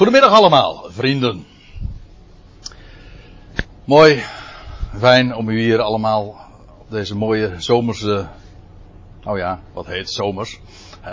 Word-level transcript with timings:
Goedemiddag 0.00 0.32
allemaal, 0.32 0.86
vrienden. 0.88 1.46
Mooi, 3.84 4.22
fijn 4.98 5.34
om 5.34 5.48
u 5.48 5.60
hier 5.60 5.80
allemaal 5.80 6.38
op 6.78 6.90
deze 6.90 7.16
mooie 7.16 7.54
zomerse, 7.58 8.28
nou 9.22 9.38
ja, 9.38 9.60
wat 9.72 9.86
heet 9.86 10.10
zomers. 10.10 10.60
Hè? 11.00 11.10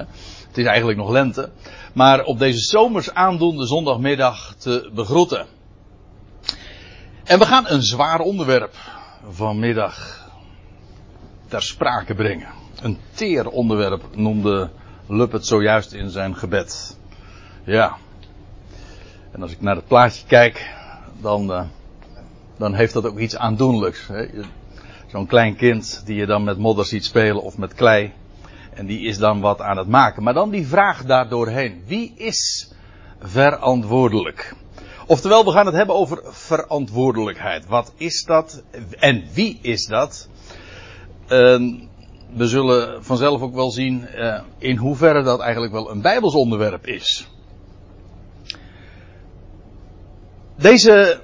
Het 0.47 0.57
is 0.57 0.65
eigenlijk 0.65 0.97
nog 0.97 1.09
lente. 1.09 1.49
Maar 1.93 2.23
op 2.23 2.39
deze 2.39 2.59
zomers 2.59 3.13
aandoende 3.13 3.65
zondagmiddag 3.65 4.55
te 4.57 4.91
begroeten. 4.93 5.47
En 7.23 7.39
we 7.39 7.45
gaan 7.45 7.67
een 7.67 7.83
zwaar 7.83 8.19
onderwerp 8.19 8.75
vanmiddag 9.29 10.27
ter 11.47 11.61
sprake 11.61 12.15
brengen. 12.15 12.49
Een 12.81 12.97
teer 13.13 13.47
onderwerp 13.47 14.03
noemde 14.15 14.69
Lup 15.07 15.31
het 15.31 15.45
zojuist 15.45 15.91
in 15.91 16.09
zijn 16.09 16.35
gebed. 16.35 16.97
Ja. 17.63 17.97
En 19.31 19.41
als 19.41 19.51
ik 19.51 19.61
naar 19.61 19.75
het 19.75 19.87
plaatje 19.87 20.25
kijk, 20.27 20.75
dan, 21.21 21.51
uh, 21.51 21.61
dan 22.57 22.73
heeft 22.73 22.93
dat 22.93 23.05
ook 23.05 23.19
iets 23.19 23.37
aandoenlijks. 23.37 24.09
Zo'n 25.07 25.27
klein 25.27 25.55
kind 25.55 26.01
die 26.05 26.15
je 26.15 26.25
dan 26.25 26.43
met 26.43 26.57
modder 26.57 26.85
ziet 26.85 27.05
spelen 27.05 27.41
of 27.43 27.57
met 27.57 27.73
klei. 27.73 28.13
En 28.73 28.85
die 28.85 28.99
is 28.99 29.17
dan 29.17 29.39
wat 29.39 29.61
aan 29.61 29.77
het 29.77 29.87
maken. 29.87 30.23
Maar 30.23 30.33
dan 30.33 30.49
die 30.49 30.67
vraag 30.67 31.05
daardoorheen. 31.05 31.83
Wie 31.85 32.13
is 32.17 32.71
verantwoordelijk? 33.19 34.55
Oftewel, 35.05 35.45
we 35.45 35.51
gaan 35.51 35.65
het 35.65 35.75
hebben 35.75 35.95
over 35.95 36.21
verantwoordelijkheid. 36.23 37.65
Wat 37.65 37.93
is 37.97 38.23
dat 38.23 38.63
en 38.99 39.23
wie 39.33 39.59
is 39.61 39.85
dat? 39.85 40.29
Uh, 41.23 41.29
we 42.33 42.47
zullen 42.47 43.03
vanzelf 43.03 43.41
ook 43.41 43.53
wel 43.53 43.71
zien 43.71 44.07
uh, 44.15 44.39
in 44.57 44.77
hoeverre 44.77 45.23
dat 45.23 45.39
eigenlijk 45.39 45.73
wel 45.73 45.91
een 45.91 46.01
Bijbels 46.01 46.33
onderwerp 46.33 46.87
is. 46.87 47.27
Deze 50.57 51.19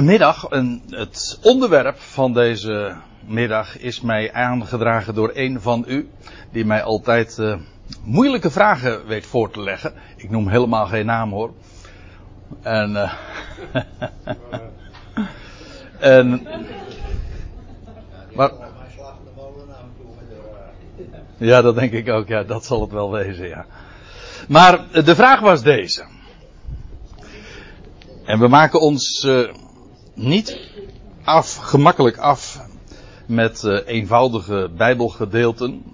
middag, 0.00 0.48
het 0.90 1.38
onderwerp 1.42 1.98
van 1.98 2.32
deze 2.32 2.94
middag 3.26 3.78
is 3.78 4.00
mij 4.00 4.32
aangedragen 4.32 5.14
door 5.14 5.30
een 5.34 5.60
van 5.60 5.84
u, 5.88 6.10
die 6.52 6.64
mij 6.64 6.82
altijd 6.82 7.38
uh, 7.38 7.56
moeilijke 8.04 8.50
vragen 8.50 9.06
weet 9.06 9.26
voor 9.26 9.50
te 9.50 9.60
leggen. 9.60 9.94
Ik 10.16 10.30
noem 10.30 10.48
helemaal 10.48 10.86
geen 10.86 11.06
naam 11.06 11.30
hoor. 11.30 11.54
En, 12.62 12.90
uh, 12.90 13.12
en 15.98 16.46
maar, 18.34 18.50
ja, 21.36 21.62
dat 21.62 21.74
denk 21.74 21.92
ik 21.92 22.08
ook. 22.08 22.28
Ja, 22.28 22.42
dat 22.42 22.64
zal 22.64 22.80
het 22.80 22.92
wel 22.92 23.10
wezen, 23.10 23.48
ja. 23.48 23.66
Maar 24.48 24.84
de 25.04 25.14
vraag 25.14 25.40
was 25.40 25.62
deze. 25.62 26.15
En 28.26 28.38
we 28.38 28.48
maken 28.48 28.80
ons 28.80 29.24
uh, 29.24 29.48
niet 30.14 30.58
af, 31.24 31.56
gemakkelijk 31.56 32.16
af 32.16 32.60
met 33.26 33.62
uh, 33.62 33.78
eenvoudige 33.86 34.70
bijbelgedeelten. 34.76 35.84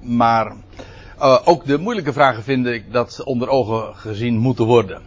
Maar 0.00 0.56
uh, 1.18 1.38
ook 1.44 1.66
de 1.66 1.78
moeilijke 1.78 2.12
vragen 2.12 2.42
vind 2.42 2.66
ik 2.66 2.92
dat 2.92 3.22
onder 3.24 3.48
ogen 3.48 3.96
gezien 3.96 4.36
moeten 4.36 4.64
worden. 4.64 5.02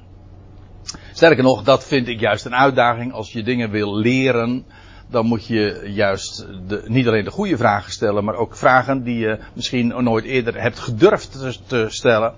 Sterker 1.14 1.44
nog, 1.44 1.64
dat 1.64 1.84
vind 1.84 2.08
ik 2.08 2.20
juist 2.20 2.46
een 2.46 2.56
uitdaging. 2.56 3.14
Als 3.14 3.32
je 3.32 3.44
dingen 3.44 3.70
wil 3.70 3.96
leren, 3.96 4.66
dan 5.10 5.26
moet 5.26 5.46
je 5.46 5.82
juist 5.94 6.48
de, 6.68 6.84
niet 6.88 7.08
alleen 7.08 7.24
de 7.24 7.32
goede 7.32 7.58
vragen 7.58 7.92
stellen, 7.92 8.24
maar 8.24 8.36
ook 8.36 8.56
vragen 8.56 9.04
die 9.04 9.18
je 9.18 9.40
misschien 9.54 10.04
nooit 10.04 10.26
eerder 10.26 10.62
hebt 10.62 10.80
gedurfd 10.80 11.62
te 11.68 11.86
stellen. 11.90 12.34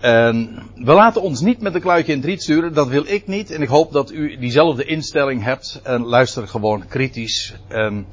En 0.00 0.62
we 0.74 0.92
laten 0.92 1.22
ons 1.22 1.40
niet 1.40 1.60
met 1.60 1.74
een 1.74 1.80
kluitje 1.80 2.12
in 2.12 2.18
het 2.18 2.26
riet 2.26 2.42
sturen, 2.42 2.74
dat 2.74 2.88
wil 2.88 3.06
ik 3.06 3.26
niet. 3.26 3.50
En 3.50 3.62
ik 3.62 3.68
hoop 3.68 3.92
dat 3.92 4.10
u 4.10 4.36
diezelfde 4.38 4.84
instelling 4.84 5.42
hebt 5.42 5.80
en 5.82 6.04
luister 6.04 6.48
gewoon 6.48 6.86
kritisch 6.88 7.54
en 7.68 8.06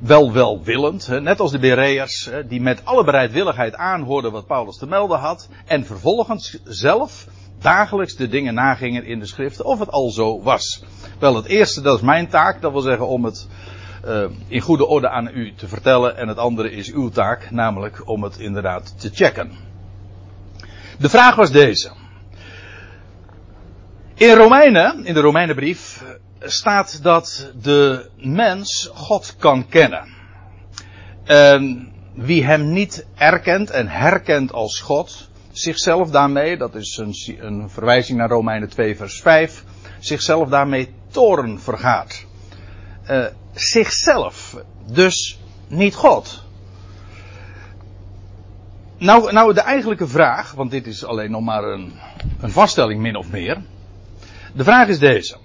wel 0.00 0.32
welwillend. 0.32 1.08
Net 1.20 1.40
als 1.40 1.50
de 1.50 1.58
Bereërs, 1.58 2.30
die 2.48 2.60
met 2.60 2.84
alle 2.84 3.04
bereidwilligheid 3.04 3.74
aanhoorden 3.74 4.32
wat 4.32 4.46
Paulus 4.46 4.76
te 4.76 4.86
melden 4.86 5.18
had. 5.18 5.48
En 5.66 5.84
vervolgens 5.84 6.58
zelf 6.64 7.26
dagelijks 7.58 8.16
de 8.16 8.28
dingen 8.28 8.54
nagingen 8.54 9.04
in 9.04 9.18
de 9.18 9.26
schriften 9.26 9.64
of 9.64 9.78
het 9.78 9.90
al 9.90 10.10
zo 10.10 10.42
was. 10.42 10.84
Wel, 11.18 11.36
het 11.36 11.46
eerste, 11.46 11.80
dat 11.80 11.96
is 11.96 12.02
mijn 12.02 12.28
taak, 12.28 12.60
dat 12.60 12.72
wil 12.72 12.80
zeggen 12.80 13.06
om 13.06 13.24
het 13.24 13.48
uh, 14.06 14.24
in 14.48 14.60
goede 14.60 14.86
orde 14.86 15.08
aan 15.08 15.30
u 15.34 15.54
te 15.54 15.68
vertellen. 15.68 16.16
En 16.16 16.28
het 16.28 16.38
andere 16.38 16.70
is 16.70 16.92
uw 16.92 17.08
taak, 17.08 17.50
namelijk 17.50 18.08
om 18.08 18.22
het 18.22 18.38
inderdaad 18.38 19.00
te 19.00 19.10
checken. 19.12 19.73
De 20.98 21.08
vraag 21.08 21.34
was 21.34 21.50
deze. 21.50 21.90
In 24.14 24.34
Romeinen, 24.34 25.04
in 25.04 25.14
de 25.14 25.20
Romeinenbrief, 25.20 26.02
staat 26.40 27.02
dat 27.02 27.52
de 27.62 28.10
mens 28.16 28.90
God 28.92 29.36
kan 29.38 29.68
kennen. 29.68 30.08
En 31.24 31.92
wie 32.14 32.44
hem 32.44 32.72
niet 32.72 33.06
erkent 33.14 33.70
en 33.70 33.88
herkent 33.88 34.52
als 34.52 34.80
God, 34.80 35.30
zichzelf 35.52 36.10
daarmee, 36.10 36.56
dat 36.56 36.74
is 36.74 36.96
een, 36.96 37.14
een 37.46 37.70
verwijzing 37.70 38.18
naar 38.18 38.28
Romeinen 38.28 38.68
2 38.68 38.96
vers 38.96 39.20
5, 39.20 39.64
zichzelf 39.98 40.48
daarmee 40.48 40.94
toren 41.10 41.60
vergaat. 41.60 42.24
Uh, 43.10 43.26
zichzelf, 43.54 44.56
dus 44.86 45.38
niet 45.68 45.94
God. 45.94 46.43
Nou, 48.98 49.32
nou, 49.32 49.54
de 49.54 49.60
eigenlijke 49.60 50.08
vraag, 50.08 50.52
want 50.52 50.70
dit 50.70 50.86
is 50.86 51.04
alleen 51.04 51.30
nog 51.30 51.42
maar 51.42 51.64
een, 51.64 51.92
een 52.40 52.50
vaststelling 52.50 53.00
min 53.00 53.16
of 53.16 53.30
meer. 53.30 53.62
De 54.54 54.64
vraag 54.64 54.88
is 54.88 54.98
deze. 54.98 55.36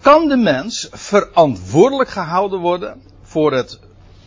Kan 0.00 0.28
de 0.28 0.36
mens 0.36 0.88
verantwoordelijk 0.92 2.10
gehouden 2.10 2.60
worden 2.60 3.02
voor 3.22 3.52
het 3.52 3.80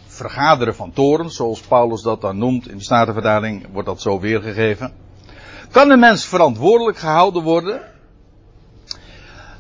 vergaderen 0.08 0.76
van 0.76 0.92
torens, 0.92 1.36
zoals 1.36 1.62
Paulus 1.62 2.02
dat 2.02 2.22
dan 2.22 2.38
noemt, 2.38 2.70
in 2.70 2.78
de 2.78 2.84
Statenverdaling 2.84 3.68
wordt 3.72 3.88
dat 3.88 4.02
zo 4.02 4.20
weergegeven. 4.20 4.94
Kan 5.72 5.88
de 5.88 5.98
mens 5.98 6.26
verantwoordelijk 6.26 6.98
gehouden 6.98 7.44
worden 7.44 7.82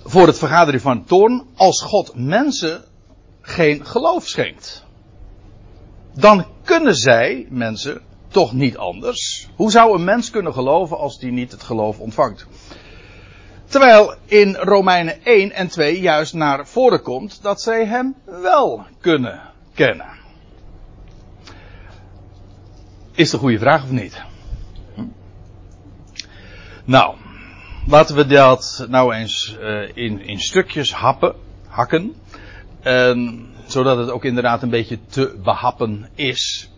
voor 0.03 0.27
het 0.27 0.37
vergaderen 0.37 0.81
van 0.81 1.03
toorn 1.03 1.47
als 1.55 1.81
God 1.81 2.11
mensen 2.15 2.83
geen 3.41 3.85
geloof 3.85 4.27
schenkt? 4.27 4.85
Dan 6.13 6.45
kunnen 6.63 6.95
zij, 6.95 7.47
mensen, 7.49 8.01
toch 8.31 8.53
niet 8.53 8.77
anders. 8.77 9.47
Hoe 9.55 9.71
zou 9.71 9.95
een 9.95 10.03
mens 10.03 10.29
kunnen 10.29 10.53
geloven 10.53 10.97
als 10.97 11.19
die 11.19 11.31
niet 11.31 11.51
het 11.51 11.63
geloof 11.63 11.99
ontvangt? 11.99 12.47
Terwijl 13.65 14.15
in 14.25 14.55
Romeinen 14.55 15.23
1 15.23 15.51
en 15.51 15.67
2 15.67 15.99
juist 15.99 16.33
naar 16.33 16.67
voren 16.67 17.01
komt 17.01 17.41
dat 17.41 17.61
zij 17.61 17.85
hem 17.85 18.15
wel 18.25 18.85
kunnen 18.99 19.41
kennen. 19.73 20.19
Is 23.11 23.29
de 23.29 23.37
goede 23.37 23.59
vraag 23.59 23.83
of 23.83 23.91
niet? 23.91 24.21
Nou, 26.85 27.15
laten 27.87 28.15
we 28.15 28.25
dat 28.25 28.85
nou 28.89 29.13
eens 29.13 29.57
uh, 29.59 29.89
in, 29.93 30.21
in 30.21 30.39
stukjes 30.39 30.93
happen, 30.93 31.35
hakken. 31.67 32.15
Zodat 33.65 33.97
het 33.97 34.09
ook 34.09 34.25
inderdaad 34.25 34.63
een 34.63 34.69
beetje 34.69 34.99
te 35.09 35.39
behappen 35.43 36.09
is. 36.15 36.71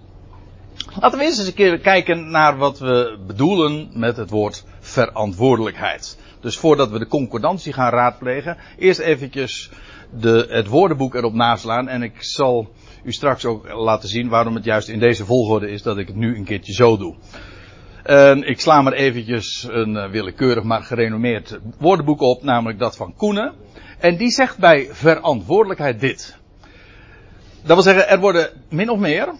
Laten 1.00 1.20
we 1.20 1.26
eens 1.26 1.38
eens 1.38 1.48
een 1.48 1.54
keer 1.54 1.80
kijken 1.80 2.32
naar 2.32 2.58
wat 2.58 2.80
we 2.80 3.18
bedoelen 3.28 3.90
met 3.94 4.18
het 4.18 4.30
woord 4.30 4.64
verantwoordelijkheid. 4.80 6.18
Dus 6.40 6.58
voordat 6.58 6.90
we 6.90 7.00
de 7.00 7.08
concordantie 7.08 7.74
gaan 7.74 7.92
raadplegen, 7.92 8.58
eerst 8.78 9.00
eventjes 9.00 9.70
de, 10.10 10.46
het 10.50 10.68
woordenboek 10.68 11.16
erop 11.16 11.34
naslaan. 11.34 11.88
En 11.88 12.02
ik 12.02 12.24
zal 12.24 12.70
u 13.04 13.12
straks 13.12 13.46
ook 13.46 13.72
laten 13.74 14.10
zien 14.10 14.30
waarom 14.30 14.56
het 14.56 14.64
juist 14.64 14.88
in 14.88 15.00
deze 15.00 15.26
volgorde 15.26 15.70
is 15.70 15.82
dat 15.82 15.98
ik 15.98 16.08
het 16.08 16.16
nu 16.16 16.36
een 16.36 16.44
keertje 16.44 16.74
zo 16.74 16.98
doe. 16.98 17.16
En 18.04 18.44
ik 18.44 18.60
sla 18.60 18.82
maar 18.82 18.94
eventjes 18.94 19.68
een 19.70 19.96
uh, 19.96 20.10
willekeurig 20.10 20.64
maar 20.64 20.84
gerenommeerd 20.84 21.60
woordenboek 21.80 22.22
op, 22.22 22.44
namelijk 22.44 22.80
dat 22.80 22.96
van 22.96 23.14
Koenen. 23.16 23.54
En 24.00 24.18
die 24.18 24.30
zegt 24.30 24.58
bij 24.58 24.88
verantwoordelijkheid 24.92 26.00
dit. 26.00 26.38
Dat 27.62 27.74
wil 27.74 27.82
zeggen, 27.82 28.10
er 28.10 28.20
worden 28.20 28.50
min 28.70 28.90
of 28.90 29.00
meer, 29.00 29.34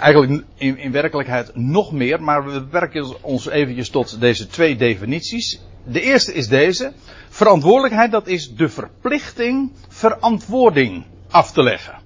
eigenlijk 0.00 0.44
in, 0.56 0.78
in 0.78 0.92
werkelijkheid 0.92 1.56
nog 1.56 1.92
meer, 1.92 2.22
maar 2.22 2.44
we 2.44 2.50
beperken 2.52 3.22
ons 3.22 3.48
eventjes 3.48 3.90
tot 3.90 4.20
deze 4.20 4.46
twee 4.46 4.76
definities. 4.76 5.60
De 5.84 6.02
eerste 6.02 6.34
is 6.34 6.48
deze. 6.48 6.92
Verantwoordelijkheid, 7.28 8.10
dat 8.10 8.26
is 8.26 8.54
de 8.54 8.68
verplichting 8.68 9.72
verantwoording 9.88 11.04
af 11.30 11.52
te 11.52 11.62
leggen. 11.62 11.98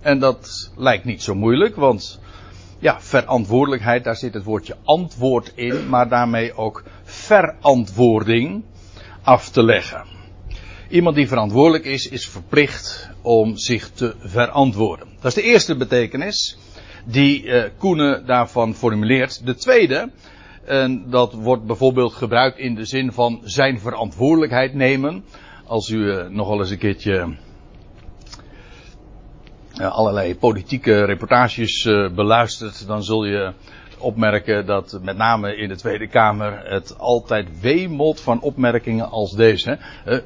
En 0.00 0.18
dat 0.18 0.70
lijkt 0.76 1.04
niet 1.04 1.22
zo 1.22 1.34
moeilijk, 1.34 1.76
want 1.76 2.20
ja, 2.78 3.00
verantwoordelijkheid, 3.00 4.04
daar 4.04 4.16
zit 4.16 4.34
het 4.34 4.44
woordje 4.44 4.76
antwoord 4.84 5.52
in, 5.54 5.88
maar 5.88 6.08
daarmee 6.08 6.56
ook 6.56 6.82
verantwoording 7.04 8.64
af 9.22 9.50
te 9.50 9.62
leggen. 9.62 10.04
Iemand 10.88 11.16
die 11.16 11.28
verantwoordelijk 11.28 11.84
is, 11.84 12.08
is 12.08 12.28
verplicht 12.28 13.10
om 13.22 13.56
zich 13.56 13.90
te 13.90 14.14
verantwoorden. 14.18 15.08
Dat 15.20 15.36
is 15.36 15.42
de 15.42 15.48
eerste 15.48 15.76
betekenis 15.76 16.58
die 17.04 17.44
uh, 17.44 17.64
Koenen 17.78 18.26
daarvan 18.26 18.74
formuleert. 18.74 19.46
De 19.46 19.54
tweede 19.54 20.10
En 20.64 21.10
dat 21.10 21.32
wordt 21.32 21.66
bijvoorbeeld 21.66 22.12
gebruikt 22.12 22.58
in 22.58 22.74
de 22.74 22.84
zin 22.84 23.12
van 23.12 23.40
zijn 23.44 23.80
verantwoordelijkheid 23.80 24.74
nemen. 24.74 25.24
Als 25.66 25.88
u 25.88 26.28
nog 26.28 26.48
wel 26.48 26.58
eens 26.58 26.70
een 26.70 26.78
keertje 26.78 27.34
uh, 29.80 29.92
allerlei 29.92 30.36
politieke 30.36 31.04
reportages 31.04 31.82
beluistert, 32.14 32.86
dan 32.86 33.02
zul 33.02 33.24
je 33.24 33.52
opmerken 33.98 34.66
dat 34.66 34.98
met 35.02 35.16
name 35.16 35.56
in 35.56 35.68
de 35.68 35.76
Tweede 35.76 36.08
Kamer 36.08 36.62
het 36.64 36.98
altijd 36.98 37.60
wemelt 37.60 38.20
van 38.20 38.40
opmerkingen 38.40 39.10
als 39.10 39.32
deze. 39.32 39.78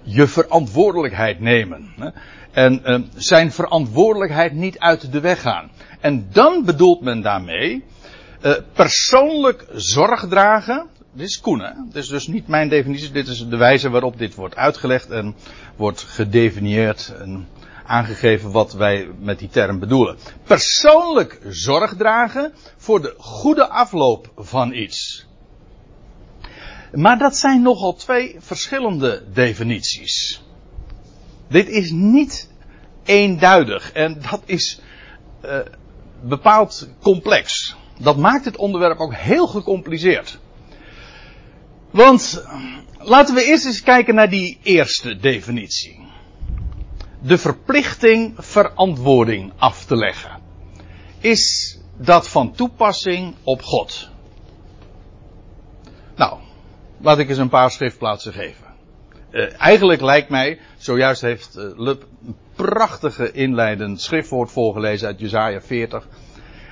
Je 0.02 0.26
verantwoordelijkheid 0.26 1.40
nemen. 1.40 1.92
En 2.56 3.10
zijn 3.14 3.52
verantwoordelijkheid 3.52 4.52
niet 4.52 4.78
uit 4.78 5.12
de 5.12 5.20
weg 5.20 5.40
gaan. 5.40 5.70
En 6.00 6.28
dan 6.32 6.64
bedoelt 6.64 7.00
men 7.00 7.22
daarmee 7.22 7.84
uh, 8.42 8.54
persoonlijk 8.72 9.66
zorg 9.72 10.28
dragen. 10.28 10.86
Dit 11.12 11.28
is 11.28 11.40
Koen, 11.40 11.60
hè? 11.60 11.70
Dit 11.86 12.02
is 12.02 12.08
dus 12.08 12.26
niet 12.26 12.48
mijn 12.48 12.68
definitie. 12.68 13.10
Dit 13.10 13.28
is 13.28 13.48
de 13.48 13.56
wijze 13.56 13.90
waarop 13.90 14.18
dit 14.18 14.34
wordt 14.34 14.56
uitgelegd 14.56 15.10
en 15.10 15.34
wordt 15.76 16.00
gedefinieerd 16.00 17.14
en 17.20 17.48
aangegeven 17.86 18.50
wat 18.50 18.72
wij 18.72 19.10
met 19.18 19.38
die 19.38 19.48
term 19.48 19.78
bedoelen. 19.78 20.16
Persoonlijk 20.44 21.40
zorg 21.48 21.96
dragen 21.96 22.52
voor 22.76 23.02
de 23.02 23.14
goede 23.18 23.68
afloop 23.68 24.32
van 24.36 24.72
iets. 24.72 25.26
Maar 26.92 27.18
dat 27.18 27.36
zijn 27.36 27.62
nogal 27.62 27.94
twee 27.94 28.36
verschillende 28.38 29.24
definities. 29.32 30.44
Dit 31.48 31.68
is 31.68 31.90
niet 31.90 32.48
eenduidig 33.04 33.92
en 33.92 34.20
dat 34.30 34.42
is 34.44 34.80
uh, 35.44 35.58
bepaald 36.22 36.88
complex. 37.02 37.76
Dat 37.98 38.16
maakt 38.16 38.44
het 38.44 38.56
onderwerp 38.56 38.98
ook 38.98 39.14
heel 39.14 39.46
gecompliceerd. 39.46 40.38
Want 41.90 42.44
laten 42.98 43.34
we 43.34 43.44
eerst 43.44 43.66
eens 43.66 43.82
kijken 43.82 44.14
naar 44.14 44.30
die 44.30 44.58
eerste 44.62 45.16
definitie. 45.16 46.04
De 47.22 47.38
verplichting 47.38 48.34
verantwoording 48.36 49.52
af 49.56 49.84
te 49.84 49.96
leggen. 49.96 50.40
Is 51.20 51.78
dat 51.96 52.28
van 52.28 52.52
toepassing 52.52 53.34
op 53.42 53.62
God? 53.62 54.08
Nou, 56.16 56.38
laat 57.00 57.18
ik 57.18 57.28
eens 57.28 57.38
een 57.38 57.48
paar 57.48 57.70
schriftplaatsen 57.70 58.32
geven. 58.32 58.65
Uh, 59.30 59.60
eigenlijk 59.60 60.00
lijkt 60.00 60.28
mij, 60.28 60.58
zojuist 60.76 61.20
heeft 61.20 61.56
uh, 61.58 61.64
Lub 61.76 62.06
een 62.26 62.36
prachtige 62.54 63.32
inleidend 63.32 64.00
schriftwoord 64.00 64.50
voorgelezen 64.50 65.06
uit 65.06 65.20
Jezaja 65.20 65.60
40 65.60 66.06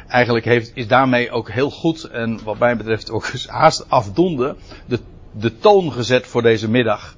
eigenlijk 0.09 0.45
heeft, 0.45 0.71
is 0.75 0.89
daarmee 0.89 1.31
ook 1.31 1.51
heel 1.51 1.71
goed 1.71 2.05
en 2.05 2.45
wat 2.45 2.59
mij 2.59 2.77
betreft 2.77 3.11
ook 3.11 3.27
haast 3.47 3.91
afdoende 3.91 4.57
de, 4.87 4.99
de 5.33 5.59
toon 5.59 5.93
gezet 5.93 6.27
voor 6.27 6.43
deze 6.43 6.71
middag. 6.71 7.17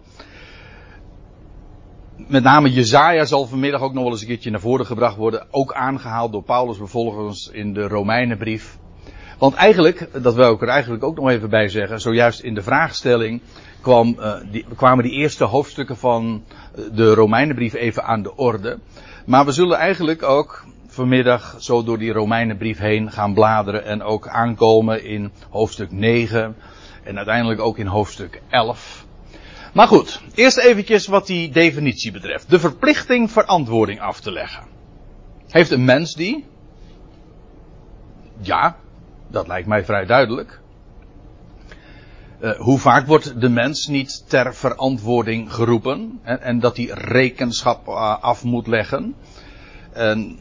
Met 2.16 2.42
name 2.42 2.72
Jezaja 2.72 3.24
zal 3.24 3.46
vanmiddag 3.46 3.80
ook 3.80 3.92
nog 3.92 4.02
wel 4.02 4.12
eens 4.12 4.20
een 4.20 4.26
keertje 4.26 4.50
naar 4.50 4.60
voren 4.60 4.86
gebracht 4.86 5.16
worden. 5.16 5.46
Ook 5.50 5.72
aangehaald 5.72 6.32
door 6.32 6.42
Paulus 6.42 6.78
bevolgens 6.78 7.48
in 7.52 7.72
de 7.72 7.88
Romeinenbrief. 7.88 8.78
Want 9.38 9.54
eigenlijk, 9.54 10.22
dat 10.22 10.34
wil 10.34 10.52
ik 10.52 10.62
er 10.62 10.68
eigenlijk 10.68 11.04
ook 11.04 11.16
nog 11.16 11.30
even 11.30 11.50
bij 11.50 11.68
zeggen, 11.68 12.00
zojuist 12.00 12.40
in 12.40 12.54
de 12.54 12.62
vraagstelling 12.62 13.40
kwam, 13.80 14.16
die, 14.50 14.64
kwamen 14.76 15.04
die 15.04 15.12
eerste 15.12 15.44
hoofdstukken 15.44 15.96
van 15.96 16.44
de 16.92 17.14
Romeinenbrief 17.14 17.74
even 17.74 18.04
aan 18.04 18.22
de 18.22 18.36
orde. 18.36 18.78
Maar 19.26 19.44
we 19.44 19.52
zullen 19.52 19.78
eigenlijk 19.78 20.22
ook 20.22 20.64
vanmiddag 20.86 21.56
zo 21.58 21.82
door 21.82 21.98
die 21.98 22.12
Romeinenbrief 22.12 22.78
heen 22.78 23.12
gaan 23.12 23.34
bladeren 23.34 23.84
en 23.84 24.02
ook 24.02 24.28
aankomen 24.28 25.04
in 25.04 25.32
hoofdstuk 25.50 25.92
9 25.92 26.56
en 27.04 27.16
uiteindelijk 27.16 27.60
ook 27.60 27.78
in 27.78 27.86
hoofdstuk 27.86 28.42
11. 28.48 29.06
Maar 29.72 29.88
goed, 29.88 30.20
eerst 30.34 30.58
eventjes 30.58 31.06
wat 31.06 31.26
die 31.26 31.50
definitie 31.50 32.12
betreft. 32.12 32.50
De 32.50 32.58
verplichting 32.58 33.30
verantwoording 33.30 34.00
af 34.00 34.20
te 34.20 34.32
leggen. 34.32 34.64
Heeft 35.48 35.70
een 35.70 35.84
mens 35.84 36.14
die? 36.14 36.44
Ja, 38.40 38.76
dat 39.28 39.46
lijkt 39.46 39.68
mij 39.68 39.84
vrij 39.84 40.06
duidelijk. 40.06 40.60
Uh, 42.40 42.50
hoe 42.58 42.78
vaak 42.78 43.06
wordt 43.06 43.40
de 43.40 43.48
mens 43.48 43.86
niet 43.86 44.28
ter 44.28 44.54
verantwoording 44.54 45.52
geroepen 45.52 46.20
en, 46.22 46.40
en 46.40 46.60
dat 46.60 46.76
hij 46.76 46.86
rekenschap 46.86 47.88
uh, 47.88 48.22
af 48.22 48.44
moet 48.44 48.66
leggen? 48.66 49.14
En 49.92 50.38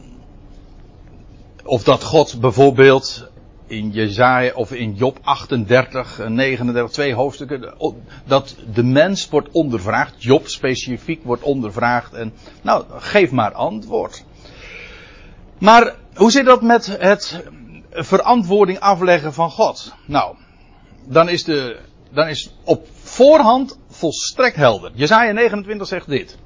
of 1.64 1.82
dat 1.82 2.02
God 2.02 2.40
bijvoorbeeld 2.40 3.28
in 3.66 3.90
Jezaja 3.90 4.52
of 4.54 4.72
in 4.72 4.94
Job 4.94 5.18
38, 5.22 6.28
39, 6.28 6.90
twee 6.90 7.14
hoofdstukken, 7.14 7.74
dat 8.24 8.56
de 8.72 8.82
mens 8.82 9.28
wordt 9.28 9.50
ondervraagd, 9.50 10.22
Job 10.22 10.48
specifiek 10.48 11.24
wordt 11.24 11.42
ondervraagd 11.42 12.14
en 12.14 12.32
nou, 12.62 12.84
geef 12.88 13.30
maar 13.30 13.52
antwoord. 13.52 14.24
Maar 15.58 15.94
hoe 16.14 16.30
zit 16.30 16.44
dat 16.44 16.62
met 16.62 16.96
het 17.00 17.44
verantwoording 18.04 18.80
afleggen 18.80 19.32
van 19.34 19.50
God? 19.50 19.94
Nou, 20.06 20.36
dan 21.04 21.28
is 21.28 21.44
de, 21.44 21.80
dan 22.10 22.28
is 22.28 22.50
op 22.64 22.86
voorhand 23.02 23.78
volstrekt 23.88 24.56
helder. 24.56 24.90
Jezaja 24.94 25.32
29 25.32 25.86
zegt 25.86 26.08
dit. 26.08 26.36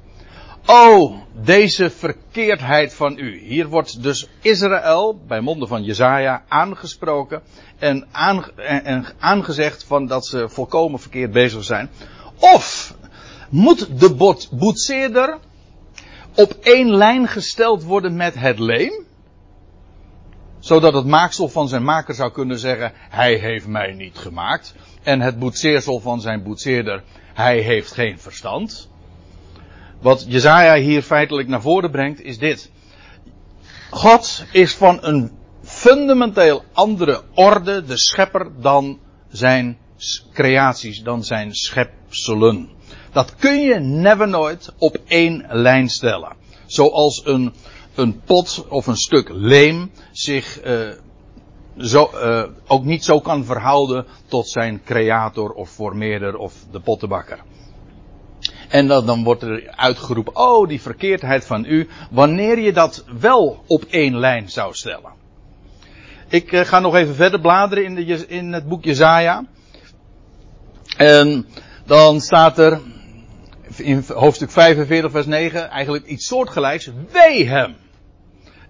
O, 0.65 1.15
deze 1.33 1.89
verkeerdheid 1.89 2.93
van 2.93 3.17
u. 3.17 3.39
Hier 3.39 3.67
wordt 3.67 4.03
dus 4.03 4.27
Israël, 4.41 5.19
bij 5.27 5.41
monden 5.41 5.67
van 5.67 5.83
Jezaja, 5.83 6.43
aangesproken 6.47 7.41
en, 7.79 8.07
en, 8.55 9.05
aangezegd 9.19 9.83
van 9.83 10.07
dat 10.07 10.25
ze 10.25 10.49
volkomen 10.49 10.99
verkeerd 10.99 11.31
bezig 11.31 11.63
zijn. 11.63 11.89
Of 12.39 12.95
moet 13.49 13.99
de 13.99 14.13
bot, 14.13 14.49
boetseerder 14.51 15.37
op 16.35 16.51
één 16.61 16.95
lijn 16.95 17.27
gesteld 17.27 17.83
worden 17.83 18.15
met 18.15 18.33
het 18.39 18.59
leem? 18.59 19.05
Zodat 20.61 20.93
het 20.93 21.05
maaksel 21.05 21.49
van 21.49 21.67
zijn 21.67 21.83
maker 21.83 22.13
zou 22.13 22.31
kunnen 22.31 22.59
zeggen, 22.59 22.91
hij 22.95 23.35
heeft 23.35 23.67
mij 23.67 23.93
niet 23.93 24.17
gemaakt. 24.17 24.75
En 25.03 25.21
het 25.21 25.39
boetseersel 25.39 25.99
van 25.99 26.21
zijn 26.21 26.43
boetseerder, 26.43 27.03
hij 27.33 27.59
heeft 27.59 27.91
geen 27.91 28.19
verstand. 28.19 28.89
Wat 30.01 30.25
Jezaja 30.27 30.75
hier 30.75 31.01
feitelijk 31.01 31.47
naar 31.47 31.61
voren 31.61 31.91
brengt 31.91 32.21
is 32.21 32.37
dit. 32.37 32.71
God 33.89 34.45
is 34.51 34.75
van 34.75 34.97
een 35.01 35.31
fundamenteel 35.63 36.63
andere 36.73 37.21
orde, 37.33 37.83
de 37.83 37.97
schepper, 37.97 38.51
dan 38.61 38.99
zijn 39.29 39.77
creaties, 40.33 41.01
dan 41.01 41.23
zijn 41.23 41.55
schepselen. 41.55 42.69
Dat 43.11 43.35
kun 43.35 43.61
je 43.61 43.79
never 43.79 44.27
nooit 44.27 44.73
op 44.77 44.97
één 45.07 45.45
lijn 45.49 45.89
stellen. 45.89 46.35
Zoals 46.65 47.25
een, 47.25 47.53
een 47.95 48.21
pot 48.25 48.65
of 48.69 48.87
een 48.87 48.97
stuk 48.97 49.29
leem 49.29 49.91
zich 50.11 50.65
uh, 50.65 50.89
zo, 51.77 52.09
uh, 52.13 52.43
ook 52.67 52.83
niet 52.83 53.03
zo 53.03 53.19
kan 53.19 53.45
verhouden 53.45 54.05
tot 54.27 54.49
zijn 54.49 54.81
creator 54.85 55.51
of 55.51 55.69
formeerder 55.69 56.35
of 56.37 56.53
de 56.71 56.79
pottenbakker. 56.79 57.39
En 58.69 58.87
dan, 58.87 59.23
wordt 59.23 59.43
er 59.43 59.73
uitgeroepen, 59.75 60.35
oh 60.35 60.67
die 60.67 60.81
verkeerdheid 60.81 61.45
van 61.45 61.65
u, 61.65 61.87
wanneer 62.11 62.59
je 62.59 62.73
dat 62.73 63.05
wel 63.19 63.63
op 63.67 63.83
één 63.83 64.17
lijn 64.17 64.49
zou 64.49 64.73
stellen. 64.73 65.13
Ik 66.27 66.51
uh, 66.51 66.61
ga 66.61 66.79
nog 66.79 66.95
even 66.95 67.15
verder 67.15 67.39
bladeren 67.39 67.83
in, 67.83 67.95
de, 67.95 68.27
in 68.27 68.53
het 68.53 68.67
boek 68.67 68.83
Jezaja. 68.83 69.45
En 70.97 71.45
dan 71.85 72.21
staat 72.21 72.57
er 72.57 72.81
in 73.81 74.03
hoofdstuk 74.07 74.51
45 74.51 75.11
vers 75.11 75.25
9 75.25 75.69
eigenlijk 75.69 76.05
iets 76.05 76.25
soortgelijks. 76.25 76.89
Wee 77.11 77.47
hem 77.47 77.75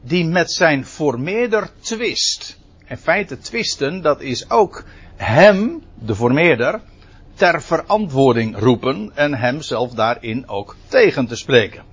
die 0.01 0.25
met 0.25 0.51
zijn 0.51 0.85
formeerder 0.85 1.69
twist. 1.79 2.59
In 2.87 2.97
feite 2.97 3.37
twisten, 3.37 4.01
dat 4.01 4.21
is 4.21 4.49
ook 4.49 4.83
hem, 5.15 5.83
de 5.99 6.15
formeerder, 6.15 6.81
ter 7.33 7.61
verantwoording 7.61 8.57
roepen 8.59 9.11
en 9.15 9.33
hem 9.33 9.61
zelf 9.61 9.91
daarin 9.91 10.47
ook 10.47 10.75
tegen 10.87 11.27
te 11.27 11.35
spreken. 11.35 11.83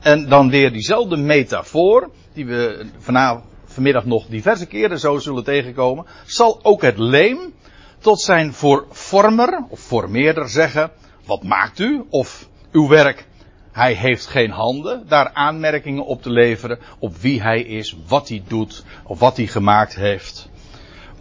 En 0.00 0.28
dan 0.28 0.50
weer 0.50 0.72
diezelfde 0.72 1.16
metafoor, 1.16 2.10
die 2.32 2.46
we 2.46 2.86
vanavond, 2.98 3.44
vanmiddag 3.64 4.04
nog 4.04 4.26
diverse 4.26 4.66
keren 4.66 4.98
zo 4.98 5.18
zullen 5.18 5.44
tegenkomen, 5.44 6.06
zal 6.26 6.60
ook 6.62 6.82
het 6.82 6.98
leem 6.98 7.54
tot 7.98 8.20
zijn 8.20 8.52
vormer 8.90 9.64
of 9.68 9.80
formeerder 9.80 10.48
zeggen, 10.48 10.90
wat 11.24 11.42
maakt 11.42 11.78
u? 11.78 12.04
Of 12.08 12.48
uw 12.72 12.88
werk, 12.88 13.26
hij 13.72 13.92
heeft 13.92 14.26
geen 14.26 14.50
handen, 14.50 15.04
daar 15.08 15.30
aanmerkingen 15.32 16.04
op 16.04 16.22
te 16.22 16.30
leveren 16.30 16.78
op 16.98 17.16
wie 17.16 17.42
hij 17.42 17.62
is, 17.62 17.96
wat 18.06 18.28
hij 18.28 18.42
doet, 18.48 18.84
of 19.04 19.18
wat 19.18 19.36
hij 19.36 19.46
gemaakt 19.46 19.94
heeft 19.94 20.50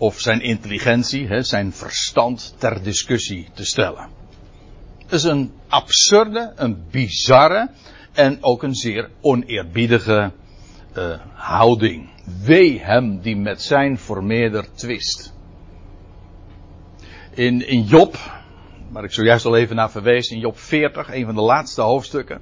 of 0.01 0.19
zijn 0.19 0.41
intelligentie, 0.41 1.43
zijn 1.43 1.73
verstand 1.73 2.55
ter 2.57 2.83
discussie 2.83 3.47
te 3.53 3.65
stellen. 3.65 4.09
Het 4.97 5.11
is 5.11 5.23
een 5.23 5.51
absurde, 5.67 6.53
een 6.55 6.83
bizarre 6.91 7.69
en 8.13 8.37
ook 8.43 8.63
een 8.63 8.75
zeer 8.75 9.09
oneerbiedige 9.21 10.31
uh, 10.97 11.19
houding. 11.33 12.09
Wee 12.43 12.79
hem 12.79 13.19
die 13.19 13.35
met 13.35 13.61
zijn 13.61 13.97
formeerder 13.97 14.65
twist. 14.73 15.33
In, 17.33 17.67
in 17.67 17.83
Job, 17.83 18.17
waar 18.91 19.03
ik 19.03 19.11
zojuist 19.11 19.45
al 19.45 19.55
even 19.55 19.75
naar 19.75 19.91
verwees, 19.91 20.29
in 20.29 20.39
Job 20.39 20.59
40, 20.59 21.13
een 21.13 21.25
van 21.25 21.35
de 21.35 21.41
laatste 21.41 21.81
hoofdstukken. 21.81 22.41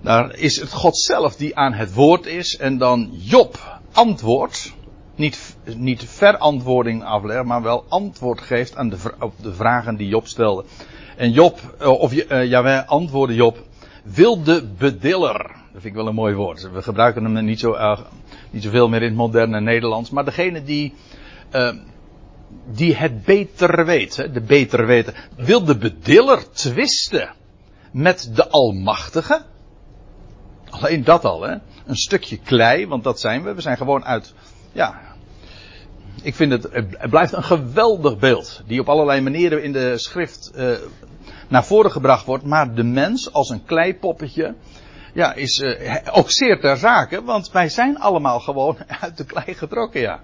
Daar 0.00 0.36
is 0.36 0.60
het 0.60 0.72
God 0.72 0.98
zelf 0.98 1.36
die 1.36 1.56
aan 1.56 1.72
het 1.72 1.94
woord 1.94 2.26
is 2.26 2.56
en 2.56 2.78
dan 2.78 3.10
Job 3.12 3.80
antwoordt. 3.92 4.74
Niet, 5.14 5.56
niet 5.76 6.04
verantwoording 6.04 7.04
aflegt, 7.04 7.44
maar 7.44 7.62
wel 7.62 7.84
antwoord 7.88 8.40
geeft 8.40 8.76
aan 8.76 8.88
de, 8.88 8.96
op 9.20 9.34
de 9.42 9.54
vragen 9.54 9.96
die 9.96 10.08
Job 10.08 10.26
stelde. 10.26 10.64
En 11.16 11.30
Job, 11.30 11.60
of 11.80 12.12
uh, 12.12 12.44
Jawel 12.44 12.82
antwoordde 12.82 13.34
Job, 13.34 13.58
wilde 14.04 14.66
bediller. 14.78 15.42
Dat 15.72 15.82
vind 15.82 15.84
ik 15.84 15.94
wel 15.94 16.06
een 16.06 16.14
mooi 16.14 16.34
woord. 16.34 16.70
We 16.72 16.82
gebruiken 16.82 17.24
hem 17.24 17.44
niet 17.44 17.60
zo, 17.60 17.72
uh, 17.72 17.98
niet 18.50 18.62
zoveel 18.62 18.88
meer 18.88 19.02
in 19.02 19.08
het 19.08 19.16
moderne 19.16 19.60
Nederlands. 19.60 20.10
Maar 20.10 20.24
degene 20.24 20.62
die, 20.62 20.94
uh, 21.52 21.72
die 22.72 22.94
het 22.94 23.24
beter 23.24 23.84
weet, 23.84 24.14
de 24.32 24.40
beter 24.40 24.86
weten, 24.86 25.14
wil 25.36 25.64
de 25.64 25.76
bediller 25.76 26.50
twisten 26.52 27.30
met 27.92 28.30
de 28.34 28.48
Almachtige. 28.48 29.42
Alleen 30.70 31.04
dat 31.04 31.24
al, 31.24 31.42
hè. 31.42 31.56
Een 31.86 31.96
stukje 31.96 32.38
klei, 32.38 32.86
want 32.86 33.04
dat 33.04 33.20
zijn 33.20 33.42
we. 33.42 33.54
We 33.54 33.60
zijn 33.60 33.76
gewoon 33.76 34.04
uit, 34.04 34.34
ja. 34.72 35.00
Ik 36.22 36.34
vind 36.34 36.52
het, 36.52 36.68
het 36.72 37.10
blijft 37.10 37.32
een 37.32 37.42
geweldig 37.42 38.18
beeld. 38.18 38.62
Die 38.66 38.80
op 38.80 38.88
allerlei 38.88 39.20
manieren 39.20 39.62
in 39.62 39.72
de 39.72 39.98
schrift 39.98 40.52
uh, 40.56 40.76
naar 41.48 41.64
voren 41.64 41.90
gebracht 41.90 42.26
wordt. 42.26 42.44
Maar 42.44 42.74
de 42.74 42.82
mens 42.82 43.32
als 43.32 43.48
een 43.48 43.64
kleipoppetje, 43.64 44.54
ja, 45.14 45.34
is 45.34 45.58
uh, 45.58 45.96
ook 46.12 46.30
zeer 46.30 46.60
ter 46.60 46.76
zake. 46.76 47.22
Want 47.22 47.50
wij 47.50 47.68
zijn 47.68 47.98
allemaal 47.98 48.40
gewoon 48.40 48.76
uit 49.00 49.16
de 49.16 49.24
klei 49.24 49.54
getrokken, 49.54 50.00
ja. 50.00 50.20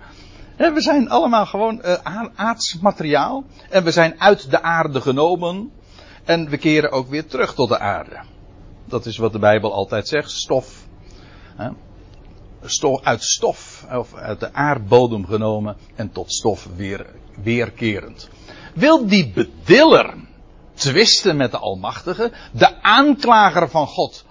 We 0.58 0.80
zijn 0.80 1.08
allemaal 1.08 1.46
gewoon 1.46 1.80
uh, 1.84 2.24
aards 2.34 2.78
materiaal. 2.80 3.44
En 3.70 3.84
we 3.84 3.90
zijn 3.90 4.20
uit 4.20 4.50
de 4.50 4.62
aarde 4.62 5.00
genomen. 5.00 5.70
En 6.24 6.48
we 6.48 6.56
keren 6.56 6.90
ook 6.90 7.08
weer 7.08 7.26
terug 7.26 7.54
tot 7.54 7.68
de 7.68 7.78
aarde. 7.78 8.20
Dat 8.84 9.06
is 9.06 9.16
wat 9.16 9.32
de 9.32 9.38
Bijbel 9.38 9.72
altijd 9.72 10.08
zegt. 10.08 10.30
Stof. 10.30 10.86
Stof 12.62 13.02
uit 13.02 13.22
stof. 13.22 13.86
Of 13.92 14.14
uit 14.14 14.40
de 14.40 14.52
aardbodem 14.52 15.26
genomen. 15.26 15.76
En 15.94 16.12
tot 16.12 16.32
stof 16.32 16.68
weer, 16.76 17.06
weerkerend. 17.42 18.28
Wil 18.74 19.06
die 19.06 19.32
bediller 19.32 20.14
twisten 20.74 21.36
met 21.36 21.50
de 21.50 21.58
Almachtige. 21.58 22.32
De 22.52 22.82
aanklager 22.82 23.68
van 23.68 23.86
God. 23.86 24.24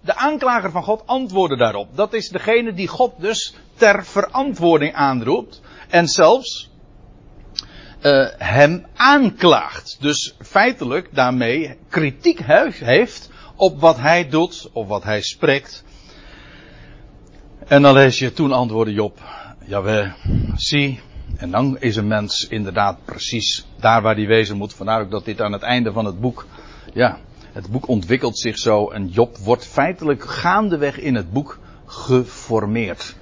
De 0.00 0.16
aanklager 0.16 0.70
van 0.70 0.82
God 0.82 1.02
antwoordde 1.06 1.56
daarop. 1.56 1.96
Dat 1.96 2.12
is 2.12 2.28
degene 2.28 2.72
die 2.72 2.88
God 2.88 3.12
dus 3.18 3.54
ter 3.74 4.04
verantwoording 4.04 4.94
aanroept. 4.94 5.60
En 5.90 6.08
zelfs 6.08 6.70
uh, 8.02 8.26
hem 8.38 8.86
aanklaagt. 8.96 9.96
Dus 10.00 10.34
feitelijk 10.38 11.08
daarmee 11.12 11.76
kritiek 11.88 12.40
heeft 12.78 13.30
op 13.56 13.80
wat 13.80 13.98
hij 13.98 14.28
doet 14.28 14.70
of 14.72 14.86
wat 14.86 15.02
hij 15.02 15.22
spreekt. 15.22 15.84
En 17.66 17.82
dan 17.82 17.94
lees 17.94 18.18
je 18.18 18.32
toen 18.32 18.52
antwoordde 18.52 18.92
Job. 18.92 19.18
Jawel, 19.64 20.12
zie, 20.54 21.00
en 21.36 21.50
dan 21.50 21.78
is 21.78 21.96
een 21.96 22.06
mens 22.06 22.46
inderdaad 22.48 23.04
precies 23.04 23.66
daar 23.80 24.02
waar 24.02 24.14
hij 24.14 24.26
wezen 24.26 24.56
moet. 24.56 24.74
Vandaar 24.74 25.00
ook 25.00 25.10
dat 25.10 25.24
dit 25.24 25.40
aan 25.40 25.52
het 25.52 25.62
einde 25.62 25.92
van 25.92 26.04
het 26.04 26.20
boek, 26.20 26.46
ja, 26.94 27.18
het 27.52 27.70
boek 27.70 27.88
ontwikkelt 27.88 28.38
zich 28.38 28.58
zo 28.58 28.88
en 28.88 29.08
Job 29.08 29.36
wordt 29.36 29.66
feitelijk 29.66 30.24
gaandeweg 30.24 30.98
in 30.98 31.14
het 31.14 31.32
boek 31.32 31.58
geformeerd, 31.86 33.16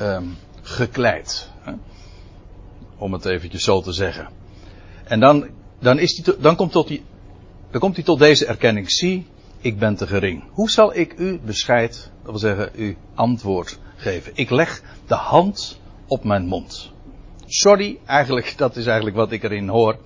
um, 0.00 0.36
gekleid. 0.62 1.50
Hè? 1.60 1.72
Om 3.00 3.12
het 3.12 3.24
eventjes 3.24 3.64
zo 3.64 3.80
te 3.80 3.92
zeggen. 3.92 4.28
En 5.04 5.20
dan, 5.20 5.48
dan, 5.80 5.98
is 5.98 6.14
die, 6.14 6.38
dan, 6.38 6.56
komt 6.56 6.72
tot 6.72 6.88
die, 6.88 7.04
dan 7.70 7.80
komt 7.80 7.94
hij 7.94 8.04
tot 8.04 8.18
deze 8.18 8.46
erkenning. 8.46 8.90
Zie, 8.90 9.26
ik 9.60 9.78
ben 9.78 9.96
te 9.96 10.06
gering. 10.06 10.44
Hoe 10.50 10.70
zal 10.70 10.96
ik 10.96 11.14
u 11.18 11.40
bescheid, 11.44 12.10
dat 12.22 12.30
wil 12.30 12.38
zeggen, 12.38 12.70
u 12.74 12.96
antwoord 13.14 13.78
geven? 13.96 14.32
Ik 14.34 14.50
leg 14.50 14.82
de 15.06 15.14
hand 15.14 15.80
op 16.06 16.24
mijn 16.24 16.46
mond. 16.46 16.92
Sorry, 17.46 17.98
eigenlijk, 18.06 18.54
dat 18.58 18.76
is 18.76 18.86
eigenlijk 18.86 19.16
wat 19.16 19.32
ik 19.32 19.42
erin 19.42 19.68
hoor. 19.68 19.98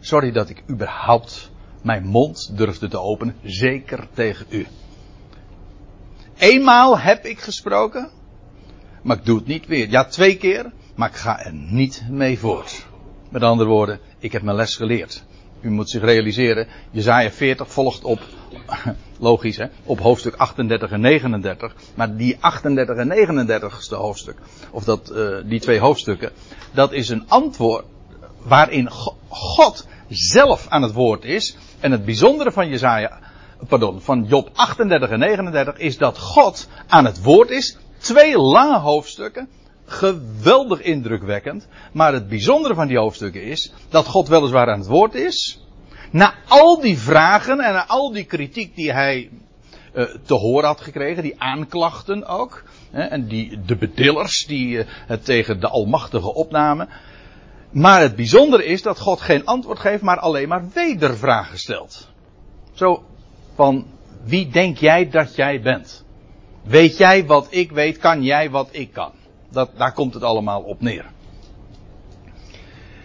Sorry 0.00 0.32
dat 0.32 0.48
ik 0.48 0.62
überhaupt 0.70 1.50
mijn 1.82 2.06
mond 2.06 2.56
durfde 2.56 2.88
te 2.88 2.98
openen, 2.98 3.36
zeker 3.42 4.08
tegen 4.14 4.46
u. 4.48 4.66
Eenmaal 6.38 6.98
heb 6.98 7.24
ik 7.24 7.40
gesproken, 7.40 8.10
maar 9.02 9.16
ik 9.16 9.24
doe 9.24 9.38
het 9.38 9.46
niet 9.46 9.66
weer. 9.66 9.90
Ja, 9.90 10.04
twee 10.04 10.36
keer, 10.36 10.72
maar 10.94 11.08
ik 11.08 11.16
ga 11.16 11.44
er 11.44 11.52
niet 11.52 12.04
mee 12.10 12.38
voort. 12.38 12.86
Met 13.28 13.42
andere 13.42 13.68
woorden, 13.68 14.00
ik 14.18 14.32
heb 14.32 14.42
mijn 14.42 14.56
les 14.56 14.76
geleerd. 14.76 15.24
U 15.60 15.70
moet 15.70 15.90
zich 15.90 16.02
realiseren, 16.02 16.66
Jezaja 16.90 17.30
40 17.30 17.72
volgt 17.72 18.04
op, 18.04 18.20
logisch 19.18 19.56
hè, 19.56 19.66
op 19.84 20.00
hoofdstuk 20.00 20.34
38 20.34 20.90
en 20.90 21.00
39. 21.00 21.74
Maar 21.94 22.16
die 22.16 22.36
38 22.40 22.96
en 22.96 23.08
39ste 23.08 23.96
hoofdstuk, 23.96 24.38
of 24.70 24.84
dat, 24.84 25.12
uh, 25.14 25.36
die 25.44 25.60
twee 25.60 25.78
hoofdstukken, 25.78 26.30
dat 26.72 26.92
is 26.92 27.08
een 27.08 27.24
antwoord 27.28 27.84
waarin 28.42 28.90
God 29.28 29.86
zelf 30.08 30.66
aan 30.68 30.82
het 30.82 30.92
woord 30.92 31.24
is. 31.24 31.56
En 31.80 31.92
het 31.92 32.04
bijzondere 32.04 32.52
van 32.52 32.68
Jezaja, 32.68 33.18
pardon, 33.68 34.00
van 34.00 34.24
Job 34.24 34.50
38 34.54 35.10
en 35.10 35.18
39 35.18 35.78
is 35.78 35.98
dat 35.98 36.18
God 36.18 36.68
aan 36.86 37.04
het 37.04 37.22
woord 37.22 37.50
is. 37.50 37.76
Twee 37.98 38.38
lange 38.38 38.78
hoofdstukken 38.78 39.48
geweldig 39.92 40.80
indrukwekkend. 40.82 41.68
Maar 41.92 42.12
het 42.12 42.28
bijzondere 42.28 42.74
van 42.74 42.86
die 42.86 42.98
hoofdstukken 42.98 43.42
is 43.42 43.72
dat 43.88 44.06
God 44.06 44.28
weliswaar 44.28 44.70
aan 44.70 44.78
het 44.78 44.88
woord 44.88 45.14
is. 45.14 45.60
Na 46.10 46.34
al 46.48 46.80
die 46.80 46.98
vragen 46.98 47.60
en 47.60 47.72
na 47.72 47.86
al 47.86 48.12
die 48.12 48.24
kritiek 48.24 48.76
die 48.76 48.92
hij 48.92 49.30
uh, 49.94 50.04
te 50.24 50.34
horen 50.34 50.66
had 50.66 50.80
gekregen, 50.80 51.22
die 51.22 51.40
aanklachten 51.40 52.26
ook. 52.26 52.62
Hè, 52.90 53.02
en 53.02 53.26
die, 53.26 53.60
de 53.66 53.76
bedillers 53.76 54.46
die 54.46 54.76
uh, 54.76 54.84
het 54.86 55.24
tegen 55.24 55.60
de 55.60 55.68
Almachtige 55.68 56.34
opnamen. 56.34 56.88
Maar 57.70 58.00
het 58.00 58.16
bijzondere 58.16 58.64
is 58.64 58.82
dat 58.82 58.98
God 58.98 59.20
geen 59.20 59.46
antwoord 59.46 59.78
geeft, 59.78 60.02
maar 60.02 60.18
alleen 60.18 60.48
maar 60.48 60.64
wedervragen 60.74 61.58
stelt. 61.58 62.08
Zo 62.72 63.04
van, 63.54 63.86
wie 64.24 64.48
denk 64.48 64.78
jij 64.78 65.10
dat 65.10 65.34
jij 65.34 65.60
bent? 65.60 66.04
Weet 66.62 66.96
jij 66.96 67.26
wat 67.26 67.46
ik 67.50 67.70
weet? 67.70 67.98
Kan 67.98 68.22
jij 68.22 68.50
wat 68.50 68.68
ik 68.70 68.92
kan? 68.92 69.12
Dat, 69.52 69.70
daar 69.76 69.92
komt 69.92 70.14
het 70.14 70.22
allemaal 70.22 70.62
op 70.62 70.80
neer. 70.80 71.04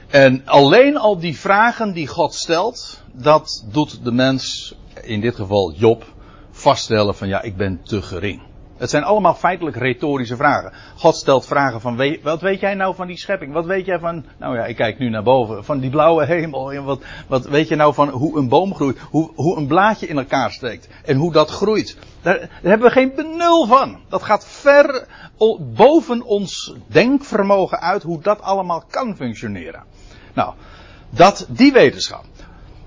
En 0.07 0.41
alleen 0.45 0.97
al 0.97 1.19
die 1.19 1.37
vragen 1.37 1.93
die 1.93 2.07
God 2.07 2.33
stelt, 2.33 3.03
dat 3.13 3.65
doet 3.71 4.03
de 4.03 4.11
mens, 4.11 4.75
in 5.03 5.21
dit 5.21 5.35
geval 5.35 5.73
Job, 5.73 6.05
vaststellen 6.51 7.15
van 7.15 7.27
ja, 7.27 7.41
ik 7.41 7.57
ben 7.57 7.83
te 7.83 8.01
gering. 8.01 8.41
Het 8.77 8.89
zijn 8.89 9.03
allemaal 9.03 9.33
feitelijk 9.33 9.75
retorische 9.75 10.35
vragen. 10.35 10.73
God 10.95 11.15
stelt 11.15 11.45
vragen 11.45 11.81
van, 11.81 12.19
wat 12.23 12.41
weet 12.41 12.59
jij 12.59 12.73
nou 12.73 12.95
van 12.95 13.07
die 13.07 13.17
schepping? 13.17 13.53
Wat 13.53 13.65
weet 13.65 13.85
jij 13.85 13.99
van, 13.99 14.25
nou 14.37 14.55
ja, 14.55 14.65
ik 14.65 14.75
kijk 14.75 14.99
nu 14.99 15.09
naar 15.09 15.23
boven, 15.23 15.65
van 15.65 15.79
die 15.79 15.89
blauwe 15.89 16.25
hemel. 16.25 16.83
Wat, 16.83 17.01
wat 17.27 17.45
weet 17.45 17.67
je 17.67 17.75
nou 17.75 17.93
van 17.93 18.09
hoe 18.09 18.37
een 18.37 18.49
boom 18.49 18.75
groeit? 18.75 18.99
Hoe, 18.99 19.31
hoe 19.35 19.57
een 19.57 19.67
blaadje 19.67 20.07
in 20.07 20.17
elkaar 20.17 20.51
steekt? 20.51 20.87
En 21.05 21.17
hoe 21.17 21.31
dat 21.31 21.49
groeit? 21.49 21.97
Daar, 22.21 22.39
daar 22.39 22.49
hebben 22.61 22.87
we 22.87 22.93
geen 22.93 23.11
benul 23.15 23.65
van. 23.65 23.99
Dat 24.09 24.23
gaat 24.23 24.47
ver 24.47 25.07
boven 25.59 26.21
ons 26.21 26.75
denkvermogen 26.87 27.79
uit 27.79 28.03
hoe 28.03 28.21
dat 28.21 28.41
allemaal 28.41 28.83
kan 28.89 29.15
functioneren. 29.15 29.83
Nou, 30.33 30.53
dat, 31.09 31.45
die 31.49 31.71
wetenschap. 31.71 32.25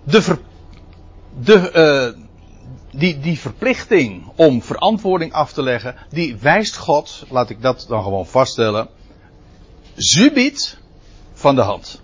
De, 0.03 0.23
ver, 0.23 0.39
de, 1.41 2.15
uh, 2.17 2.23
die, 2.93 3.21
die 3.21 3.39
verplichting 3.39 4.33
om 4.37 4.63
verantwoording 4.63 5.33
af 5.33 5.53
te 5.53 5.63
leggen, 5.63 5.97
die 6.11 6.37
wijst 6.37 6.77
God, 6.77 7.25
laat 7.29 7.51
ik 7.51 7.63
dat 7.63 7.85
dan 7.89 8.03
gewoon 8.03 8.27
vaststellen, 8.27 8.89
subiet 9.97 10.79
van 11.33 11.55
de 11.55 11.63
hand. 11.63 12.01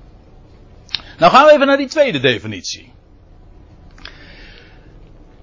Nou 1.19 1.33
gaan 1.33 1.47
we 1.47 1.53
even 1.53 1.67
naar 1.67 1.77
die 1.77 1.89
tweede 1.89 2.21
definitie. 2.21 2.95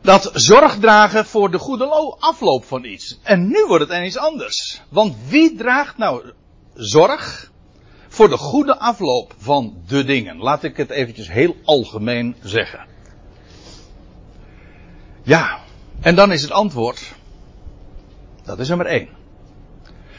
Dat 0.01 0.29
zorg 0.33 0.79
dragen 0.79 1.25
voor 1.25 1.51
de 1.51 1.57
goede 1.57 1.85
afloop 2.19 2.65
van 2.65 2.83
iets. 2.83 3.19
En 3.23 3.47
nu 3.47 3.65
wordt 3.67 3.83
het 3.83 3.93
ineens 3.93 4.17
anders. 4.17 4.81
Want 4.89 5.15
wie 5.27 5.55
draagt 5.55 5.97
nou 5.97 6.31
zorg 6.73 7.51
voor 8.07 8.29
de 8.29 8.37
goede 8.37 8.79
afloop 8.79 9.35
van 9.37 9.83
de 9.87 10.03
dingen? 10.03 10.37
Laat 10.37 10.63
ik 10.63 10.77
het 10.77 10.89
eventjes 10.89 11.31
heel 11.31 11.55
algemeen 11.63 12.35
zeggen. 12.43 12.92
Ja, 15.23 15.59
en 16.01 16.15
dan 16.15 16.31
is 16.31 16.41
het 16.41 16.51
antwoord. 16.51 17.13
Dat 18.43 18.59
is 18.59 18.67
nummer 18.67 18.85
één. 18.85 19.09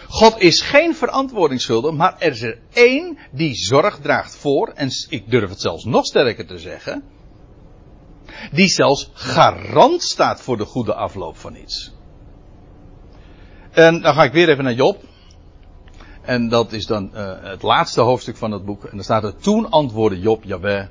God 0.09 0.41
is 0.41 0.61
geen 0.61 0.95
verantwoording 0.95 1.61
schuldig, 1.61 1.93
maar 1.93 2.17
er 2.19 2.31
is 2.31 2.43
er 2.43 2.59
één 2.73 3.19
die 3.33 3.55
zorg 3.55 3.99
draagt 3.99 4.37
voor, 4.37 4.69
en 4.69 4.91
ik 5.09 5.31
durf 5.31 5.51
het 5.51 5.61
zelfs 5.61 5.85
nog 5.85 6.05
sterker 6.05 6.47
te 6.47 6.59
zeggen, 6.59 7.05
die 8.53 8.69
zelfs 8.69 9.11
garant 9.13 10.03
staat 10.03 10.41
voor 10.41 10.57
de 10.57 10.65
goede 10.65 10.95
afloop 10.95 11.37
van 11.37 11.57
iets. 11.57 11.93
En 13.71 14.01
dan 14.01 14.15
ga 14.15 14.25
ik 14.25 14.33
weer 14.33 14.49
even 14.49 14.65
naar 14.65 14.75
Job. 14.75 15.03
En 16.23 16.49
dat 16.49 16.73
is 16.73 16.87
dan 16.87 17.11
uh, 17.15 17.33
het 17.43 17.63
laatste 17.63 18.01
hoofdstuk 18.01 18.37
van 18.37 18.51
het 18.51 18.65
boek. 18.65 18.85
En 18.85 18.91
dan 18.95 19.05
staat 19.05 19.25
er, 19.25 19.37
toen 19.37 19.71
antwoordde 19.71 20.21
Job, 20.21 20.45
Jawel, 20.45 20.89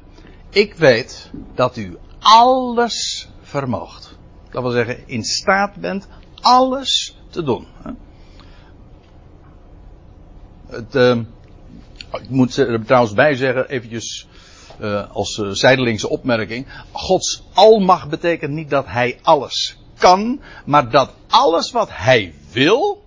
ik 0.49 0.75
weet 0.75 1.31
dat 1.55 1.77
u 1.77 1.97
alles 2.19 3.27
vermoogt. 3.53 4.17
Dat 4.51 4.61
wil 4.61 4.71
zeggen, 4.71 5.07
in 5.07 5.23
staat 5.23 5.75
bent 5.75 6.07
alles 6.41 7.17
te 7.29 7.43
doen. 7.43 7.67
Het, 10.67 10.95
uh, 10.95 11.17
ik 12.11 12.29
moet 12.29 12.57
er 12.57 12.85
trouwens 12.85 13.13
bij 13.13 13.35
zeggen, 13.35 13.69
eventjes 13.69 14.27
uh, 14.81 15.11
als 15.11 15.37
uh, 15.37 15.49
zijdelingse 15.49 16.09
opmerking. 16.09 16.67
Gods 16.91 17.43
almacht 17.53 18.09
betekent 18.09 18.51
niet 18.51 18.69
dat 18.69 18.85
hij 18.87 19.19
alles 19.21 19.77
kan, 19.97 20.41
maar 20.65 20.89
dat 20.89 21.13
alles 21.29 21.71
wat 21.71 21.89
hij 21.91 22.33
wil, 22.51 23.03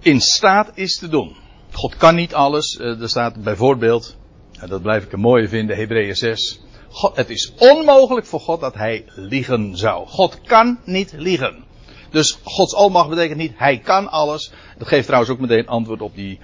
in 0.00 0.20
staat 0.20 0.70
is 0.74 0.98
te 0.98 1.08
doen. 1.08 1.36
God 1.72 1.96
kan 1.96 2.14
niet 2.14 2.34
alles. 2.34 2.78
Uh, 2.80 3.00
er 3.00 3.08
staat 3.08 3.42
bijvoorbeeld, 3.42 4.16
en 4.58 4.68
dat 4.68 4.82
blijf 4.82 5.04
ik 5.04 5.12
een 5.12 5.20
mooie 5.20 5.48
vinden, 5.48 5.76
Hebreeën 5.76 6.16
6. 6.16 6.60
God, 6.96 7.16
het 7.16 7.30
is 7.30 7.52
onmogelijk 7.58 8.26
voor 8.26 8.40
God 8.40 8.60
dat 8.60 8.74
hij 8.74 9.04
liegen 9.14 9.76
zou. 9.76 10.06
God 10.06 10.40
kan 10.40 10.78
niet 10.84 11.12
liegen. 11.16 11.64
Dus 12.10 12.38
Gods 12.44 12.74
almacht 12.74 13.08
betekent 13.08 13.38
niet, 13.38 13.52
hij 13.56 13.78
kan 13.78 14.10
alles. 14.10 14.52
Dat 14.78 14.88
geeft 14.88 15.06
trouwens 15.06 15.32
ook 15.32 15.40
meteen 15.40 15.66
antwoord 15.66 16.00
op 16.00 16.14
die, 16.14 16.38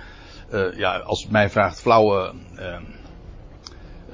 uh, 0.52 0.78
ja, 0.78 0.98
als 0.98 1.26
mij 1.26 1.50
vraagt, 1.50 1.80
flauwe 1.80 2.32
uh, 2.58 2.64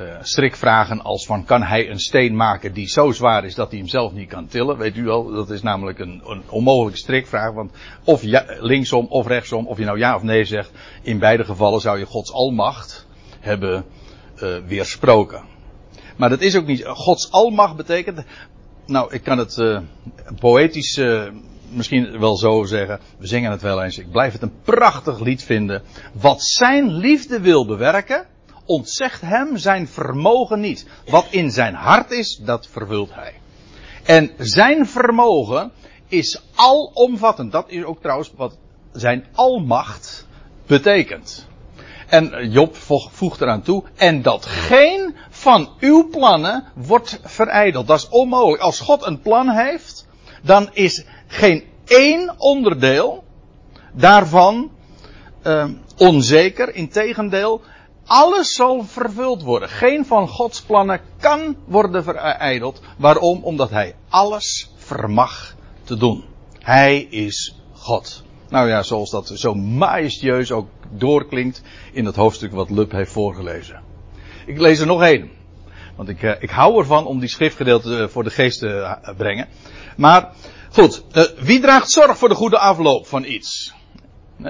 uh, 0.00 0.16
strikvragen 0.20 1.02
als 1.02 1.26
van, 1.26 1.44
kan 1.44 1.62
hij 1.62 1.90
een 1.90 2.00
steen 2.00 2.36
maken 2.36 2.72
die 2.72 2.88
zo 2.88 3.12
zwaar 3.12 3.44
is 3.44 3.54
dat 3.54 3.70
hij 3.70 3.78
hem 3.78 3.88
zelf 3.88 4.12
niet 4.12 4.28
kan 4.28 4.46
tillen? 4.46 4.76
Weet 4.78 4.96
u 4.96 5.04
wel, 5.04 5.32
dat 5.32 5.50
is 5.50 5.62
namelijk 5.62 5.98
een, 5.98 6.22
een 6.26 6.42
onmogelijke 6.48 6.98
strikvraag, 6.98 7.52
want 7.52 7.72
of 8.04 8.22
ja, 8.22 8.44
linksom 8.60 9.06
of 9.06 9.26
rechtsom, 9.26 9.66
of 9.66 9.78
je 9.78 9.84
nou 9.84 9.98
ja 9.98 10.14
of 10.14 10.22
nee 10.22 10.44
zegt, 10.44 10.70
in 11.02 11.18
beide 11.18 11.44
gevallen 11.44 11.80
zou 11.80 11.98
je 11.98 12.06
Gods 12.06 12.32
almacht 12.32 13.06
hebben 13.40 13.84
weersproken. 14.66 15.56
Maar 16.18 16.28
dat 16.28 16.40
is 16.40 16.56
ook 16.56 16.66
niet, 16.66 16.84
Gods 16.84 17.30
almacht 17.30 17.76
betekent, 17.76 18.24
nou, 18.86 19.14
ik 19.14 19.22
kan 19.22 19.38
het 19.38 19.56
uh, 19.56 19.80
poëtisch 20.38 20.96
uh, 20.96 21.28
misschien 21.70 22.18
wel 22.18 22.36
zo 22.36 22.64
zeggen. 22.64 23.00
We 23.18 23.26
zingen 23.26 23.50
het 23.50 23.62
wel 23.62 23.82
eens. 23.82 23.98
Ik 23.98 24.10
blijf 24.10 24.32
het 24.32 24.42
een 24.42 24.60
prachtig 24.62 25.20
lied 25.20 25.42
vinden. 25.42 25.82
Wat 26.12 26.42
zijn 26.42 26.92
liefde 26.92 27.40
wil 27.40 27.66
bewerken, 27.66 28.26
ontzegt 28.64 29.20
hem 29.20 29.56
zijn 29.56 29.88
vermogen 29.88 30.60
niet. 30.60 30.86
Wat 31.06 31.26
in 31.30 31.50
zijn 31.50 31.74
hart 31.74 32.10
is, 32.10 32.40
dat 32.44 32.66
vervult 32.66 33.14
hij. 33.14 33.32
En 34.04 34.30
zijn 34.38 34.86
vermogen 34.86 35.72
is 36.08 36.42
alomvattend. 36.54 37.52
Dat 37.52 37.70
is 37.70 37.84
ook 37.84 38.00
trouwens 38.00 38.32
wat 38.36 38.58
zijn 38.92 39.26
almacht 39.34 40.26
betekent. 40.66 41.46
En 42.06 42.50
Job 42.50 42.76
voegt 43.10 43.40
eraan 43.40 43.62
toe. 43.62 43.84
En 43.96 44.22
dat 44.22 44.46
geen 44.46 45.14
van 45.48 45.68
uw 45.80 46.08
plannen 46.08 46.64
wordt 46.74 47.20
verijdeld. 47.24 47.86
Dat 47.86 47.98
is 47.98 48.08
onmogelijk. 48.08 48.62
Als 48.62 48.80
God 48.80 49.06
een 49.06 49.20
plan 49.20 49.48
heeft, 49.48 50.06
dan 50.42 50.68
is 50.72 51.04
geen 51.26 51.64
één 51.84 52.34
onderdeel 52.38 53.24
daarvan 53.92 54.70
uh, 55.46 55.64
onzeker. 55.96 56.74
Integendeel, 56.74 57.60
alles 58.06 58.52
zal 58.52 58.84
vervuld 58.84 59.42
worden. 59.42 59.68
Geen 59.68 60.06
van 60.06 60.28
Gods 60.28 60.62
plannen 60.62 61.00
kan 61.20 61.56
worden 61.64 62.04
verijdeld. 62.04 62.80
Waarom? 62.96 63.42
Omdat 63.42 63.70
Hij 63.70 63.94
alles 64.08 64.72
vermag 64.76 65.54
te 65.84 65.96
doen. 65.96 66.24
Hij 66.58 67.00
is 67.00 67.54
God. 67.72 68.22
Nou 68.48 68.68
ja, 68.68 68.82
zoals 68.82 69.10
dat 69.10 69.32
zo 69.34 69.54
majestueus 69.54 70.52
ook 70.52 70.68
doorklinkt 70.90 71.62
in 71.92 72.04
het 72.04 72.16
hoofdstuk 72.16 72.52
wat 72.52 72.70
Lub 72.70 72.92
heeft 72.92 73.12
voorgelezen. 73.12 73.82
Ik 74.46 74.58
lees 74.58 74.78
er 74.78 74.86
nog 74.86 75.02
één. 75.02 75.36
Want 75.98 76.10
ik, 76.10 76.22
ik 76.22 76.50
hou 76.50 76.78
ervan 76.78 77.06
om 77.06 77.20
die 77.20 77.28
schriftgedeelte 77.28 78.08
voor 78.08 78.24
de 78.24 78.30
geest 78.30 78.58
te 78.58 78.98
brengen. 79.16 79.48
Maar 79.96 80.32
goed, 80.70 81.04
wie 81.38 81.60
draagt 81.60 81.90
zorg 81.90 82.18
voor 82.18 82.28
de 82.28 82.34
goede 82.34 82.58
afloop 82.58 83.06
van 83.06 83.24
iets? 83.24 83.74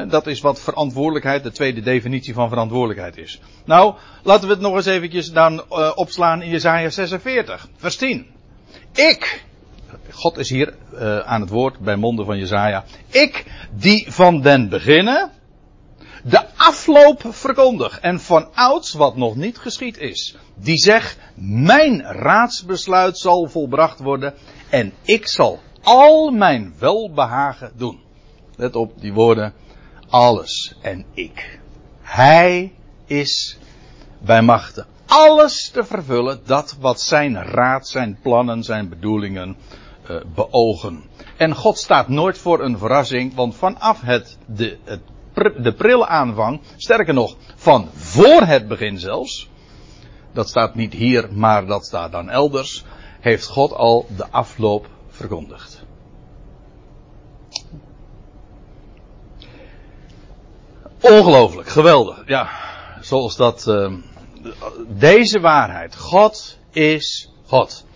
Dat 0.08 0.26
is 0.26 0.40
wat 0.40 0.60
verantwoordelijkheid, 0.60 1.42
de 1.42 1.50
tweede 1.50 1.80
definitie 1.80 2.34
van 2.34 2.48
verantwoordelijkheid 2.48 3.16
is. 3.16 3.40
Nou, 3.64 3.94
laten 4.22 4.46
we 4.46 4.52
het 4.52 4.62
nog 4.62 4.74
eens 4.74 4.86
eventjes 4.86 5.32
dan 5.32 5.62
opslaan 5.94 6.42
in 6.42 6.50
Jesaja 6.50 6.90
46, 6.90 7.68
vers 7.76 7.96
10. 7.96 8.26
Ik, 8.94 9.44
God 10.10 10.38
is 10.38 10.50
hier 10.50 10.74
aan 11.24 11.40
het 11.40 11.50
woord 11.50 11.78
bij 11.78 11.96
monden 11.96 12.26
van 12.26 12.38
Jesaja. 12.38 12.84
Ik, 13.10 13.44
die 13.70 14.12
van 14.12 14.40
den 14.40 14.68
beginnen 14.68 15.30
de 16.28 16.46
afloop 16.56 17.22
verkondig. 17.28 18.00
En 18.00 18.20
van 18.20 18.48
ouds 18.54 18.92
wat 18.92 19.16
nog 19.16 19.36
niet 19.36 19.58
geschied 19.58 19.98
is. 19.98 20.36
Die 20.54 20.78
zegt, 20.78 21.18
mijn 21.34 22.02
raadsbesluit 22.02 23.18
zal 23.18 23.48
volbracht 23.48 23.98
worden 23.98 24.34
en 24.68 24.92
ik 25.02 25.28
zal 25.28 25.60
al 25.82 26.30
mijn 26.30 26.74
welbehagen 26.78 27.72
doen. 27.76 28.00
Let 28.56 28.76
op 28.76 29.00
die 29.00 29.12
woorden, 29.12 29.54
alles 30.08 30.74
en 30.82 31.04
ik. 31.14 31.60
Hij 32.02 32.72
is 33.06 33.58
bij 34.20 34.42
machten 34.42 34.86
alles 35.08 35.70
te 35.70 35.84
vervullen 35.84 36.40
dat 36.44 36.76
wat 36.80 37.00
zijn 37.00 37.42
raad, 37.42 37.88
zijn 37.88 38.18
plannen, 38.22 38.62
zijn 38.62 38.88
bedoelingen 38.88 39.56
uh, 40.10 40.16
beogen. 40.34 41.04
En 41.36 41.54
God 41.54 41.78
staat 41.78 42.08
nooit 42.08 42.38
voor 42.38 42.62
een 42.62 42.78
verrassing, 42.78 43.34
want 43.34 43.56
vanaf 43.56 44.00
het, 44.00 44.38
de, 44.46 44.78
het 44.84 45.00
de 45.56 45.72
prille 45.72 46.06
aanvang, 46.06 46.60
sterker 46.76 47.14
nog, 47.14 47.36
van 47.56 47.88
voor 47.94 48.42
het 48.42 48.68
begin 48.68 48.98
zelfs, 48.98 49.50
dat 50.32 50.48
staat 50.48 50.74
niet 50.74 50.92
hier, 50.92 51.28
maar 51.32 51.66
dat 51.66 51.84
staat 51.84 52.12
dan 52.12 52.30
elders, 52.30 52.84
heeft 53.20 53.46
God 53.46 53.72
al 53.72 54.06
de 54.16 54.26
afloop 54.30 54.88
verkondigd. 55.08 55.86
Ongelooflijk, 61.00 61.68
geweldig. 61.68 62.22
Ja, 62.26 62.48
zoals 63.00 63.36
dat, 63.36 63.66
uh, 63.66 63.92
deze 64.88 65.40
waarheid. 65.40 65.96
God 65.96 66.58
is 66.70 67.30
God. 67.46 67.86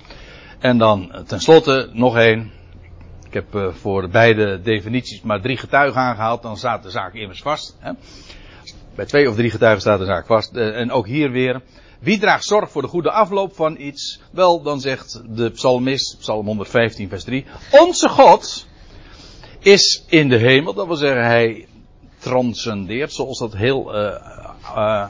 En 0.59 0.79
dan 0.79 1.11
uh, 1.13 1.21
tenslotte 1.21 1.91
nog 1.93 2.17
één. 2.17 2.53
Ik 3.33 3.45
heb 3.45 3.55
uh, 3.55 3.75
voor 3.75 4.09
beide 4.09 4.61
definities 4.61 5.23
maar 5.23 5.41
drie 5.41 5.57
getuigen 5.57 6.01
aangehaald, 6.01 6.43
dan 6.43 6.57
staat 6.57 6.83
de 6.83 6.91
zaak 6.91 7.15
immers 7.15 7.43
vast. 7.43 7.77
Bij 8.95 9.07
twee 9.07 9.29
of 9.29 9.35
drie 9.35 9.51
getuigen 9.51 9.81
staat 9.81 9.99
de 9.99 10.05
zaak 10.05 10.27
vast. 10.27 10.57
Uh, 10.57 10.81
en 10.81 10.91
ook 10.91 11.07
hier 11.07 11.31
weer. 11.31 11.63
Wie 11.99 12.19
draagt 12.19 12.45
zorg 12.45 12.71
voor 12.71 12.83
de 12.83 12.89
goede 12.89 13.11
afloop 13.11 13.55
van 13.55 13.77
iets? 13.81 14.21
Wel, 14.31 14.63
dan 14.63 14.81
zegt 14.81 15.23
de 15.29 15.51
psalmist, 15.51 16.17
psalm 16.19 16.47
115, 16.47 17.09
vers 17.09 17.25
3. 17.25 17.47
Onze 17.71 18.09
God 18.09 18.67
is 19.59 20.05
in 20.09 20.29
de 20.29 20.39
hemel, 20.39 20.75
dat 20.75 20.87
wil 20.87 20.97
zeggen, 20.97 21.25
hij 21.25 21.67
transcendeert, 22.19 23.13
zoals 23.13 23.39
dat 23.39 23.57
heel 23.57 23.97
uh, 23.97 25.09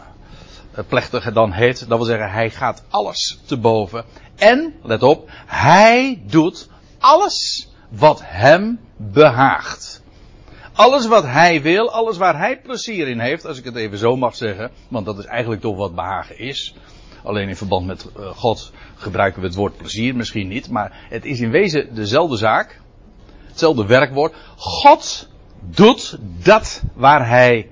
plechtig 0.88 1.32
dan 1.32 1.52
heet. 1.52 1.88
Dat 1.88 1.98
wil 1.98 2.06
zeggen, 2.06 2.30
hij 2.30 2.50
gaat 2.50 2.82
alles 2.90 3.38
te 3.46 3.56
boven. 3.56 4.04
En, 4.36 4.74
let 4.82 5.02
op, 5.02 5.30
hij 5.46 6.22
doet 6.26 6.68
alles 6.98 7.70
wat 7.96 8.20
hem 8.24 8.80
behaagt. 8.96 10.02
Alles 10.72 11.06
wat 11.06 11.24
hij 11.24 11.62
wil, 11.62 11.90
alles 11.90 12.16
waar 12.16 12.38
hij 12.38 12.60
plezier 12.60 13.08
in 13.08 13.18
heeft, 13.18 13.46
als 13.46 13.58
ik 13.58 13.64
het 13.64 13.76
even 13.76 13.98
zo 13.98 14.16
mag 14.16 14.36
zeggen, 14.36 14.70
want 14.88 15.06
dat 15.06 15.18
is 15.18 15.24
eigenlijk 15.24 15.60
toch 15.60 15.76
wat 15.76 15.94
behagen 15.94 16.38
is. 16.38 16.74
Alleen 17.24 17.48
in 17.48 17.56
verband 17.56 17.86
met 17.86 18.06
uh, 18.16 18.26
God 18.26 18.72
gebruiken 18.94 19.40
we 19.40 19.46
het 19.46 19.56
woord 19.56 19.76
plezier 19.76 20.16
misschien 20.16 20.48
niet, 20.48 20.70
maar 20.70 21.06
het 21.08 21.24
is 21.24 21.40
in 21.40 21.50
wezen 21.50 21.94
dezelfde 21.94 22.36
zaak, 22.36 22.80
hetzelfde 23.46 23.86
werkwoord. 23.86 24.34
God 24.56 25.28
doet 25.60 26.18
dat 26.42 26.82
waar 26.94 27.28
hij 27.28 27.70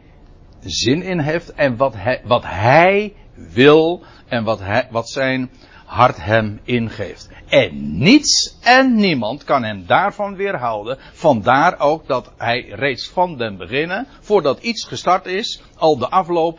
zin 0.61 1.02
in 1.02 1.18
heeft 1.18 1.52
en 1.54 1.76
wat 1.76 1.94
hij, 1.96 2.20
wat 2.24 2.42
hij 2.44 3.14
wil 3.35 4.02
en 4.28 4.44
wat, 4.44 4.61
hij, 4.61 4.88
wat 4.90 5.09
zijn 5.09 5.50
hart 5.90 6.16
hem 6.16 6.61
ingeeft. 6.64 7.29
En 7.48 7.98
niets 7.98 8.57
en 8.61 8.94
niemand 8.94 9.44
kan 9.44 9.62
hem 9.62 9.87
daarvan 9.87 10.37
weerhouden. 10.37 10.98
Vandaar 11.12 11.79
ook 11.79 12.07
dat 12.07 12.33
hij 12.37 12.68
reeds 12.68 13.09
van 13.09 13.37
den 13.37 13.57
beginnen, 13.57 14.07
voordat 14.20 14.59
iets 14.62 14.85
gestart 14.85 15.26
is, 15.26 15.62
al 15.76 15.98
de 15.98 16.09
afloop 16.09 16.59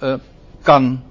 uh, 0.00 0.14
kan 0.62 1.02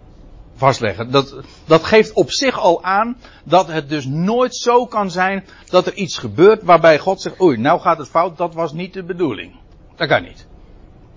vastleggen. 0.56 1.12
Dat, 1.12 1.36
dat 1.66 1.84
geeft 1.84 2.14
op 2.14 2.32
zich 2.32 2.60
al 2.60 2.84
aan 2.84 3.18
dat 3.44 3.68
het 3.68 3.90
dus 3.90 4.06
nooit 4.06 4.56
zo 4.56 4.86
kan 4.86 5.12
zijn 5.12 5.46
dat 5.70 5.86
er 5.86 5.94
iets 5.94 6.18
gebeurt 6.18 6.64
waarbij 6.64 7.00
God 7.00 7.22
zegt, 7.22 7.42
oei, 7.42 7.58
nou 7.58 7.80
gaat 7.80 7.98
het 7.98 8.10
fout, 8.10 8.38
dat 8.38 8.54
was 8.54 8.74
niet 8.74 8.94
de 8.94 9.04
bedoeling. 9.04 9.56
Dat 9.96 10.08
kan 10.08 10.24
niet. 10.24 10.48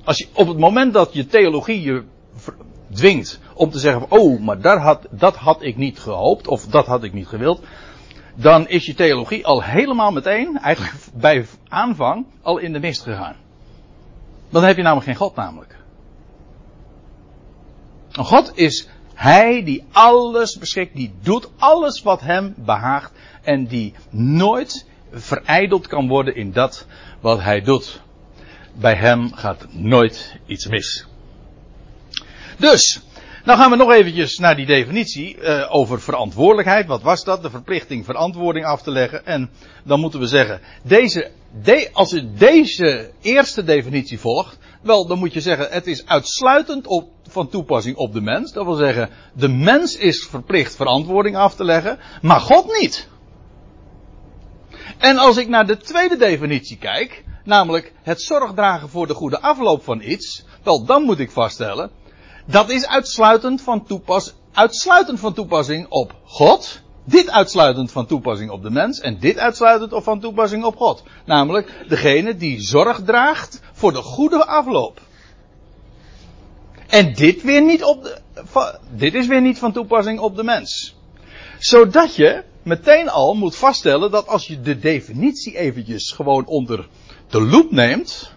Als 0.05 0.19
je, 0.19 0.27
op 0.33 0.49
het 0.49 0.59
moment 0.59 0.93
dat 0.93 1.13
je 1.13 1.27
theologie 1.27 1.83
je 1.83 2.05
dwingt 2.93 3.41
om 3.55 3.71
te 3.71 3.79
zeggen, 3.79 4.11
oh, 4.11 4.41
maar 4.41 4.61
daar 4.61 4.79
had, 4.79 5.07
dat 5.11 5.37
had 5.37 5.63
ik 5.63 5.77
niet 5.77 5.99
gehoopt, 5.99 6.49
of 6.49 6.67
dat 6.67 6.87
had 6.87 7.03
ik 7.03 7.13
niet 7.13 7.27
gewild, 7.27 7.63
dan 8.35 8.69
is 8.69 8.87
je 8.87 8.95
theologie 8.95 9.47
al 9.47 9.63
helemaal 9.63 10.11
meteen, 10.11 10.59
eigenlijk 10.59 10.95
bij 11.15 11.47
aanvang, 11.69 12.27
al 12.43 12.59
in 12.59 12.73
de 12.73 12.81
mist 12.81 13.03
gegaan. 13.03 13.37
Dan 14.51 14.65
heb 14.65 14.77
je 14.77 14.83
namelijk 14.83 15.07
geen 15.07 15.17
God 15.17 15.35
namelijk. 15.35 15.77
God 18.13 18.53
is 18.55 18.89
Hij 19.15 19.65
die 19.65 19.85
alles 19.93 20.59
beschikt, 20.59 20.97
die 20.97 21.15
doet 21.23 21.51
alles 21.59 22.03
wat 22.03 22.21
hem 22.21 22.55
behaagt 22.57 23.13
en 23.43 23.67
die 23.67 23.95
nooit 24.11 24.87
verijdeld 25.13 25.87
kan 25.87 26.09
worden 26.09 26.37
in 26.37 26.53
dat 26.53 26.87
wat 27.21 27.41
hij 27.41 27.61
doet. 27.61 28.01
Bij 28.75 28.95
hem 28.95 29.33
gaat 29.33 29.67
nooit 29.71 30.37
iets 30.47 30.67
mis. 30.67 31.07
Dus, 32.57 33.01
nou 33.45 33.59
gaan 33.59 33.71
we 33.71 33.77
nog 33.77 33.93
eventjes 33.93 34.39
naar 34.39 34.57
die 34.57 34.67
definitie 34.67 35.37
uh, 35.37 35.75
over 35.75 36.01
verantwoordelijkheid. 36.01 36.87
Wat 36.87 37.03
was 37.03 37.25
dat? 37.25 37.43
De 37.43 37.51
verplichting 37.51 38.05
verantwoording 38.05 38.67
af 38.67 38.83
te 38.83 38.91
leggen. 38.91 39.27
En 39.27 39.51
dan 39.85 40.01
moeten 40.01 40.21
we 40.21 40.27
zeggen, 40.27 40.61
deze, 40.83 41.31
de, 41.63 41.89
als 41.93 42.13
u 42.13 42.29
deze 42.35 43.11
eerste 43.23 43.65
definitie 43.65 44.21
volgt, 44.21 44.59
wel, 44.83 45.07
dan 45.07 45.19
moet 45.19 45.33
je 45.33 45.41
zeggen, 45.41 45.69
het 45.71 45.87
is 45.87 46.07
uitsluitend 46.07 46.87
op, 46.87 47.09
van 47.29 47.49
toepassing 47.49 47.97
op 47.97 48.13
de 48.13 48.21
mens. 48.21 48.53
Dat 48.53 48.65
wil 48.65 48.75
zeggen, 48.75 49.11
de 49.35 49.49
mens 49.49 49.97
is 49.97 50.27
verplicht 50.31 50.77
verantwoording 50.77 51.37
af 51.37 51.55
te 51.55 51.65
leggen, 51.65 51.99
maar 52.23 52.41
God 52.41 52.79
niet. 52.81 53.09
En 54.99 55.19
als 55.19 55.37
ik 55.37 55.49
naar 55.49 55.67
de 55.67 55.77
tweede 55.77 56.17
definitie 56.17 56.77
kijk, 56.77 57.25
namelijk 57.45 57.93
het 58.03 58.23
zorgdragen 58.23 58.89
voor 58.89 59.07
de 59.07 59.15
goede 59.15 59.41
afloop 59.41 59.85
van 59.85 60.01
iets, 60.01 60.45
wel, 60.63 60.85
dan 60.85 61.03
moet 61.03 61.19
ik 61.19 61.31
vaststellen, 61.31 61.91
dat 62.47 62.71
is 62.71 62.87
uitsluitend 62.87 63.63
van, 63.63 63.85
toepas, 63.85 64.35
uitsluitend 64.53 65.21
van 65.21 65.35
toepassing 65.35 65.87
op 65.89 66.15
God. 66.25 66.81
Dit 67.05 67.31
uitsluitend 67.31 67.93
van 67.93 68.07
toepassing 68.07 68.51
op 68.51 68.63
de 68.63 68.71
mens 68.71 69.01
en 69.01 69.19
dit 69.19 69.39
uitsluitend 69.39 70.05
van 70.05 70.21
toepassing 70.21 70.65
op 70.65 70.77
God. 70.77 71.03
Namelijk 71.25 71.85
degene 71.89 72.37
die 72.37 72.61
zorg 72.61 73.03
draagt 73.05 73.61
voor 73.73 73.93
de 73.93 74.03
goede 74.03 74.47
afloop. 74.47 75.01
En 76.87 77.15
dit 77.15 77.43
weer 77.43 77.63
niet 77.63 77.85
op 77.85 78.03
de, 78.03 78.19
dit 78.91 79.15
is 79.15 79.27
weer 79.27 79.41
niet 79.41 79.59
van 79.59 79.73
toepassing 79.73 80.19
op 80.19 80.37
de 80.37 80.45
mens. 80.45 80.97
Zodat 81.59 82.15
je 82.15 82.45
meteen 82.63 83.09
al 83.09 83.35
moet 83.35 83.57
vaststellen 83.57 84.11
dat 84.11 84.27
als 84.27 84.47
je 84.47 84.61
de 84.61 84.79
definitie 84.79 85.59
eventjes 85.59 86.13
gewoon 86.13 86.47
onder 86.47 86.89
de 87.29 87.41
loep 87.41 87.71
neemt, 87.71 88.33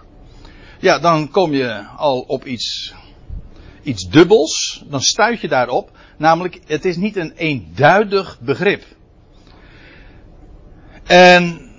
ja, 0.79 0.99
dan 0.99 1.31
kom 1.31 1.53
je 1.53 1.85
al 1.97 2.19
op 2.19 2.45
iets 2.45 2.93
iets 3.89 4.09
dubbels, 4.09 4.83
dan 4.85 5.01
stuit 5.01 5.41
je 5.41 5.47
daarop. 5.47 5.91
Namelijk, 6.17 6.59
het 6.65 6.85
is 6.85 6.95
niet 6.95 7.15
een 7.15 7.33
eenduidig 7.35 8.39
begrip. 8.39 8.83
En 11.05 11.69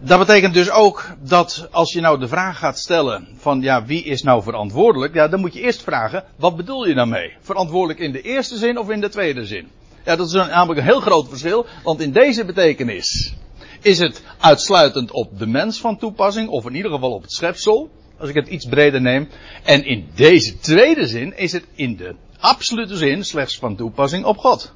dat 0.00 0.18
betekent 0.18 0.54
dus 0.54 0.70
ook 0.70 1.04
dat 1.20 1.68
als 1.70 1.92
je 1.92 2.00
nou 2.00 2.18
de 2.18 2.28
vraag 2.28 2.58
gaat 2.58 2.78
stellen 2.78 3.28
van 3.36 3.60
ja, 3.60 3.84
wie 3.84 4.04
is 4.04 4.22
nou 4.22 4.42
verantwoordelijk? 4.42 5.14
Ja, 5.14 5.28
dan 5.28 5.40
moet 5.40 5.54
je 5.54 5.60
eerst 5.60 5.82
vragen, 5.82 6.24
wat 6.36 6.56
bedoel 6.56 6.86
je 6.86 6.94
daarmee? 6.94 7.32
Verantwoordelijk 7.40 7.98
in 7.98 8.12
de 8.12 8.22
eerste 8.22 8.56
zin 8.56 8.78
of 8.78 8.90
in 8.90 9.00
de 9.00 9.08
tweede 9.08 9.46
zin? 9.46 9.68
Ja, 10.04 10.16
dat 10.16 10.26
is 10.26 10.32
een, 10.32 10.48
namelijk 10.48 10.80
een 10.80 10.86
heel 10.86 11.00
groot 11.00 11.28
verschil, 11.28 11.66
want 11.82 12.00
in 12.00 12.12
deze 12.12 12.44
betekenis 12.44 13.34
is 13.80 13.98
het 13.98 14.22
uitsluitend 14.38 15.10
op 15.10 15.38
de 15.38 15.46
mens 15.46 15.80
van 15.80 15.98
toepassing, 15.98 16.48
of 16.48 16.66
in 16.66 16.74
ieder 16.74 16.90
geval 16.90 17.12
op 17.12 17.22
het 17.22 17.32
schepsel. 17.32 17.90
Als 18.24 18.32
ik 18.32 18.44
het 18.44 18.52
iets 18.52 18.66
breder 18.66 19.00
neem. 19.00 19.28
En 19.62 19.84
in 19.84 20.08
deze 20.14 20.58
tweede 20.58 21.06
zin 21.06 21.36
is 21.36 21.52
het 21.52 21.66
in 21.74 21.96
de 21.96 22.14
absolute 22.40 22.96
zin 22.96 23.24
slechts 23.24 23.58
van 23.58 23.76
toepassing 23.76 24.24
op 24.24 24.38
God. 24.38 24.72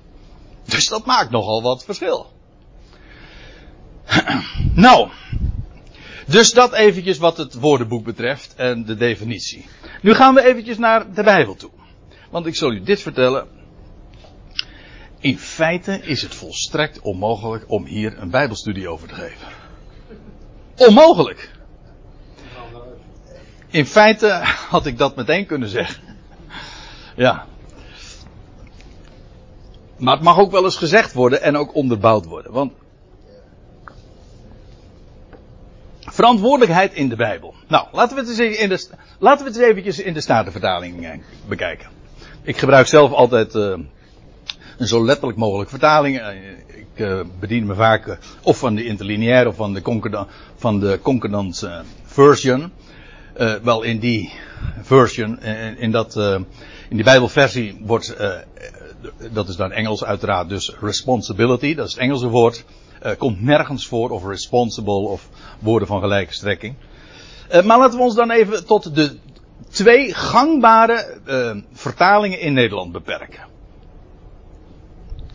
Dus 0.65 0.87
dat 0.87 1.07
maakt 1.07 1.31
nogal 1.31 1.63
wat 1.63 1.85
verschil. 1.85 2.33
nou. 4.75 5.09
Dus 6.27 6.51
dat 6.51 6.73
eventjes 6.73 7.19
wat 7.19 7.37
het 7.37 7.55
woordenboek 7.55 8.05
betreft 8.05 8.55
en 8.55 8.85
de 8.85 8.97
definitie. 8.97 9.67
Nu 10.03 10.15
gaan 10.15 10.35
we 10.35 10.45
eventjes 10.45 10.79
naar 10.79 11.15
de 11.15 11.23
Bijbel 11.23 11.55
toe. 11.55 11.71
Want 12.31 12.47
ik 12.47 12.55
zal 12.55 12.73
u 12.73 12.83
dit 12.83 13.03
vertellen. 13.03 13.49
In 15.21 15.39
feite 15.39 16.01
is 16.03 16.23
het 16.23 16.35
volstrekt 16.35 17.01
onmogelijk 17.01 17.65
om 17.71 17.87
hier 17.87 18.19
een 18.19 18.31
Bijbelstudie 18.31 18.89
over 18.89 19.09
te 19.09 19.15
geven. 19.15 19.49
Onmogelijk. 20.77 21.57
In 23.71 23.87
feite 23.87 24.29
had 24.69 24.87
ik 24.87 24.99
dat 24.99 25.17
meteen 25.17 25.47
kunnen 25.47 25.69
zeggen. 25.69 26.03
Ja. 27.17 27.47
Maar 29.97 30.15
het 30.15 30.23
mag 30.23 30.39
ook 30.39 30.51
wel 30.51 30.65
eens 30.65 30.77
gezegd 30.77 31.13
worden 31.13 31.43
en 31.43 31.57
ook 31.57 31.75
onderbouwd 31.75 32.25
worden. 32.25 32.53
Want. 32.53 32.73
Verantwoordelijkheid 36.01 36.93
in 36.93 37.09
de 37.09 37.17
Bijbel. 37.17 37.55
Nou, 37.67 37.87
laten 37.93 38.17
we 38.17 38.23
het 38.23 38.39
eens, 38.39 38.59
in 38.59 38.69
de, 38.69 38.89
laten 39.19 39.45
we 39.45 39.51
het 39.51 39.61
eventjes 39.61 39.99
in 39.99 40.15
de 40.15 40.21
Statenvertaling 40.21 41.07
eh, 41.07 41.19
bekijken. 41.49 41.89
Ik 42.43 42.57
gebruik 42.59 42.87
zelf 42.87 43.13
altijd 43.13 43.55
uh, 43.55 43.63
een 44.79 44.87
zo 44.87 45.05
letterlijk 45.05 45.39
mogelijk 45.39 45.71
vertaling. 45.71 46.21
Uh, 46.21 46.29
ik 46.67 47.27
bedien 47.41 47.67
me 47.67 47.75
vaak 47.75 48.19
of 48.43 48.59
van 48.59 48.75
de 48.75 48.85
interlineaire 48.85 49.49
of 49.49 49.57
van 49.57 49.75
de 49.75 49.83
concordant, 49.83 50.29
van 50.57 50.81
de 50.81 50.99
concordant 51.03 51.69
version. 52.05 52.73
Uh, 53.39 53.55
wel 53.63 53.83
in 53.83 53.99
die 53.99 54.33
version, 54.83 55.41
in, 55.41 55.79
in 55.79 55.91
dat, 55.91 56.17
uh, 56.17 56.35
in 56.89 56.97
die 56.97 57.05
Bijbelversie 57.05 57.81
wordt, 57.81 58.17
dat 59.31 59.49
is 59.49 59.57
dan 59.57 59.73
Engels 59.73 60.05
uiteraard, 60.05 60.49
dus 60.49 60.75
responsibility, 60.81 61.75
dat 61.75 61.87
is 61.87 61.93
het 61.93 62.03
Engelse 62.03 62.29
woord, 62.29 62.65
komt 63.19 63.43
nergens 63.43 63.87
voor, 63.87 64.11
of 64.11 64.25
responsible, 64.25 65.09
of 65.09 65.29
woorden 65.59 65.89
van 65.89 66.01
gelijke 66.01 66.35
strekking. 66.35 66.75
maar 67.65 67.79
laten 67.79 67.99
we 67.99 68.05
ons 68.05 68.15
dan 68.15 68.31
even 68.31 68.67
tot 68.67 68.95
de 68.95 69.17
twee 69.69 70.15
gangbare 70.15 71.21
vertalingen 71.73 72.41
in 72.41 72.53
Nederland 72.53 72.93
beperken. 72.93 73.48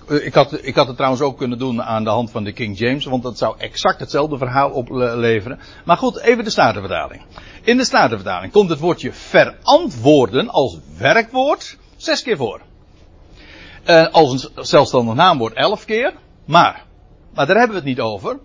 Ik 0.07 0.33
had, 0.33 0.65
ik 0.65 0.75
had 0.75 0.87
het 0.87 0.95
trouwens 0.95 1.21
ook 1.23 1.37
kunnen 1.37 1.57
doen 1.57 1.83
aan 1.83 2.03
de 2.03 2.09
hand 2.09 2.31
van 2.31 2.43
de 2.43 2.51
King 2.51 2.77
James, 2.77 3.05
want 3.05 3.23
dat 3.23 3.37
zou 3.37 3.55
exact 3.57 3.99
hetzelfde 3.99 4.37
verhaal 4.37 4.69
opleveren. 4.69 5.59
Maar 5.85 5.97
goed, 5.97 6.19
even 6.19 6.43
de 6.43 6.49
Statenvertaling. 6.49 7.21
In 7.63 7.77
de 7.77 7.85
Statenvertaling 7.85 8.51
komt 8.51 8.69
het 8.69 8.79
woordje 8.79 9.13
verantwoorden 9.13 10.49
als 10.49 10.77
werkwoord 10.97 11.77
zes 11.95 12.23
keer 12.23 12.37
voor. 12.37 12.61
Uh, 13.85 14.07
als 14.07 14.31
een 14.31 14.65
zelfstandig 14.65 15.15
naamwoord 15.15 15.53
elf 15.53 15.85
keer. 15.85 16.13
Maar, 16.45 16.85
maar 17.33 17.45
daar 17.45 17.57
hebben 17.57 17.75
we 17.75 17.81
het 17.81 17.97
niet 17.97 17.99
over. 17.99 18.39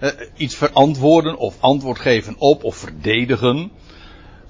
Uh, 0.00 0.10
iets 0.36 0.54
verantwoorden 0.54 1.36
of 1.36 1.56
antwoord 1.60 1.98
geven 1.98 2.34
op 2.38 2.64
of 2.64 2.76
verdedigen. 2.76 3.70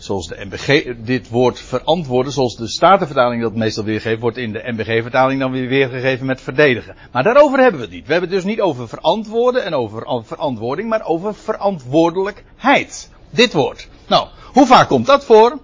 Zoals 0.03 0.27
de 0.27 0.45
MBG, 0.45 0.95
dit 1.05 1.29
woord 1.29 1.61
verantwoorden, 1.61 2.33
zoals 2.33 2.57
de 2.57 2.69
Statenvertaling 2.69 3.43
dat 3.43 3.55
meestal 3.55 3.85
weergeeft, 3.85 4.21
wordt 4.21 4.37
in 4.37 4.53
de 4.53 4.63
MBG-vertaling 4.73 5.41
dan 5.41 5.51
weer 5.51 5.69
weergegeven 5.69 6.27
met 6.27 6.41
verdedigen. 6.41 6.97
Maar 7.13 7.23
daarover 7.23 7.59
hebben 7.59 7.81
we 7.81 7.87
het 7.87 7.95
niet. 7.95 8.07
We 8.07 8.13
hebben 8.13 8.31
het 8.31 8.39
dus 8.39 8.49
niet 8.51 8.61
over 8.61 8.89
verantwoorden 8.89 9.65
en 9.65 9.75
over 9.75 10.25
verantwoording, 10.25 10.89
maar 10.89 11.05
over 11.05 11.35
verantwoordelijkheid. 11.35 13.11
Dit 13.31 13.53
woord. 13.53 13.89
Nou, 14.07 14.29
hoe 14.53 14.67
vaak 14.67 14.89
komt 14.89 15.07
dat 15.07 15.25
voor? 15.25 15.59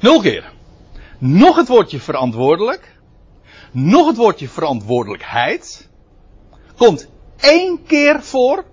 Nul 0.00 0.20
keer. 0.20 0.52
Nog 1.18 1.56
het 1.56 1.68
woordje 1.68 2.00
verantwoordelijk. 2.00 2.96
Nog 3.72 4.06
het 4.06 4.16
woordje 4.16 4.48
verantwoordelijkheid. 4.48 5.88
Komt 6.76 7.08
één 7.40 7.82
keer 7.86 8.22
voor. 8.22 8.64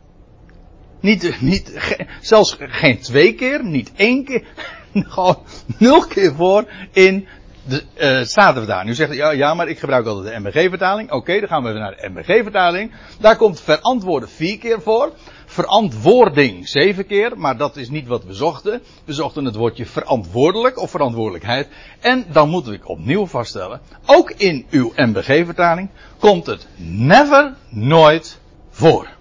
Niet, 1.06 1.42
niet, 1.42 1.74
zelfs 2.22 2.56
geen 2.60 3.00
twee 3.00 3.34
keer, 3.34 3.64
niet 3.64 3.92
één 3.96 4.26
keer. 4.26 4.44
Gewoon 4.94 5.38
nul 5.78 6.06
keer 6.08 6.34
voor 6.36 6.66
in 6.92 7.28
de 7.68 7.84
uh, 7.98 8.26
Statenvertaling. 8.26 8.88
Nu 8.88 8.96
zegt 8.96 9.14
ja, 9.14 9.32
ja, 9.32 9.54
maar 9.54 9.68
ik 9.68 9.80
gebruik 9.80 10.06
altijd 10.06 10.34
de 10.34 10.40
MBG-vertaling. 10.40 11.12
Oké, 11.12 11.40
dan 11.40 11.50
gaan 11.50 11.64
we 11.64 11.70
even 11.70 11.82
naar 11.82 11.96
de 11.96 12.10
MBG-vertaling. 12.10 12.92
Daar 13.20 13.36
komt 13.36 13.62
verantwoorden 13.62 14.30
vier 14.30 14.58
keer 14.58 14.82
voor 14.82 15.14
verantwoording 15.46 16.68
zeven 16.68 17.06
keer, 17.06 17.38
maar 17.38 17.58
dat 17.58 17.78
is 17.78 17.90
niet 17.90 18.08
wat 18.08 18.24
we 18.24 18.34
zochten. 18.34 18.82
We 19.06 19.14
zochten 19.14 19.46
het 19.46 19.56
woordje 19.56 19.86
verantwoordelijk 19.86 20.80
of 20.80 20.90
verantwoordelijkheid. 20.90 21.68
En 22.00 22.26
dan 22.32 22.50
moet 22.50 22.68
ik 22.68 22.90
opnieuw 22.90 23.26
vaststellen, 23.26 23.82
ook 24.06 24.32
in 24.32 24.66
uw 24.70 24.92
MBG-vertaling 24.96 25.90
komt 26.20 26.46
het 26.46 26.68
never, 26.78 27.54
nooit 27.70 28.40
voor. 28.70 29.15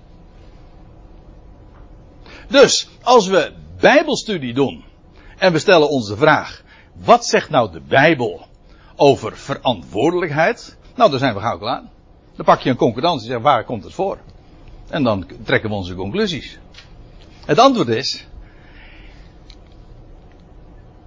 Dus, 2.48 2.88
als 3.02 3.26
we 3.26 3.52
Bijbelstudie 3.80 4.54
doen 4.54 4.84
en 5.38 5.52
we 5.52 5.58
stellen 5.58 5.88
ons 5.88 6.08
de 6.08 6.16
vraag, 6.16 6.62
wat 6.94 7.26
zegt 7.26 7.50
nou 7.50 7.72
de 7.72 7.80
Bijbel 7.80 8.46
over 8.96 9.36
verantwoordelijkheid? 9.36 10.76
Nou, 10.94 11.10
dan 11.10 11.18
zijn 11.18 11.34
we 11.34 11.40
gauw 11.40 11.58
klaar. 11.58 11.82
Dan 12.36 12.44
pak 12.44 12.60
je 12.60 12.70
een 12.70 12.76
concordantie 12.76 13.26
en 13.26 13.32
zeg, 13.32 13.42
waar 13.42 13.64
komt 13.64 13.84
het 13.84 13.92
voor? 13.92 14.18
En 14.88 15.02
dan 15.02 15.26
trekken 15.44 15.70
we 15.70 15.76
onze 15.76 15.94
conclusies. 15.94 16.58
Het 17.46 17.58
antwoord 17.58 17.88
is. 17.88 18.26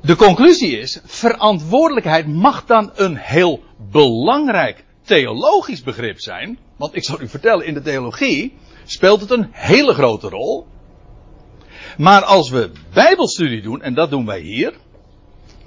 De 0.02 0.16
conclusie 0.16 0.80
is, 0.80 1.00
verantwoordelijkheid 1.04 2.28
mag 2.28 2.66
dan 2.66 2.92
een 2.96 3.16
heel 3.16 3.64
belangrijk 3.92 4.86
theologisch 5.02 5.84
begrip 5.84 6.20
zijn. 6.20 6.58
Want 6.78 6.96
ik 6.96 7.04
zal 7.04 7.22
u 7.22 7.28
vertellen, 7.28 7.66
in 7.66 7.74
de 7.74 7.82
theologie 7.82 8.54
speelt 8.86 9.22
het 9.22 9.32
een 9.32 9.48
hele 9.52 9.94
grote 9.94 10.30
rol. 10.30 10.68
Maar 11.98 12.24
als 12.24 12.50
we 12.50 12.72
bijbelstudie 12.94 13.62
doen, 13.62 13.82
en 13.82 13.94
dat 13.94 14.10
doen 14.10 14.26
wij 14.26 14.40
hier. 14.40 14.74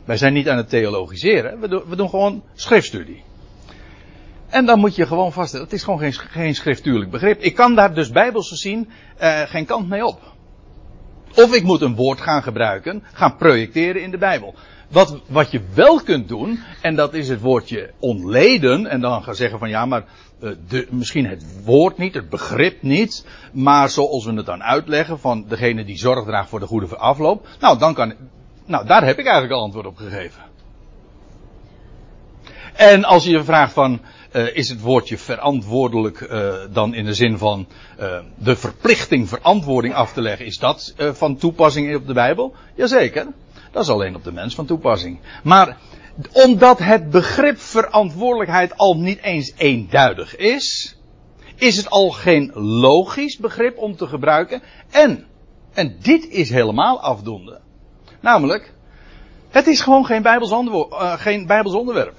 Wij 0.04 0.16
zijn 0.16 0.32
niet 0.32 0.48
aan 0.48 0.56
het 0.56 0.68
theologiseren, 0.68 1.60
we 1.60 1.68
doen, 1.68 1.82
we 1.88 1.96
doen 1.96 2.08
gewoon 2.08 2.42
schriftstudie. 2.54 3.22
En 4.48 4.66
dan 4.66 4.78
moet 4.78 4.94
je 4.94 5.06
gewoon 5.06 5.32
vaststellen, 5.32 5.66
het 5.66 5.74
is 5.74 5.82
gewoon 5.82 5.98
geen, 5.98 6.12
geen 6.12 6.54
schriftuurlijk 6.54 7.10
begrip. 7.10 7.40
Ik 7.40 7.54
kan 7.54 7.74
daar 7.74 7.94
dus 7.94 8.10
bijbels 8.10 8.48
gezien 8.48 8.88
uh, 9.20 9.40
geen 9.40 9.64
kant 9.64 9.88
mee 9.88 10.06
op. 10.06 10.20
Of 11.34 11.54
ik 11.54 11.62
moet 11.62 11.80
een 11.80 11.94
woord 11.94 12.20
gaan 12.20 12.42
gebruiken, 12.42 13.02
gaan 13.12 13.36
projecteren 13.36 14.02
in 14.02 14.10
de 14.10 14.18
Bijbel. 14.18 14.54
Wat, 14.88 15.20
wat 15.26 15.50
je 15.50 15.60
wel 15.74 16.00
kunt 16.00 16.28
doen, 16.28 16.58
en 16.82 16.94
dat 16.94 17.14
is 17.14 17.28
het 17.28 17.40
woordje 17.40 17.90
ontleden, 17.98 18.86
en 18.86 19.00
dan 19.00 19.22
gaan 19.22 19.34
zeggen 19.34 19.58
van 19.58 19.68
ja, 19.68 19.86
maar 19.86 20.04
de, 20.68 20.86
misschien 20.90 21.26
het 21.26 21.64
woord 21.64 21.98
niet, 21.98 22.14
het 22.14 22.28
begrip 22.28 22.82
niet, 22.82 23.26
maar 23.52 23.90
zoals 23.90 24.24
we 24.24 24.32
het 24.32 24.46
dan 24.46 24.62
uitleggen 24.62 25.18
van 25.18 25.44
degene 25.48 25.84
die 25.84 25.98
zorg 25.98 26.24
draagt 26.24 26.48
voor 26.48 26.60
de 26.60 26.66
goede 26.66 26.96
afloop. 26.96 27.48
Nou, 27.60 27.78
dan 27.78 27.94
kan, 27.94 28.14
nou, 28.64 28.86
daar 28.86 29.04
heb 29.04 29.18
ik 29.18 29.24
eigenlijk 29.24 29.54
al 29.54 29.62
antwoord 29.62 29.86
op 29.86 29.96
gegeven. 29.96 30.42
En 32.74 33.04
als 33.04 33.24
je 33.24 33.30
je 33.30 33.44
vraagt 33.44 33.72
van, 33.72 34.00
uh, 34.32 34.56
is 34.56 34.68
het 34.68 34.80
woordje 34.80 35.18
verantwoordelijk 35.18 36.20
uh, 36.20 36.54
dan 36.70 36.94
in 36.94 37.04
de 37.04 37.14
zin 37.14 37.38
van 37.38 37.66
de 38.34 38.56
verplichting 38.56 39.28
verantwoording 39.28 39.94
af 39.94 40.12
te 40.12 40.20
leggen, 40.20 40.46
is 40.46 40.58
dat 40.58 40.94
van 40.96 41.36
toepassing 41.36 41.96
op 41.96 42.06
de 42.06 42.12
Bijbel? 42.12 42.54
Jazeker. 42.74 43.26
Dat 43.70 43.82
is 43.82 43.88
alleen 43.88 44.14
op 44.14 44.24
de 44.24 44.32
mens 44.32 44.54
van 44.54 44.66
toepassing. 44.66 45.20
Maar 45.42 45.76
omdat 46.32 46.78
het 46.78 47.10
begrip 47.10 47.58
verantwoordelijkheid 47.58 48.76
al 48.76 48.94
niet 48.94 49.22
eens 49.22 49.52
eenduidig 49.56 50.36
is, 50.36 50.96
is 51.56 51.76
het 51.76 51.90
al 51.90 52.10
geen 52.10 52.50
logisch 52.54 53.38
begrip 53.38 53.78
om 53.78 53.96
te 53.96 54.06
gebruiken. 54.06 54.62
En, 54.90 55.26
en 55.72 55.96
dit 56.02 56.28
is 56.28 56.50
helemaal 56.50 57.00
afdoende. 57.00 57.60
Namelijk, 58.20 58.72
het 59.48 59.66
is 59.66 59.80
gewoon 59.80 60.06
geen 60.06 60.22
Bijbels, 60.22 60.50
uh, 60.50 61.12
geen 61.12 61.46
Bijbels 61.46 61.74
onderwerp. 61.74 62.14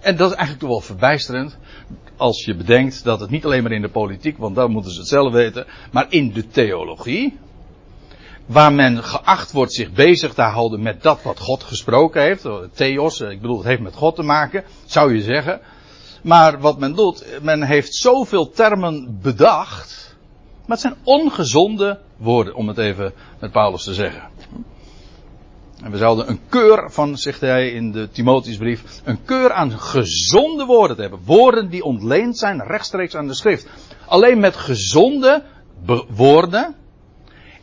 En 0.00 0.16
dat 0.16 0.30
is 0.30 0.36
eigenlijk 0.36 0.60
toch 0.60 0.68
wel 0.70 0.80
verbijsterend. 0.80 1.58
Als 2.16 2.44
je 2.44 2.54
bedenkt 2.54 3.04
dat 3.04 3.20
het 3.20 3.30
niet 3.30 3.44
alleen 3.44 3.62
maar 3.62 3.72
in 3.72 3.82
de 3.82 3.88
politiek, 3.88 4.38
want 4.38 4.56
daar 4.56 4.70
moeten 4.70 4.92
ze 4.92 4.98
het 4.98 5.08
zelf 5.08 5.32
weten, 5.32 5.66
maar 5.92 6.06
in 6.08 6.32
de 6.32 6.46
theologie, 6.46 7.38
waar 8.46 8.72
men 8.72 9.02
geacht 9.02 9.52
wordt 9.52 9.72
zich 9.72 9.92
bezig 9.92 10.34
te 10.34 10.42
houden 10.42 10.82
met 10.82 11.02
dat 11.02 11.22
wat 11.22 11.38
God 11.38 11.62
gesproken 11.62 12.22
heeft. 12.22 12.48
Theos, 12.72 13.20
ik 13.20 13.40
bedoel, 13.40 13.56
het 13.56 13.66
heeft 13.66 13.80
met 13.80 13.94
God 13.94 14.14
te 14.16 14.22
maken, 14.22 14.64
zou 14.84 15.14
je 15.14 15.22
zeggen. 15.22 15.60
Maar 16.22 16.60
wat 16.60 16.78
men 16.78 16.94
doet, 16.94 17.26
men 17.42 17.62
heeft 17.62 17.94
zoveel 17.94 18.50
termen 18.50 19.18
bedacht. 19.22 20.16
Maar 20.66 20.76
het 20.76 20.80
zijn 20.80 20.96
ongezonde 21.02 22.00
woorden, 22.16 22.54
om 22.54 22.68
het 22.68 22.78
even 22.78 23.12
met 23.40 23.52
Paulus 23.52 23.84
te 23.84 23.94
zeggen. 23.94 24.22
En 25.82 25.90
we 25.90 25.96
zouden 25.96 26.28
een 26.28 26.40
keur 26.48 26.90
van, 26.90 27.18
zegt 27.18 27.40
hij 27.40 27.70
in 27.70 27.92
de 27.92 28.08
Timotheusbrief, 28.10 29.00
een 29.04 29.24
keur 29.24 29.52
aan 29.52 29.78
gezonde 29.78 30.64
woorden 30.64 30.96
te 30.96 31.02
hebben. 31.02 31.20
Woorden 31.24 31.68
die 31.68 31.84
ontleend 31.84 32.38
zijn 32.38 32.62
rechtstreeks 32.62 33.16
aan 33.16 33.26
de 33.26 33.34
schrift. 33.34 33.66
Alleen 34.06 34.40
met 34.40 34.56
gezonde 34.56 35.42
woorden, 36.08 36.74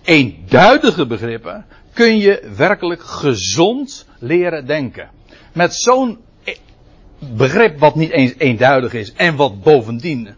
eenduidige 0.03 1.05
begrippen, 1.05 1.65
kun 1.93 2.17
je 2.17 2.51
werkelijk 2.55 3.01
gezond 3.01 4.07
leren 4.19 4.65
denken. 4.65 5.09
Met 5.53 5.75
zo'n 5.75 6.19
e- 6.43 6.55
begrip 7.19 7.79
wat 7.79 7.95
niet 7.95 8.11
eens 8.11 8.33
eenduidig 8.37 8.93
is 8.93 9.13
en 9.13 9.35
wat 9.35 9.61
bovendien, 9.61 10.29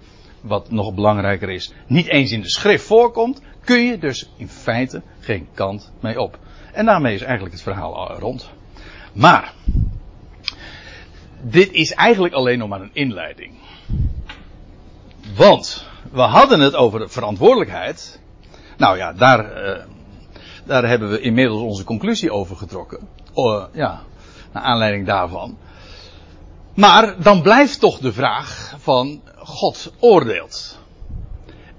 wat 0.42 0.72
nog 0.72 0.94
belangrijker 0.94 1.50
is, 1.50 1.74
niet 1.88 2.08
eens 2.08 2.32
in 2.32 2.42
de 2.42 2.50
schrift 2.50 2.86
voorkomt, 2.86 3.42
kun 3.64 3.80
je 3.80 3.98
dus 3.98 4.30
in 4.38 4.50
feite 4.50 5.02
geen 5.20 5.48
kant 5.54 5.92
mee 6.00 6.20
op. 6.20 6.40
En 6.74 6.86
daarmee 6.86 7.14
is 7.14 7.22
eigenlijk 7.22 7.54
het 7.54 7.64
verhaal 7.64 7.96
al 7.96 8.20
rond. 8.20 8.50
Maar, 9.14 9.54
dit 11.42 11.72
is 11.72 11.94
eigenlijk 11.94 12.34
alleen 12.34 12.58
nog 12.58 12.70
maar 12.70 12.82
een 12.82 12.90
inleiding. 12.94 13.54
Want, 15.36 15.88
we 16.12 16.22
hadden 16.22 16.60
het 16.60 16.76
over 16.76 17.00
de 17.00 17.10
verantwoordelijkheid. 17.10 18.22
Nou 18.78 18.98
ja, 18.98 19.14
daar, 19.14 19.66
uh, 19.66 19.84
daar 20.66 20.88
hebben 20.88 21.10
we 21.10 21.20
inmiddels 21.20 21.62
onze 21.62 21.84
conclusie 21.84 22.32
over 22.32 22.56
getrokken. 22.56 23.08
Uh, 23.36 23.64
ja, 23.74 24.02
naar 24.54 24.64
aanleiding 24.64 25.06
daarvan. 25.06 25.58
Maar 26.76 27.22
dan 27.22 27.42
blijft 27.42 27.80
toch 27.80 28.00
de 28.00 28.14
vraag 28.14 28.76
van 28.80 29.22
God 29.38 29.94
oordeelt. 30.00 30.80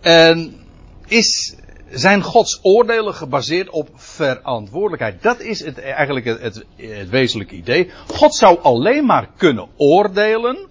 En 0.01 0.67
is 1.07 1.57
zijn 1.91 2.23
Gods 2.23 2.59
oordelen 2.63 3.15
gebaseerd 3.15 3.71
op 3.71 3.89
verantwoordelijkheid. 3.95 5.23
Dat 5.23 5.41
is 5.41 5.65
het, 5.65 5.81
eigenlijk 5.81 6.27
het, 6.27 6.65
het 6.77 7.09
wezenlijke 7.09 7.55
idee. 7.55 7.91
God 8.07 8.35
zou 8.35 8.59
alleen 8.63 9.07
maar 9.07 9.29
kunnen 9.37 9.69
oordelen 9.77 10.69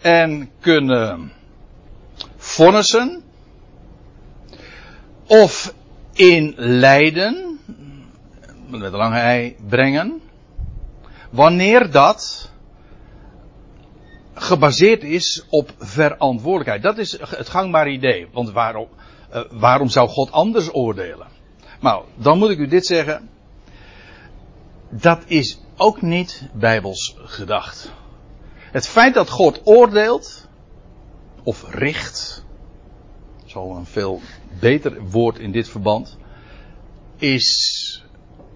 en 0.00 0.50
kunnen 0.60 1.32
vonnissen 2.36 3.22
of 5.26 5.74
in 6.12 6.54
lijden, 6.56 7.60
met 8.66 8.82
een 8.82 8.90
lange 8.90 9.18
ei 9.18 9.56
brengen, 9.68 10.20
wanneer 11.30 11.90
dat 11.90 12.50
gebaseerd 14.34 15.02
is 15.02 15.46
op 15.48 15.74
verantwoordelijkheid. 15.78 16.82
Dat 16.82 16.98
is 16.98 17.18
het 17.20 17.48
gangbare 17.48 17.90
idee. 17.90 18.28
Want 18.32 18.50
waarom? 18.50 18.88
Uh, 19.34 19.40
waarom 19.50 19.88
zou 19.88 20.08
God 20.08 20.32
anders 20.32 20.74
oordelen? 20.74 21.26
Nou, 21.80 22.04
dan 22.14 22.38
moet 22.38 22.50
ik 22.50 22.58
u 22.58 22.66
dit 22.66 22.86
zeggen. 22.86 23.28
Dat 24.90 25.22
is 25.26 25.60
ook 25.76 26.02
niet 26.02 26.48
bijbels 26.52 27.16
gedacht. 27.18 27.92
Het 28.72 28.88
feit 28.88 29.14
dat 29.14 29.30
God 29.30 29.60
oordeelt, 29.64 30.48
of 31.42 31.64
richt, 31.70 32.44
zal 33.56 33.76
een 33.76 33.86
veel 33.86 34.20
beter 34.60 35.02
woord 35.02 35.38
in 35.38 35.52
dit 35.52 35.68
verband, 35.68 36.16
is 37.16 38.02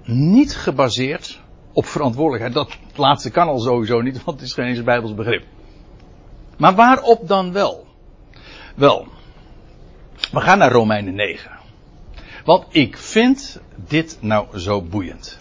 niet 0.05 0.57
gebaseerd 0.57 1.41
op 1.73 1.87
verantwoordelijkheid. 1.87 2.55
Dat 2.55 2.79
laatste 2.99 3.31
kan 3.31 3.49
al 3.49 3.59
sowieso 3.59 4.01
niet, 4.01 4.25
want 4.25 4.41
het 4.41 4.49
is 4.49 4.55
geen 4.55 4.67
eens 4.67 4.83
bijbels 4.83 5.15
begrip. 5.15 5.45
Maar 6.57 6.75
waarop 6.75 7.29
dan 7.29 7.53
wel? 7.53 7.87
Wel, 8.75 9.07
we 10.33 10.41
gaan 10.41 10.59
naar 10.59 10.73
Romeinen 10.73 11.15
9. 11.15 11.51
Want 12.45 12.65
ik 12.69 12.97
vind 12.97 13.61
dit 13.89 14.19
nou 14.21 14.59
zo 14.59 14.83
boeiend. 14.83 15.39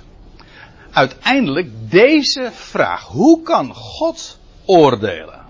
Uiteindelijk 0.92 1.92
deze 1.92 2.50
vraag. 2.54 3.04
Hoe 3.04 3.42
kan 3.42 3.74
God 3.74 4.40
oordelen? 4.66 5.49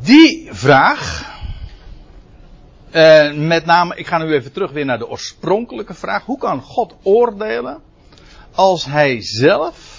Die 0.00 0.48
vraag. 0.50 1.36
Eh, 2.90 3.32
met 3.32 3.64
name, 3.64 3.96
ik 3.96 4.06
ga 4.06 4.18
nu 4.18 4.32
even 4.32 4.52
terug 4.52 4.70
weer 4.70 4.84
naar 4.84 4.98
de 4.98 5.08
oorspronkelijke 5.08 5.94
vraag. 5.94 6.24
Hoe 6.24 6.38
kan 6.38 6.62
God 6.62 6.94
oordelen 7.02 7.82
als 8.52 8.84
hij 8.84 9.22
zelf 9.22 9.98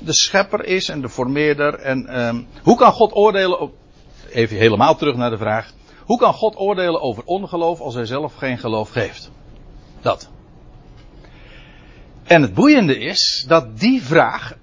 de 0.00 0.14
schepper 0.14 0.64
is 0.64 0.88
en 0.88 1.00
de 1.00 1.08
formeerder. 1.08 1.74
En 1.74 2.20
um, 2.20 2.46
hoe 2.62 2.76
kan 2.76 2.92
God 2.92 3.14
oordelen, 3.14 3.60
op, 3.60 3.74
even 4.30 4.56
helemaal 4.56 4.96
terug 4.96 5.16
naar 5.16 5.30
de 5.30 5.38
vraag. 5.38 5.72
Hoe 6.04 6.18
kan 6.18 6.34
God 6.34 6.56
oordelen 6.56 7.00
over 7.00 7.22
ongeloof 7.24 7.80
als 7.80 7.94
hij 7.94 8.06
zelf 8.06 8.34
geen 8.34 8.58
geloof 8.58 8.90
geeft? 8.90 9.30
Dat. 10.00 10.30
En 12.24 12.42
het 12.42 12.54
boeiende 12.54 12.98
is 12.98 13.44
dat 13.48 13.78
die 13.78 14.02
vraag 14.02 14.54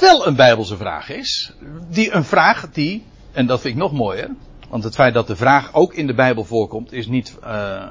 wel 0.00 0.26
een 0.26 0.36
bijbelse 0.36 0.76
vraag 0.76 1.08
is. 1.08 1.52
Die 1.88 2.12
een 2.12 2.24
vraag 2.24 2.70
die, 2.70 3.04
en 3.32 3.46
dat 3.46 3.60
vind 3.60 3.74
ik 3.74 3.80
nog 3.80 3.92
mooier. 3.92 4.30
Want 4.68 4.84
het 4.84 4.94
feit 4.94 5.14
dat 5.14 5.26
de 5.26 5.36
vraag 5.36 5.74
ook 5.74 5.94
in 5.94 6.06
de 6.06 6.14
Bijbel 6.14 6.44
voorkomt 6.44 6.92
is 6.92 7.06
niet, 7.06 7.38
uh, 7.44 7.86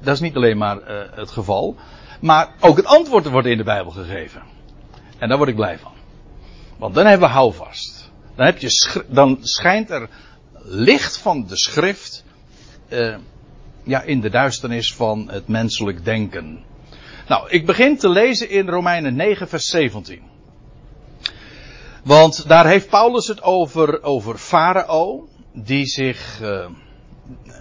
dat 0.00 0.14
is 0.14 0.20
niet 0.20 0.36
alleen 0.36 0.58
maar 0.58 0.76
uh, 0.76 1.00
het 1.10 1.30
geval. 1.30 1.76
Maar 2.20 2.54
ook 2.60 2.76
het 2.76 2.86
antwoord 2.86 3.28
wordt 3.28 3.46
in 3.46 3.56
de 3.56 3.64
Bijbel 3.64 3.92
gegeven. 3.92 4.42
En 5.18 5.28
daar 5.28 5.36
word 5.36 5.48
ik 5.48 5.56
blij 5.56 5.78
van. 5.78 5.92
Want 6.76 6.94
dan 6.94 7.06
hebben 7.06 7.28
we 7.28 7.34
houvast. 7.34 8.10
Dan, 8.36 8.46
heb 8.46 8.58
je 8.58 9.04
dan 9.08 9.38
schijnt 9.40 9.90
er 9.90 10.08
licht 10.62 11.18
van 11.18 11.46
de 11.46 11.56
schrift 11.56 12.24
uh, 12.88 13.16
ja, 13.82 14.02
in 14.02 14.20
de 14.20 14.30
duisternis 14.30 14.94
van 14.94 15.30
het 15.30 15.48
menselijk 15.48 16.04
denken. 16.04 16.64
Nou, 17.28 17.50
ik 17.50 17.66
begin 17.66 17.96
te 17.96 18.08
lezen 18.08 18.50
in 18.50 18.68
Romeinen 18.68 19.16
9, 19.16 19.48
vers 19.48 19.66
17. 19.66 20.22
Want 22.08 22.48
daar 22.48 22.66
heeft 22.66 22.88
Paulus 22.88 23.26
het 23.26 23.42
over, 23.42 24.02
over 24.02 24.38
Farao, 24.38 25.28
die 25.52 25.86
zich 25.86 26.40
uh, 26.42 26.66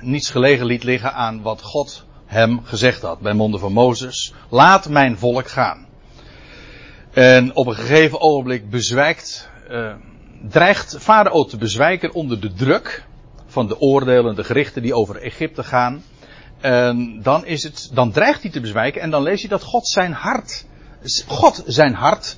niets 0.02 0.30
gelegen 0.30 0.66
liet 0.66 0.84
liggen 0.84 1.14
aan 1.14 1.42
wat 1.42 1.62
God 1.62 2.06
hem 2.26 2.64
gezegd 2.64 3.02
had 3.02 3.20
bij 3.20 3.34
monden 3.34 3.60
van 3.60 3.74
Mozes. 3.74 4.34
Laat 4.50 4.90
mijn 4.90 5.18
volk 5.18 5.48
gaan. 5.48 5.86
En 7.14 7.56
op 7.56 7.68
een 7.68 7.76
gegeven 7.76 8.22
ogenblik 8.22 8.70
bezwijkt, 8.70 9.50
uh, 9.70 9.94
dreigt 10.50 10.98
Farao 11.00 11.46
te 11.46 11.58
bezwijken 11.58 12.14
onder 12.14 12.42
de 12.42 12.54
druk 12.54 13.06
van 13.46 13.68
de 13.68 13.80
oordelen, 13.80 14.36
de 14.36 14.44
gerichten 14.44 14.82
die 14.82 14.94
over 14.94 15.22
Egypte 15.22 15.64
gaan. 15.64 16.04
En 16.62 17.22
dan 17.22 17.46
is 17.46 17.64
het, 17.64 17.90
dan 17.94 18.12
dreigt 18.12 18.42
hij 18.42 18.52
te 18.52 18.62
bezwijken 18.62 19.02
en 19.02 19.10
dan 19.10 19.24
lees 19.24 19.42
je 19.42 19.48
dat 19.48 19.64
God 19.64 19.88
zijn 19.88 20.14
hart 20.14 20.66
God 21.28 21.64
zijn 21.66 21.94
hart 21.94 22.38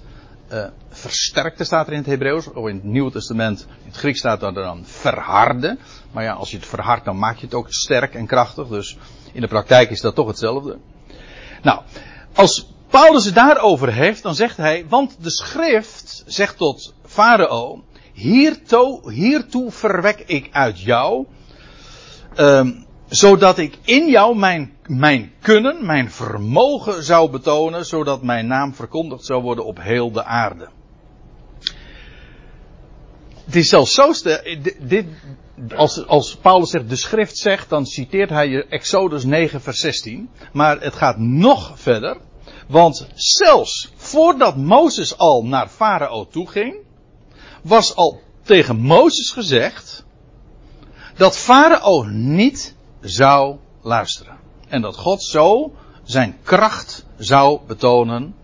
uh, 0.51 0.65
versterkte, 0.99 1.63
staat 1.63 1.87
er 1.87 1.93
in 1.93 1.99
het 1.99 2.07
Hebreeuws. 2.07 2.47
Of 2.47 2.67
in 2.67 2.75
het 2.75 2.83
Nieuwe 2.83 3.11
Testament, 3.11 3.67
in 3.69 3.87
het 3.87 3.97
Grieks 3.97 4.19
staat 4.19 4.43
er 4.43 4.53
dan 4.53 4.85
verharde. 4.85 5.77
Maar 6.11 6.23
ja, 6.23 6.33
als 6.33 6.51
je 6.51 6.57
het 6.57 6.65
verhardt, 6.65 7.05
dan 7.05 7.19
maak 7.19 7.37
je 7.37 7.45
het 7.45 7.53
ook 7.55 7.67
sterk 7.69 8.13
en 8.13 8.27
krachtig. 8.27 8.67
Dus 8.67 8.97
in 9.31 9.41
de 9.41 9.47
praktijk 9.47 9.89
is 9.89 10.01
dat 10.01 10.15
toch 10.15 10.27
hetzelfde. 10.27 10.77
Nou, 11.61 11.81
als 12.33 12.73
Paulus 12.89 13.25
het 13.25 13.35
daarover 13.35 13.93
heeft, 13.93 14.23
dan 14.23 14.35
zegt 14.35 14.57
hij, 14.57 14.85
want 14.87 15.23
de 15.23 15.31
schrift 15.31 16.23
zegt 16.25 16.57
tot 16.57 16.93
Farao, 17.05 17.83
hiertoe, 18.13 19.11
hiertoe 19.11 19.71
verwek 19.71 20.23
ik 20.25 20.49
uit 20.51 20.81
jou, 20.81 21.25
um, 22.35 22.85
zodat 23.07 23.57
ik 23.57 23.77
in 23.83 24.09
jou 24.09 24.37
mijn, 24.37 24.73
mijn 24.85 25.31
kunnen, 25.41 25.85
mijn 25.85 26.11
vermogen 26.11 27.03
zou 27.03 27.29
betonen, 27.29 27.85
zodat 27.85 28.23
mijn 28.23 28.47
naam 28.47 28.73
verkondigd 28.73 29.25
zou 29.25 29.41
worden 29.41 29.65
op 29.65 29.81
heel 29.81 30.11
de 30.11 30.23
aarde. 30.23 30.67
Het 33.49 33.57
is 33.57 33.69
zelfs 33.69 33.93
zo 33.93 34.13
sterk, 34.13 34.73
dit, 34.89 35.05
als, 35.75 36.07
als 36.07 36.35
Paulus 36.35 36.69
zegt, 36.69 36.89
de 36.89 36.95
schrift 36.95 37.37
zegt, 37.37 37.69
dan 37.69 37.85
citeert 37.85 38.29
hij 38.29 38.65
Exodus 38.67 39.23
9 39.23 39.61
vers 39.61 39.79
16. 39.79 40.29
Maar 40.53 40.81
het 40.81 40.95
gaat 40.95 41.17
nog 41.17 41.71
verder. 41.75 42.17
Want 42.67 43.07
zelfs 43.15 43.91
voordat 43.95 44.57
Mozes 44.57 45.17
al 45.17 45.45
naar 45.45 45.67
Farao 45.67 46.27
toe 46.27 46.47
ging, 46.47 46.75
was 47.61 47.95
al 47.95 48.21
tegen 48.43 48.75
Mozes 48.75 49.31
gezegd 49.31 50.05
dat 51.17 51.37
Farao 51.37 52.03
niet 52.03 52.75
zou 53.01 53.57
luisteren. 53.81 54.37
En 54.67 54.81
dat 54.81 54.95
God 54.95 55.23
zo 55.23 55.71
zijn 56.03 56.37
kracht 56.43 57.05
zou 57.17 57.59
betonen 57.67 58.35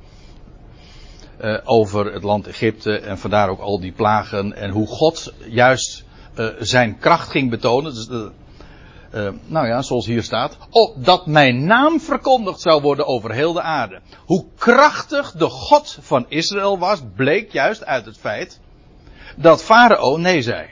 uh, 1.41 1.57
over 1.63 2.13
het 2.13 2.23
land 2.23 2.47
Egypte 2.47 2.99
en 2.99 3.17
vandaar 3.17 3.49
ook 3.49 3.59
al 3.59 3.79
die 3.79 3.91
plagen 3.91 4.53
en 4.53 4.69
hoe 4.69 4.87
God 4.87 5.33
juist 5.49 6.03
uh, 6.35 6.47
zijn 6.59 6.97
kracht 6.99 7.29
ging 7.29 7.49
betonen. 7.49 7.93
Dus, 7.93 8.09
uh, 8.09 9.29
nou 9.45 9.67
ja, 9.67 9.81
zoals 9.81 10.05
hier 10.05 10.23
staat. 10.23 10.57
Oh, 10.69 10.97
dat 10.97 11.25
mijn 11.25 11.65
naam 11.65 11.99
verkondigd 11.99 12.61
zou 12.61 12.81
worden 12.81 13.05
over 13.05 13.31
heel 13.31 13.53
de 13.53 13.61
aarde. 13.61 13.99
Hoe 14.25 14.45
krachtig 14.57 15.31
de 15.31 15.49
God 15.49 15.97
van 16.01 16.25
Israël 16.27 16.79
was, 16.79 17.01
bleek 17.15 17.51
juist 17.51 17.85
uit 17.85 18.05
het 18.05 18.17
feit 18.17 18.59
dat 19.35 19.63
Farao 19.63 20.17
nee 20.17 20.41
zei. 20.41 20.67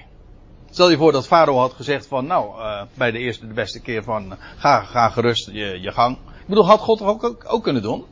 Stel 0.70 0.90
je 0.90 0.98
voor 0.98 1.12
dat 1.12 1.28
Farao 1.28 1.58
had 1.58 1.74
gezegd 1.74 2.08
van, 2.08 2.26
nou, 2.26 2.54
bij 2.94 3.12
de 3.12 3.20
eerste 3.20 3.48
de 3.48 3.54
beste 3.54 3.80
keer 3.82 4.04
van, 4.04 4.38
ga, 4.58 4.84
ga 4.84 5.10
gerust 5.10 5.50
je, 5.52 5.80
je 5.82 5.92
gang. 5.92 6.18
Ik 6.18 6.48
bedoel, 6.48 6.66
had 6.66 6.80
God 6.80 6.98
toch 6.98 7.08
ook, 7.08 7.24
ook, 7.24 7.44
ook 7.48 7.64
kunnen 7.64 7.82
doen? 7.82 8.06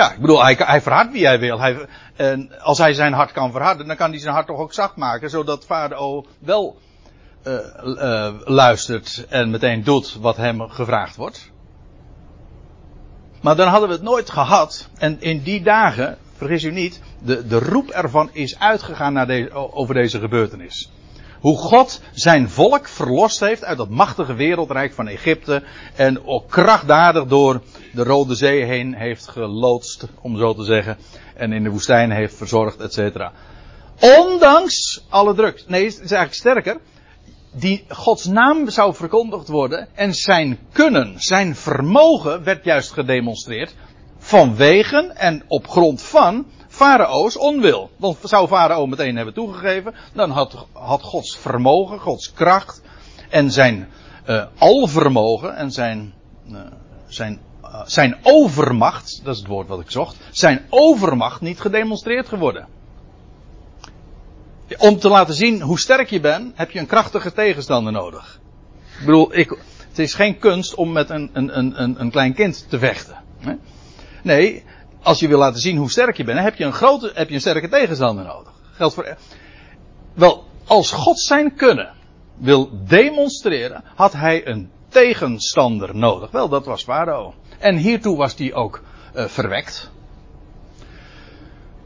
Ja, 0.00 0.12
ik 0.12 0.20
bedoel, 0.20 0.42
hij, 0.42 0.54
hij 0.58 0.80
verhardt 0.80 1.12
wie 1.12 1.26
hij 1.26 1.38
wil. 1.38 1.60
Hij, 1.60 1.86
en 2.16 2.60
als 2.62 2.78
hij 2.78 2.92
zijn 2.92 3.12
hart 3.12 3.32
kan 3.32 3.52
verharden, 3.52 3.86
dan 3.86 3.96
kan 3.96 4.10
hij 4.10 4.18
zijn 4.18 4.34
hart 4.34 4.46
toch 4.46 4.58
ook 4.58 4.72
zacht 4.72 4.96
maken, 4.96 5.30
zodat 5.30 5.64
Farao 5.64 6.26
wel 6.38 6.78
uh, 7.44 7.54
uh, 7.84 8.34
luistert 8.44 9.26
en 9.28 9.50
meteen 9.50 9.84
doet 9.84 10.16
wat 10.20 10.36
hem 10.36 10.68
gevraagd 10.68 11.16
wordt. 11.16 11.50
Maar 13.40 13.56
dan 13.56 13.68
hadden 13.68 13.88
we 13.88 13.94
het 13.94 14.04
nooit 14.04 14.30
gehad. 14.30 14.88
En 14.98 15.20
in 15.20 15.42
die 15.42 15.62
dagen, 15.62 16.18
vergis 16.36 16.64
u 16.64 16.70
niet, 16.70 17.00
de, 17.18 17.46
de 17.46 17.58
roep 17.58 17.88
ervan 17.88 18.30
is 18.32 18.58
uitgegaan 18.58 19.12
naar 19.12 19.26
deze, 19.26 19.52
over 19.52 19.94
deze 19.94 20.18
gebeurtenis. 20.18 20.90
Hoe 21.40 21.58
God 21.58 22.00
zijn 22.12 22.48
volk 22.48 22.88
verlost 22.88 23.40
heeft 23.40 23.64
uit 23.64 23.76
dat 23.76 23.88
machtige 23.88 24.34
wereldrijk 24.34 24.92
van 24.92 25.08
Egypte. 25.08 25.62
En 25.96 26.26
ook 26.26 26.50
krachtdadig 26.50 27.24
door 27.24 27.62
de 27.92 28.02
Rode 28.02 28.34
Zee 28.34 28.64
heen 28.64 28.94
heeft 28.94 29.28
geloodst, 29.28 30.06
om 30.20 30.38
zo 30.38 30.54
te 30.54 30.64
zeggen. 30.64 30.98
En 31.34 31.52
in 31.52 31.62
de 31.62 31.70
woestijn 31.70 32.10
heeft 32.10 32.34
verzorgd, 32.34 32.80
et 32.80 32.92
cetera. 32.92 33.32
Ondanks 34.00 35.04
alle 35.08 35.34
druk. 35.34 35.64
Nee, 35.66 35.84
het 35.84 35.92
is 35.92 35.98
eigenlijk 35.98 36.34
sterker. 36.34 36.80
Die 37.52 37.84
Gods 37.88 38.24
naam 38.24 38.70
zou 38.70 38.94
verkondigd 38.94 39.48
worden. 39.48 39.88
En 39.94 40.14
zijn 40.14 40.58
kunnen, 40.72 41.14
zijn 41.16 41.56
vermogen 41.56 42.44
werd 42.44 42.64
juist 42.64 42.92
gedemonstreerd. 42.92 43.74
Vanwege 44.18 45.12
en 45.14 45.42
op 45.48 45.68
grond 45.68 46.02
van 46.02 46.46
Farao's 46.80 47.36
onwil. 47.36 47.90
Want 47.96 48.18
zou 48.22 48.48
Farao 48.48 48.86
meteen 48.86 49.16
hebben 49.16 49.34
toegegeven, 49.34 49.94
dan 50.12 50.30
had, 50.30 50.66
had 50.72 51.02
Gods 51.02 51.36
vermogen, 51.36 51.98
Gods 51.98 52.32
kracht 52.32 52.82
en 53.28 53.50
zijn 53.50 53.88
uh, 54.26 54.44
alvermogen 54.58 55.56
en 55.56 55.70
zijn, 55.70 56.14
uh, 56.50 56.60
zijn, 57.06 57.40
uh, 57.62 57.82
zijn 57.84 58.16
overmacht, 58.22 59.20
dat 59.24 59.34
is 59.34 59.40
het 59.40 59.48
woord 59.48 59.68
wat 59.68 59.80
ik 59.80 59.90
zocht, 59.90 60.16
zijn 60.30 60.66
overmacht 60.68 61.40
niet 61.40 61.60
gedemonstreerd 61.60 62.28
geworden. 62.28 62.68
Om 64.78 64.98
te 64.98 65.08
laten 65.08 65.34
zien 65.34 65.60
hoe 65.60 65.78
sterk 65.78 66.10
je 66.10 66.20
bent, 66.20 66.56
heb 66.56 66.70
je 66.70 66.78
een 66.78 66.86
krachtige 66.86 67.32
tegenstander 67.32 67.92
nodig. 67.92 68.40
Ik 68.98 69.06
bedoel, 69.06 69.36
ik, 69.36 69.56
het 69.88 69.98
is 69.98 70.14
geen 70.14 70.38
kunst 70.38 70.74
om 70.74 70.92
met 70.92 71.10
een, 71.10 71.30
een, 71.32 71.58
een, 71.58 72.00
een 72.00 72.10
klein 72.10 72.34
kind 72.34 72.66
te 72.68 72.78
vechten. 72.78 73.18
Nee, 74.22 74.64
als 75.02 75.20
je 75.20 75.28
wil 75.28 75.38
laten 75.38 75.60
zien 75.60 75.76
hoe 75.76 75.90
sterk 75.90 76.16
je 76.16 76.24
bent, 76.24 76.40
heb 76.40 76.56
je 76.56 76.64
een 76.64 76.72
grote, 76.72 77.10
heb 77.14 77.28
je 77.28 77.34
een 77.34 77.40
sterke 77.40 77.68
tegenstander 77.68 78.24
nodig. 78.24 78.52
Geldt 78.72 78.94
voor, 78.94 79.16
wel, 80.14 80.44
als 80.66 80.90
God 80.90 81.20
zijn 81.20 81.54
kunnen 81.54 81.92
wil 82.36 82.70
demonstreren, 82.86 83.84
had 83.94 84.12
hij 84.12 84.46
een 84.46 84.70
tegenstander 84.88 85.96
nodig. 85.96 86.30
Wel, 86.30 86.48
dat 86.48 86.64
was 86.64 86.82
Farao. 86.82 87.34
En 87.58 87.76
hiertoe 87.76 88.16
was 88.16 88.34
hij 88.36 88.54
ook 88.54 88.82
uh, 89.14 89.24
verwekt. 89.24 89.90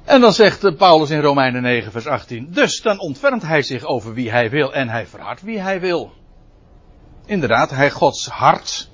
En 0.04 0.20
dan 0.20 0.32
zegt 0.32 0.76
Paulus 0.76 1.10
in 1.10 1.20
Romeinen 1.20 1.62
9, 1.62 1.92
vers 1.92 2.06
18. 2.06 2.46
Dus 2.50 2.82
dan 2.82 2.98
ontfermt 2.98 3.42
hij 3.42 3.62
zich 3.62 3.84
over 3.84 4.14
wie 4.14 4.30
hij 4.30 4.50
wil 4.50 4.72
en 4.72 4.88
hij 4.88 5.06
verhardt 5.06 5.42
wie 5.42 5.60
hij 5.60 5.80
wil. 5.80 6.12
Inderdaad, 7.26 7.70
hij 7.70 7.90
Gods 7.90 8.26
hart. 8.26 8.88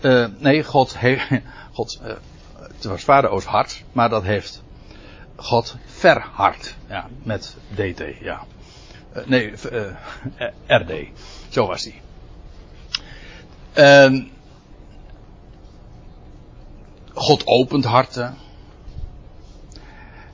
Uh, 0.00 0.26
nee, 0.38 0.64
God, 0.64 0.94
he, 0.98 1.18
God 1.72 2.00
het 2.82 2.90
was 2.90 3.02
Farao's 3.02 3.44
hart, 3.44 3.84
maar 3.92 4.08
dat 4.08 4.22
heeft 4.22 4.62
God 5.36 5.76
verhard. 5.86 6.76
Ja, 6.88 7.08
met 7.22 7.56
DT, 7.74 8.02
ja. 8.20 8.44
Uh, 9.16 9.24
nee, 9.26 9.52
uh, 9.72 9.86
RD. 10.66 10.92
Zo 11.48 11.66
was 11.66 11.84
hij. 11.84 12.00
Uh, 14.10 14.24
God 17.12 17.46
opent 17.46 17.84
harten. 17.84 18.36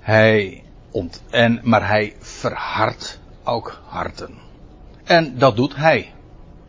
Hij 0.01 0.65
ont 0.91 1.23
en, 1.31 1.61
maar 1.63 1.89
hij 1.89 2.17
verhardt 2.19 3.21
ook 3.45 3.81
harten. 3.87 4.35
En 5.05 5.39
dat 5.39 5.57
doet 5.57 5.77
hij. 5.77 6.13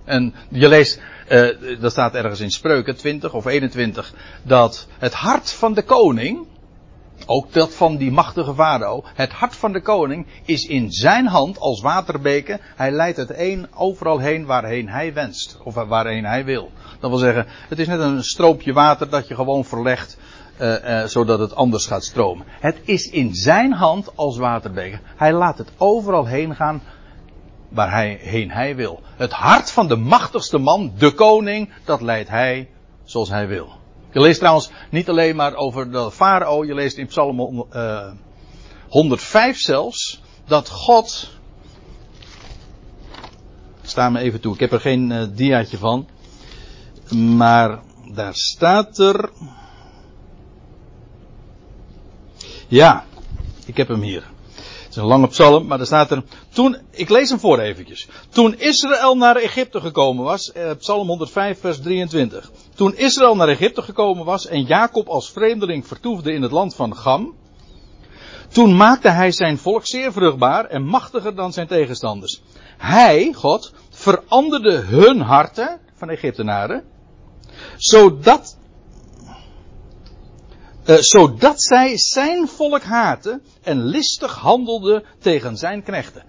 En 0.03 0.35
je 0.49 0.67
leest 0.67 1.01
uh, 1.29 1.81
dat 1.81 1.91
staat 1.91 2.13
ergens 2.13 2.39
in 2.39 2.51
Spreuken 2.51 2.95
20 2.95 3.33
of 3.33 3.45
21, 3.45 4.13
dat 4.43 4.87
het 4.97 5.13
hart 5.13 5.51
van 5.51 5.73
de 5.73 5.81
koning, 5.81 6.47
ook 7.25 7.53
dat 7.53 7.73
van 7.73 7.97
die 7.97 8.11
machtige 8.11 8.53
farao, 8.53 9.03
het 9.13 9.31
hart 9.31 9.55
van 9.55 9.71
de 9.71 9.81
koning 9.81 10.27
is 10.45 10.65
in 10.65 10.91
zijn 10.91 11.27
hand 11.27 11.59
als 11.59 11.81
waterbeken. 11.81 12.59
Hij 12.75 12.91
leidt 12.91 13.17
het 13.17 13.31
een 13.37 13.67
overal 13.75 14.19
heen 14.19 14.45
waarheen 14.45 14.89
hij 14.89 15.13
wenst, 15.13 15.57
of 15.63 15.73
waarheen 15.73 16.25
hij 16.25 16.45
wil. 16.45 16.71
Dat 16.99 17.09
wil 17.09 17.19
zeggen, 17.19 17.45
het 17.69 17.79
is 17.79 17.87
net 17.87 17.99
een 17.99 18.23
stroopje 18.23 18.73
water 18.73 19.09
dat 19.09 19.27
je 19.27 19.35
gewoon 19.35 19.65
verlegt, 19.65 20.17
uh, 20.61 20.83
uh, 20.83 21.03
zodat 21.03 21.39
het 21.39 21.55
anders 21.55 21.85
gaat 21.85 22.03
stromen. 22.03 22.45
Het 22.49 22.77
is 22.83 23.09
in 23.09 23.35
zijn 23.35 23.73
hand 23.73 24.11
als 24.15 24.37
waterbeken. 24.37 25.01
Hij 25.15 25.33
laat 25.33 25.57
het 25.57 25.71
overal 25.77 26.25
heen 26.25 26.55
gaan 26.55 26.81
waar 27.69 27.91
hij 27.91 28.19
heen 28.21 28.51
hij 28.51 28.75
wil. 28.75 29.01
Het 29.15 29.31
hart 29.31 29.71
van 29.71 29.87
de 29.87 29.95
machtigste 29.95 30.57
man, 30.57 30.93
de 30.97 31.11
koning, 31.11 31.73
dat 31.85 32.01
leidt 32.01 32.29
hij 32.29 32.69
zoals 33.03 33.29
hij 33.29 33.47
wil. 33.47 33.77
Je 34.11 34.19
leest 34.19 34.39
trouwens 34.39 34.69
niet 34.89 35.09
alleen 35.09 35.35
maar 35.35 35.55
over 35.55 35.91
de 35.91 36.11
farao, 36.11 36.65
je 36.65 36.73
leest 36.73 36.97
in 36.97 37.07
Psalm 37.07 37.65
uh, 37.73 38.11
105 38.89 39.57
zelfs, 39.57 40.21
dat 40.45 40.69
God, 40.69 41.29
sta 43.81 44.09
me 44.09 44.19
even 44.19 44.39
toe, 44.39 44.53
ik 44.53 44.59
heb 44.59 44.71
er 44.71 44.79
geen 44.79 45.09
uh, 45.09 45.23
diaatje 45.31 45.77
van, 45.77 46.07
maar 47.15 47.79
daar 48.13 48.33
staat 48.35 48.97
er, 48.97 49.29
ja, 52.67 53.05
ik 53.65 53.77
heb 53.77 53.87
hem 53.87 54.01
hier. 54.01 54.23
Het 54.89 54.97
is 54.97 55.03
een 55.03 55.09
lange 55.09 55.27
psalm, 55.27 55.67
maar 55.67 55.79
er 55.79 55.85
staat 55.85 56.11
er. 56.11 56.23
Toen, 56.53 56.77
ik 56.91 57.09
lees 57.09 57.29
hem 57.29 57.39
voor 57.39 57.59
eventjes. 57.59 58.07
Toen 58.29 58.59
Israël 58.59 59.17
naar 59.17 59.35
Egypte 59.35 59.81
gekomen 59.81 60.23
was, 60.23 60.51
eh, 60.51 60.71
psalm 60.77 61.07
105, 61.07 61.59
vers 61.59 61.81
23. 61.81 62.51
Toen 62.75 62.95
Israël 62.95 63.35
naar 63.35 63.47
Egypte 63.47 63.81
gekomen 63.81 64.25
was 64.25 64.47
en 64.47 64.63
Jacob 64.63 65.07
als 65.07 65.31
vreemdeling 65.31 65.87
vertoefde 65.87 66.33
in 66.33 66.41
het 66.41 66.51
land 66.51 66.75
van 66.75 66.95
Gam. 66.95 67.35
Toen 68.47 68.77
maakte 68.77 69.09
hij 69.09 69.31
zijn 69.31 69.57
volk 69.57 69.85
zeer 69.85 70.11
vruchtbaar 70.11 70.65
en 70.65 70.83
machtiger 70.83 71.35
dan 71.35 71.53
zijn 71.53 71.67
tegenstanders. 71.67 72.41
Hij, 72.77 73.33
God, 73.33 73.73
veranderde 73.89 74.75
hun 74.75 75.21
harten 75.21 75.79
van 75.95 76.09
Egyptenaren, 76.09 76.83
zodat 77.77 78.57
Uh, 80.89 80.95
zodat 80.97 81.61
zij 81.61 81.97
zijn 81.97 82.47
volk 82.47 82.83
haatten 82.83 83.41
en 83.63 83.85
listig 83.85 84.35
handelden 84.35 85.03
tegen 85.19 85.57
zijn 85.57 85.83
knechten. 85.83 86.23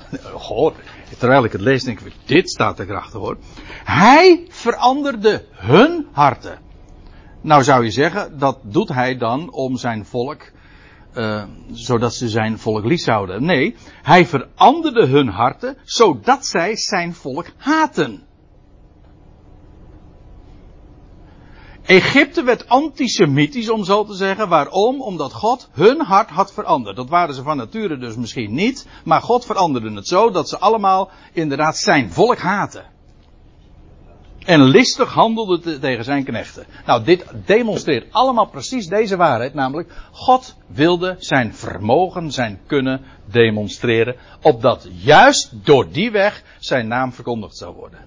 Goh, 0.46 0.74
terwijl 1.18 1.44
ik 1.44 1.52
het 1.52 1.60
lees 1.60 1.84
denk 1.84 2.00
ik, 2.00 2.12
dit 2.24 2.50
staat 2.50 2.78
er 2.78 2.86
krachtig 2.86 3.20
hoor. 3.20 3.38
Hij 3.84 4.46
veranderde 4.48 5.44
hun 5.50 6.06
harten. 6.12 6.58
Nou 7.40 7.62
zou 7.62 7.84
je 7.84 7.90
zeggen, 7.90 8.38
dat 8.38 8.58
doet 8.62 8.88
hij 8.88 9.16
dan 9.16 9.52
om 9.52 9.76
zijn 9.76 10.06
volk, 10.06 10.50
uh, 11.14 11.44
zodat 11.72 12.14
ze 12.14 12.28
zijn 12.28 12.58
volk 12.58 12.84
lief 12.84 13.00
zouden. 13.00 13.44
Nee, 13.44 13.76
hij 14.02 14.26
veranderde 14.26 15.06
hun 15.06 15.28
harten, 15.28 15.76
zodat 15.84 16.46
zij 16.46 16.76
zijn 16.76 17.14
volk 17.14 17.46
haten. 17.56 18.26
Egypte 21.86 22.42
werd 22.42 22.68
antisemitisch, 22.68 23.70
om 23.70 23.84
zo 23.84 24.04
te 24.04 24.14
zeggen. 24.14 24.48
Waarom? 24.48 25.02
Omdat 25.02 25.32
God 25.32 25.68
hun 25.72 26.00
hart 26.00 26.30
had 26.30 26.52
veranderd. 26.52 26.96
Dat 26.96 27.08
waren 27.08 27.34
ze 27.34 27.42
van 27.42 27.56
nature 27.56 27.98
dus 27.98 28.16
misschien 28.16 28.54
niet. 28.54 28.86
Maar 29.04 29.22
God 29.22 29.46
veranderde 29.46 29.92
het 29.92 30.08
zo 30.08 30.30
dat 30.30 30.48
ze 30.48 30.58
allemaal 30.58 31.10
inderdaad 31.32 31.76
zijn 31.76 32.10
volk 32.10 32.38
haten. 32.38 32.84
En 34.44 34.62
listig 34.62 35.12
handelden 35.12 35.80
tegen 35.80 36.04
zijn 36.04 36.24
knechten. 36.24 36.66
Nou, 36.86 37.04
dit 37.04 37.26
demonstreert 37.44 38.12
allemaal 38.12 38.46
precies 38.46 38.86
deze 38.86 39.16
waarheid. 39.16 39.54
Namelijk, 39.54 39.92
God 40.12 40.56
wilde 40.66 41.16
zijn 41.18 41.54
vermogen, 41.54 42.32
zijn 42.32 42.60
kunnen 42.66 43.00
demonstreren. 43.30 44.16
Opdat 44.42 44.88
juist 44.90 45.50
door 45.64 45.90
die 45.90 46.10
weg 46.10 46.42
zijn 46.58 46.88
naam 46.88 47.12
verkondigd 47.12 47.56
zou 47.56 47.74
worden. 47.74 47.98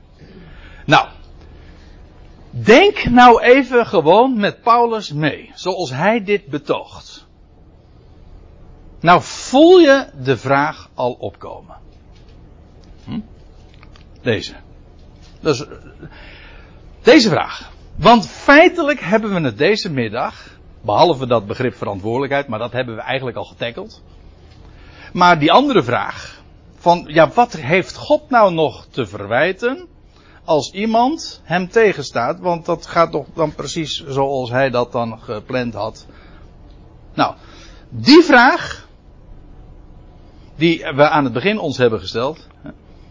Nou, 0.85 1.07
Denk 2.51 3.05
nou 3.05 3.41
even 3.41 3.85
gewoon 3.85 4.39
met 4.39 4.61
Paulus 4.61 5.11
mee, 5.13 5.51
zoals 5.55 5.89
hij 5.89 6.23
dit 6.23 6.45
betoogt. 6.45 7.27
Nou 8.99 9.21
voel 9.21 9.79
je 9.79 10.07
de 10.23 10.37
vraag 10.37 10.89
al 10.93 11.11
opkomen. 11.11 11.75
Hm? 13.05 13.19
Deze. 14.21 14.53
Dus, 15.39 15.65
deze 17.01 17.29
vraag. 17.29 17.71
Want 17.95 18.27
feitelijk 18.27 18.99
hebben 18.99 19.33
we 19.33 19.41
het 19.41 19.57
deze 19.57 19.91
middag, 19.91 20.57
behalve 20.81 21.27
dat 21.27 21.47
begrip 21.47 21.75
verantwoordelijkheid, 21.75 22.47
maar 22.47 22.59
dat 22.59 22.71
hebben 22.71 22.95
we 22.95 23.01
eigenlijk 23.01 23.37
al 23.37 23.45
getackeld. 23.45 24.03
Maar 25.13 25.39
die 25.39 25.51
andere 25.51 25.83
vraag, 25.83 26.41
van 26.75 27.03
ja, 27.07 27.29
wat 27.29 27.53
heeft 27.53 27.95
God 27.95 28.29
nou 28.29 28.53
nog 28.53 28.85
te 28.85 29.05
verwijten? 29.05 29.87
Als 30.49 30.71
iemand 30.71 31.41
hem 31.43 31.69
tegenstaat, 31.69 32.39
want 32.39 32.65
dat 32.65 32.85
gaat 32.85 33.11
toch 33.11 33.25
dan 33.33 33.55
precies 33.55 34.05
zoals 34.07 34.49
hij 34.49 34.69
dat 34.69 34.91
dan 34.91 35.19
gepland 35.19 35.73
had. 35.73 36.05
Nou, 37.13 37.35
die 37.89 38.23
vraag, 38.23 38.87
die 40.55 40.79
we 40.95 41.09
aan 41.09 41.23
het 41.23 41.33
begin 41.33 41.59
ons 41.59 41.77
hebben 41.77 41.99
gesteld, 41.99 42.47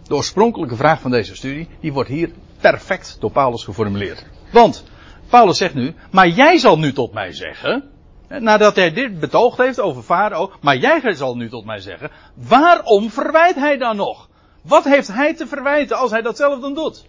de 0.02 0.14
oorspronkelijke 0.14 0.76
vraag 0.76 1.00
van 1.00 1.10
deze 1.10 1.36
studie, 1.36 1.68
die 1.80 1.92
wordt 1.92 2.08
hier 2.08 2.30
perfect 2.60 3.16
door 3.20 3.30
Paulus 3.30 3.64
geformuleerd. 3.64 4.26
Want 4.52 4.84
Paulus 5.28 5.58
zegt 5.58 5.74
nu, 5.74 5.94
maar 6.10 6.28
jij 6.28 6.58
zal 6.58 6.78
nu 6.78 6.92
tot 6.92 7.12
mij 7.12 7.32
zeggen, 7.32 7.90
nadat 8.28 8.76
hij 8.76 8.92
dit 8.92 9.20
betoogd 9.20 9.58
heeft 9.58 9.80
over 9.80 10.02
Farao, 10.02 10.52
maar 10.60 10.76
jij 10.76 11.14
zal 11.14 11.36
nu 11.36 11.48
tot 11.48 11.64
mij 11.64 11.80
zeggen, 11.80 12.10
waarom 12.34 13.10
verwijt 13.10 13.54
hij 13.54 13.76
dan 13.76 13.96
nog? 13.96 14.28
Wat 14.62 14.84
heeft 14.84 15.08
hij 15.08 15.34
te 15.34 15.46
verwijten 15.46 15.96
als 15.96 16.10
hij 16.10 16.22
dat 16.22 16.36
zelf 16.36 16.60
dan 16.60 16.74
doet? 16.74 17.06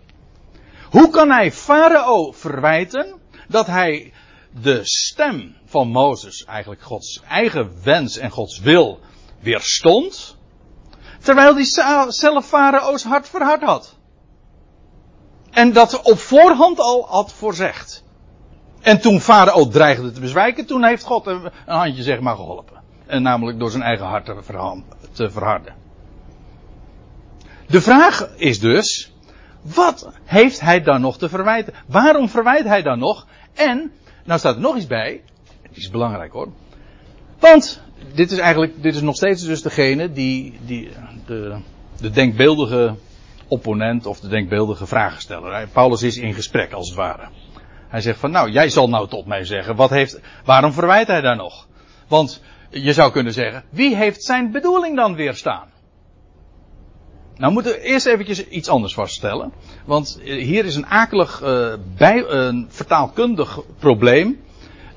Hoe 0.90 1.10
kan 1.10 1.30
hij 1.30 1.52
Farao 1.52 2.32
verwijten 2.32 3.20
dat 3.48 3.68
hij 3.68 4.14
de 4.62 4.80
stem 4.84 5.56
van 5.66 5.88
Mozes, 5.88 6.46
eigenlijk 6.46 6.82
Gods 6.82 7.22
eigen 7.28 7.72
wens 7.84 8.18
en 8.18 8.30
Gods 8.30 8.60
wil, 8.60 9.00
weerstond, 9.40 10.38
terwijl 11.20 11.56
hij 11.56 11.66
zelf 12.12 12.46
Farao's 12.46 13.04
hart 13.04 13.30
verhard 13.30 13.64
had? 13.64 13.98
En 15.52 15.74
dat 15.74 16.02
op 16.02 16.20
voorhand 16.20 16.80
al 16.80 17.06
had 17.08 17.34
voorzegd. 17.34 18.04
En 18.82 19.02
toen 19.02 19.22
Farao 19.22 19.68
dreigde 19.68 20.12
te 20.12 20.20
bezwijken, 20.20 20.66
toen 20.66 20.84
heeft 20.84 21.04
God 21.04 21.28
een 21.28 21.52
handje 21.66 22.04
zeg 22.04 22.20
maar 22.20 22.36
geholpen. 22.36 22.82
En 23.06 23.22
namelijk 23.22 23.60
door 23.60 23.72
zijn 23.72 23.84
eigen 23.84 24.06
hart 24.06 24.26
te 25.12 25.30
verharden. 25.32 25.76
De 27.68 27.82
vraag 27.82 28.30
is 28.36 28.60
dus, 28.60 29.14
wat 29.62 30.12
heeft 30.26 30.60
hij 30.60 30.82
dan 30.82 31.02
nog 31.02 31.18
te 31.18 31.30
verwijten? 31.30 31.74
Waarom 31.86 32.30
verwijt 32.30 32.66
hij 32.66 32.82
dan 32.82 33.00
nog? 33.00 33.28
En, 33.54 33.92
nou 34.24 34.40
staat 34.40 34.56
er 34.56 34.62
nog 34.62 34.76
iets 34.76 34.88
bij. 34.88 35.22
Het 35.62 35.78
is 35.78 35.90
belangrijk 35.90 36.32
hoor. 36.32 36.48
Want, 37.40 37.82
dit 38.14 38.32
is 38.32 38.38
eigenlijk, 38.38 38.84
dit 38.84 38.96
is 38.96 39.02
nog 39.02 39.16
steeds 39.16 39.46
dus 39.46 39.62
degene 39.62 40.12
die, 40.12 40.60
die 40.66 40.90
de, 41.26 41.58
de 42.00 42.10
denkbeeldige 42.10 42.96
opponent 43.48 44.06
of 44.06 44.20
de 44.20 44.28
denkbeeldige 44.28 44.88
vragensteller. 44.88 45.68
Paulus 45.68 46.02
is 46.02 46.18
in 46.18 46.34
gesprek 46.34 46.72
als 46.72 46.88
het 46.88 46.98
ware. 46.98 47.30
Hij 47.88 48.02
zegt 48.02 48.20
van, 48.20 48.32
nou, 48.32 48.52
jij 48.52 48.70
zal 48.70 48.90
nou 48.90 49.08
tot 49.08 49.26
mij 49.26 49.46
zeggen, 49.46 49.76
wat 49.76 49.90
heeft, 49.90 50.20
waarom 50.46 50.74
verwijt 50.74 51.08
hij 51.08 51.22
daar 51.22 51.36
nog? 51.36 51.68
Want 52.08 52.42
je 52.70 52.94
zou 52.94 53.12
kunnen 53.12 53.34
zeggen, 53.34 53.64
wie 53.70 53.96
heeft 53.96 54.24
zijn 54.24 54.52
bedoeling 54.52 54.96
dan 54.96 55.16
weerstaan? 55.16 55.68
Nou 57.40 57.54
moeten 57.54 57.72
we 57.72 57.82
eerst 57.82 58.06
eventjes 58.06 58.48
iets 58.48 58.70
anders 58.70 58.94
vaststellen. 58.94 59.54
Want 59.86 60.20
eh, 60.24 60.44
hier 60.44 60.66
is 60.66 60.76
een 60.76 60.86
akelig 60.86 61.42
uh, 61.42 61.74
bij, 61.98 62.26
een 62.28 62.68
vertaalkundig 62.70 63.60
probleem 63.78 64.40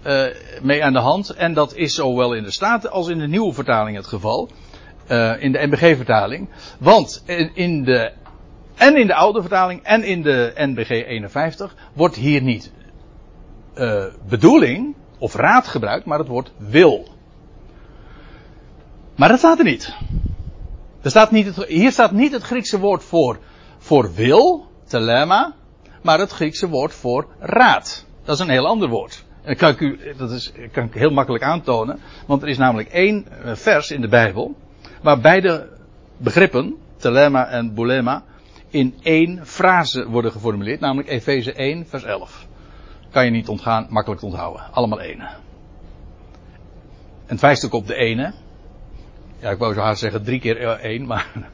uh, 0.06 0.24
mee 0.62 0.84
aan 0.84 0.92
de 0.92 0.98
hand. 0.98 1.30
En 1.30 1.54
dat 1.54 1.74
is 1.74 1.94
zowel 1.94 2.34
in 2.34 2.42
de 2.42 2.50
Staten 2.50 2.90
als 2.90 3.08
in 3.08 3.18
de 3.18 3.28
nieuwe 3.28 3.52
vertaling 3.52 3.96
het 3.96 4.06
geval. 4.06 4.48
In 5.38 5.52
de 5.52 5.66
NBG-vertaling. 5.66 6.48
Want 6.78 7.22
in 7.54 7.84
de, 7.84 8.12
en 8.74 8.96
in 8.96 9.06
de 9.06 9.14
oude 9.14 9.40
vertaling 9.40 9.82
en 9.82 10.02
in 10.02 10.22
de 10.22 10.52
NBG 10.56 10.90
51 10.90 11.74
wordt 11.92 12.16
hier 12.16 12.42
niet 12.42 12.72
bedoeling 14.28 14.94
of 15.18 15.34
raad 15.34 15.66
gebruikt, 15.66 16.04
maar 16.06 16.18
het 16.18 16.28
woord 16.28 16.52
wil. 16.56 17.08
Maar 19.16 19.28
dat 19.28 19.38
staat 19.38 19.58
er 19.58 19.64
niet. 19.64 19.94
Er 21.02 21.10
staat 21.10 21.30
niet 21.30 21.46
het, 21.46 21.66
hier 21.66 21.92
staat 21.92 22.12
niet 22.12 22.32
het 22.32 22.42
Griekse 22.42 22.78
woord 22.78 23.04
voor, 23.04 23.38
voor 23.78 24.14
wil, 24.14 24.66
telema, 24.84 25.54
maar 26.02 26.18
het 26.18 26.30
Griekse 26.30 26.68
woord 26.68 26.94
voor 26.94 27.28
raad. 27.38 28.06
Dat 28.24 28.34
is 28.34 28.40
een 28.40 28.50
heel 28.50 28.66
ander 28.66 28.88
woord. 28.88 29.24
En 29.42 29.56
kan 29.56 29.70
ik 29.70 29.80
u, 29.80 29.98
dat 30.16 30.30
is, 30.30 30.52
kan 30.72 30.84
ik 30.84 30.94
heel 30.94 31.10
makkelijk 31.10 31.44
aantonen, 31.44 32.00
want 32.26 32.42
er 32.42 32.48
is 32.48 32.58
namelijk 32.58 32.88
één 32.88 33.26
eh, 33.28 33.54
vers 33.54 33.90
in 33.90 34.00
de 34.00 34.08
Bijbel, 34.08 34.54
waar 35.02 35.20
beide 35.20 35.68
begrippen, 36.16 36.76
telema 36.96 37.46
en 37.46 37.74
boulema, 37.74 38.22
in 38.70 38.94
één 39.02 39.46
frase 39.46 40.08
worden 40.08 40.32
geformuleerd, 40.32 40.80
namelijk 40.80 41.08
Efeze 41.08 41.52
1, 41.52 41.86
vers 41.86 42.04
11. 42.04 42.46
Kan 43.10 43.24
je 43.24 43.30
niet 43.30 43.48
ontgaan, 43.48 43.86
makkelijk 43.90 44.20
te 44.20 44.26
onthouden. 44.26 44.62
Allemaal 44.72 45.00
één. 45.00 45.20
En 45.20 45.28
het 47.26 47.40
wijst 47.40 47.70
op 47.70 47.86
de 47.86 47.94
ene, 47.94 48.32
ja, 49.42 49.50
ik 49.50 49.58
wou 49.58 49.74
zo 49.74 49.80
haast 49.80 50.00
zeggen 50.00 50.24
drie 50.24 50.40
keer 50.40 50.56
één, 50.80 51.06
maar 51.06 51.32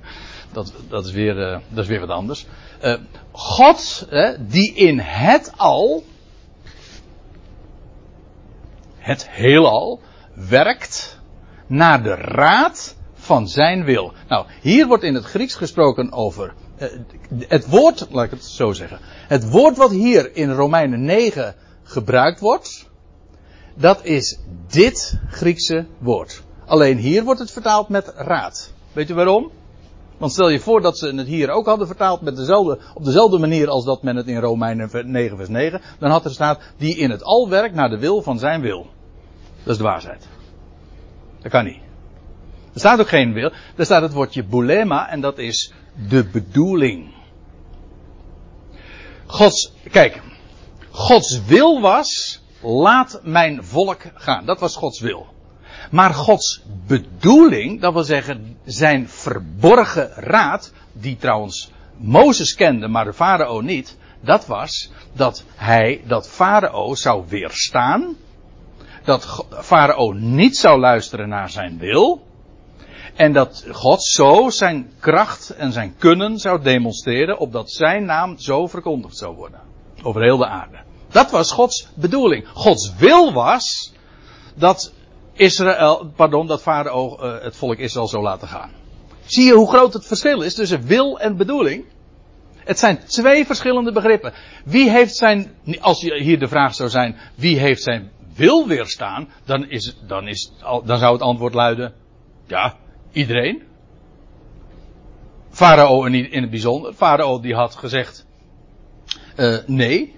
dat, 0.53 0.73
dat, 0.89 1.05
is, 1.07 1.13
weer, 1.13 1.37
uh, 1.37 1.59
dat 1.69 1.85
is 1.85 1.91
weer 1.91 2.01
wat 2.01 2.09
anders. 2.09 2.47
Uh, 2.85 2.95
God, 3.33 4.09
die 4.41 4.75
in 4.75 4.99
het 4.99 5.53
al, 5.57 6.05
het 8.97 9.31
heelal, 9.31 10.01
werkt 10.35 11.21
naar 11.67 12.03
de 12.03 12.15
raad 12.15 12.97
van 13.15 13.49
zijn 13.49 13.85
wil. 13.85 14.13
Nou, 14.29 14.47
hier 14.61 14.87
wordt 14.87 15.03
in 15.03 15.15
het 15.15 15.25
Grieks 15.25 15.55
gesproken 15.55 16.13
over 16.13 16.55
het 17.49 17.69
woord, 17.69 18.07
laat 18.11 18.25
ik 18.25 18.31
het 18.31 18.45
zo 18.45 18.73
zeggen. 18.73 18.99
Het 19.29 19.51
woord 19.51 19.77
wat 19.77 19.91
hier 19.91 20.37
in 20.37 20.51
Romeinen 20.51 21.05
9 21.05 21.55
gebruikt 21.83 22.41
wordt, 22.41 22.91
dat 23.75 24.05
is 24.05 24.39
dit 24.67 25.21
Griekse 25.29 25.87
woord. 25.99 26.43
Alleen 26.69 26.99
hier 26.99 27.25
wordt 27.25 27.41
het 27.41 27.51
vertaald 27.51 27.89
met 27.89 28.13
raad. 28.17 28.73
Weet 28.93 29.11
u 29.11 29.15
waarom? 29.15 29.51
Want 30.19 30.33
stel 30.33 30.49
je 30.49 30.61
voor 30.61 30.81
dat 30.81 30.99
ze 30.99 31.15
het 31.15 31.27
hier 31.27 31.51
ook 31.51 31.67
hadden 31.67 31.87
vertaald 31.87 32.21
met 32.21 32.37
dezelfde, 32.37 32.79
op 32.95 33.05
dezelfde 33.05 33.39
manier 33.39 33.69
als 33.69 33.85
dat 33.85 34.03
men 34.03 34.17
het 34.17 34.27
in 34.27 34.41
Romeinen 34.41 34.91
9 35.11 35.37
vers 35.37 35.49
9. 35.49 35.81
Dan 35.99 36.11
had 36.11 36.25
er 36.25 36.31
staat, 36.31 36.61
die 36.77 36.97
in 36.97 37.11
het 37.11 37.23
al 37.23 37.49
werkt 37.49 37.75
naar 37.75 37.91
de 37.91 37.99
wil 37.99 38.23
van 38.23 38.39
zijn 38.39 38.61
wil. 38.61 38.87
Dat 39.63 39.73
is 39.73 39.77
de 39.77 39.83
waarheid. 39.83 40.27
Dat 41.41 41.51
kan 41.51 41.65
niet. 41.65 41.81
Er 42.73 42.81
staat 42.81 43.01
ook 43.01 43.09
geen 43.09 43.33
wil. 43.33 43.53
Er 43.77 43.85
staat 43.85 44.03
het 44.03 44.13
woordje 44.13 44.45
boulema 44.45 45.09
en 45.09 45.21
dat 45.21 45.39
is 45.39 45.73
de 46.09 46.25
bedoeling. 46.25 47.15
Gods, 49.27 49.73
kijk. 49.91 50.23
Gods 50.91 51.45
wil 51.47 51.81
was, 51.81 52.43
laat 52.63 53.21
mijn 53.23 53.65
volk 53.65 54.03
gaan. 54.15 54.47
Dat 54.47 54.61
was 54.61 54.77
Gods 54.77 55.01
wil. 55.01 55.27
Maar 55.91 56.15
Gods 56.15 56.63
bedoeling, 56.87 57.81
dat 57.81 57.93
wil 57.93 58.05
zeggen 58.05 58.57
zijn 58.65 59.09
verborgen 59.09 60.11
raad, 60.15 60.73
die 60.93 61.17
trouwens 61.17 61.71
Mozes 61.97 62.55
kende, 62.55 62.89
maar 62.89 63.05
de 63.05 63.13
farao 63.13 63.61
niet, 63.61 63.97
dat 64.21 64.47
was 64.47 64.91
dat 65.13 65.45
hij, 65.55 66.03
dat 66.07 66.29
farao 66.29 66.95
zou 66.95 67.25
weerstaan, 67.29 68.17
dat 69.09 69.45
Farao 69.51 70.13
niet 70.13 70.57
zou 70.57 70.81
luisteren 70.81 71.29
naar 71.29 71.51
zijn 71.51 71.79
wil. 71.79 72.27
En 73.15 73.33
dat 73.33 73.67
God 73.71 74.03
zo 74.03 74.51
zijn 74.51 74.91
kracht 75.01 75.51
en 75.51 75.73
zijn 75.73 75.95
kunnen 75.99 76.39
zou 76.39 76.63
demonstreren, 76.63 77.39
opdat 77.39 77.71
zijn 77.71 78.05
naam 78.05 78.39
zo 78.39 78.67
verkondigd 78.67 79.17
zou 79.17 79.37
worden. 79.37 79.61
Over 80.03 80.23
heel 80.23 80.37
de 80.37 80.47
aarde. 80.47 80.79
Dat 81.11 81.31
was 81.31 81.53
Gods 81.53 81.89
bedoeling. 81.95 82.49
Gods 82.49 82.95
wil 82.97 83.33
was 83.33 83.93
dat 84.55 84.93
Israël, 85.39 86.13
pardon, 86.17 86.47
dat 86.47 86.63
Farao 86.63 87.19
uh, 87.21 87.43
het 87.43 87.57
volk 87.57 87.77
Israël 87.77 88.09
zou 88.09 88.23
laten 88.23 88.49
gaan. 88.49 88.71
Zie 89.25 89.45
je 89.45 89.53
hoe 89.53 89.69
groot 89.69 89.93
het 89.93 90.07
verschil 90.07 90.43
is 90.43 90.55
tussen 90.55 90.87
wil 90.87 91.19
en 91.19 91.37
bedoeling? 91.37 91.85
Het 92.57 92.79
zijn 92.79 93.05
twee 93.07 93.47
verschillende 93.47 93.93
begrippen. 93.93 94.33
Wie 94.65 94.91
heeft 94.91 95.17
zijn, 95.17 95.55
als 95.81 96.01
hier 96.01 96.39
de 96.39 96.49
vraag 96.49 96.75
zou 96.75 96.89
zijn, 96.89 97.17
wie 97.35 97.59
heeft 97.59 97.83
zijn 97.83 98.11
wil 98.35 98.67
weerstaan, 98.67 99.29
dan, 99.45 99.71
is, 99.71 99.97
dan, 100.07 100.29
is, 100.29 100.53
dan 100.85 100.99
zou 100.99 101.13
het 101.13 101.23
antwoord 101.23 101.55
luiden, 101.55 101.95
ja, 102.47 102.77
iedereen. 103.13 103.63
Farao 105.51 106.05
in, 106.05 106.43
het 106.43 106.51
bijzonder. 106.51 106.93
Farao 106.93 107.41
die 107.41 107.55
had 107.55 107.75
gezegd, 107.75 108.27
uh, 109.37 109.57
nee. 109.67 110.18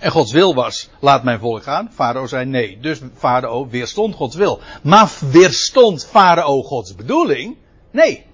En 0.00 0.10
Gods 0.10 0.32
wil 0.32 0.54
was, 0.54 0.88
laat 1.00 1.24
mijn 1.24 1.38
volk 1.38 1.62
gaan. 1.62 1.90
Farao 1.92 2.26
zei 2.26 2.44
nee. 2.44 2.78
Dus 2.80 3.00
Farao 3.14 3.68
weerstond 3.68 4.14
Gods 4.14 4.36
wil. 4.36 4.60
Maar 4.82 5.12
weerstond 5.30 6.06
Farao 6.06 6.62
Gods 6.62 6.94
bedoeling? 6.94 7.56
Nee. 7.90 8.26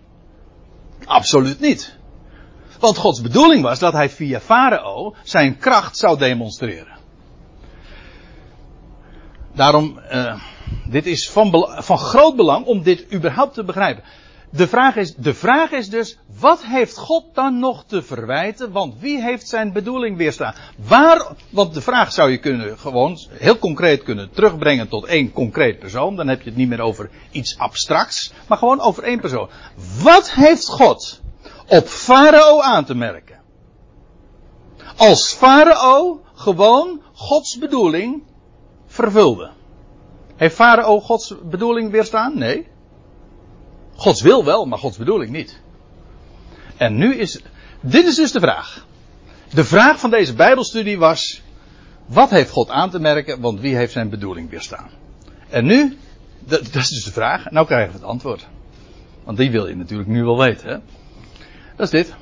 Absoluut 1.04 1.60
niet. 1.60 1.96
Want 2.78 2.96
Gods 2.96 3.20
bedoeling 3.20 3.62
was 3.62 3.78
dat 3.78 3.92
hij 3.92 4.10
via 4.10 4.40
Farao 4.40 5.14
zijn 5.22 5.58
kracht 5.58 5.96
zou 5.96 6.18
demonstreren. 6.18 6.98
Daarom, 9.54 10.00
uh, 10.12 10.40
dit 10.88 11.06
is 11.06 11.30
van, 11.30 11.68
van 11.78 11.98
groot 11.98 12.36
belang 12.36 12.66
om 12.66 12.82
dit 12.82 13.12
überhaupt 13.12 13.54
te 13.54 13.64
begrijpen. 13.64 14.04
De 14.56 14.68
vraag, 14.68 14.96
is, 14.96 15.14
de 15.14 15.34
vraag 15.34 15.70
is 15.70 15.88
dus, 15.88 16.18
wat 16.38 16.64
heeft 16.64 16.96
God 16.96 17.24
dan 17.34 17.58
nog 17.58 17.84
te 17.86 18.02
verwijten? 18.02 18.72
Want 18.72 18.94
wie 18.98 19.22
heeft 19.22 19.48
zijn 19.48 19.72
bedoeling 19.72 20.16
weerstaan? 20.16 20.54
Waar, 20.76 21.26
want 21.50 21.74
de 21.74 21.80
vraag 21.80 22.12
zou 22.12 22.30
je 22.30 22.38
kunnen 22.38 22.78
gewoon 22.78 23.18
heel 23.30 23.58
concreet 23.58 24.02
kunnen 24.02 24.30
terugbrengen 24.30 24.88
tot 24.88 25.04
één 25.04 25.32
concreet 25.32 25.78
persoon. 25.78 26.16
Dan 26.16 26.28
heb 26.28 26.42
je 26.42 26.48
het 26.48 26.58
niet 26.58 26.68
meer 26.68 26.80
over 26.80 27.10
iets 27.30 27.58
abstracts, 27.58 28.32
maar 28.48 28.58
gewoon 28.58 28.80
over 28.80 29.02
één 29.02 29.20
persoon. 29.20 29.48
Wat 30.02 30.30
heeft 30.30 30.68
God 30.68 31.20
op 31.66 31.86
Farao 31.86 32.60
aan 32.60 32.84
te 32.84 32.94
merken? 32.94 33.40
Als 34.96 35.32
Farao 35.32 36.20
gewoon 36.34 37.02
Gods 37.12 37.58
bedoeling 37.58 38.22
vervulde. 38.86 39.50
Heeft 40.36 40.54
Farao 40.54 41.00
Gods 41.00 41.34
bedoeling 41.42 41.90
weerstaan? 41.90 42.38
Nee. 42.38 42.74
Gods 43.96 44.22
wil 44.22 44.44
wel, 44.44 44.64
maar 44.64 44.78
Gods 44.78 44.96
bedoeling 44.96 45.30
niet. 45.30 45.60
En 46.76 46.96
nu 46.96 47.14
is, 47.14 47.40
dit 47.80 48.06
is 48.06 48.14
dus 48.14 48.32
de 48.32 48.40
vraag. 48.40 48.86
De 49.52 49.64
vraag 49.64 50.00
van 50.00 50.10
deze 50.10 50.34
Bijbelstudie 50.34 50.98
was, 50.98 51.42
wat 52.06 52.30
heeft 52.30 52.50
God 52.50 52.70
aan 52.70 52.90
te 52.90 52.98
merken, 52.98 53.40
want 53.40 53.60
wie 53.60 53.76
heeft 53.76 53.92
zijn 53.92 54.08
bedoeling 54.08 54.50
weerstaan? 54.50 54.90
En 55.48 55.64
nu, 55.64 55.96
dat, 56.38 56.64
dat 56.72 56.82
is 56.82 56.88
dus 56.88 57.04
de 57.04 57.12
vraag, 57.12 57.50
nou 57.50 57.66
krijgen 57.66 57.92
we 57.92 57.98
het 57.98 58.06
antwoord. 58.06 58.46
Want 59.24 59.38
die 59.38 59.50
wil 59.50 59.68
je 59.68 59.76
natuurlijk 59.76 60.08
nu 60.08 60.24
wel 60.24 60.38
weten, 60.38 60.68
hè? 60.68 60.78
Dat 61.76 61.86
is 61.86 61.90
dit. 61.90 62.14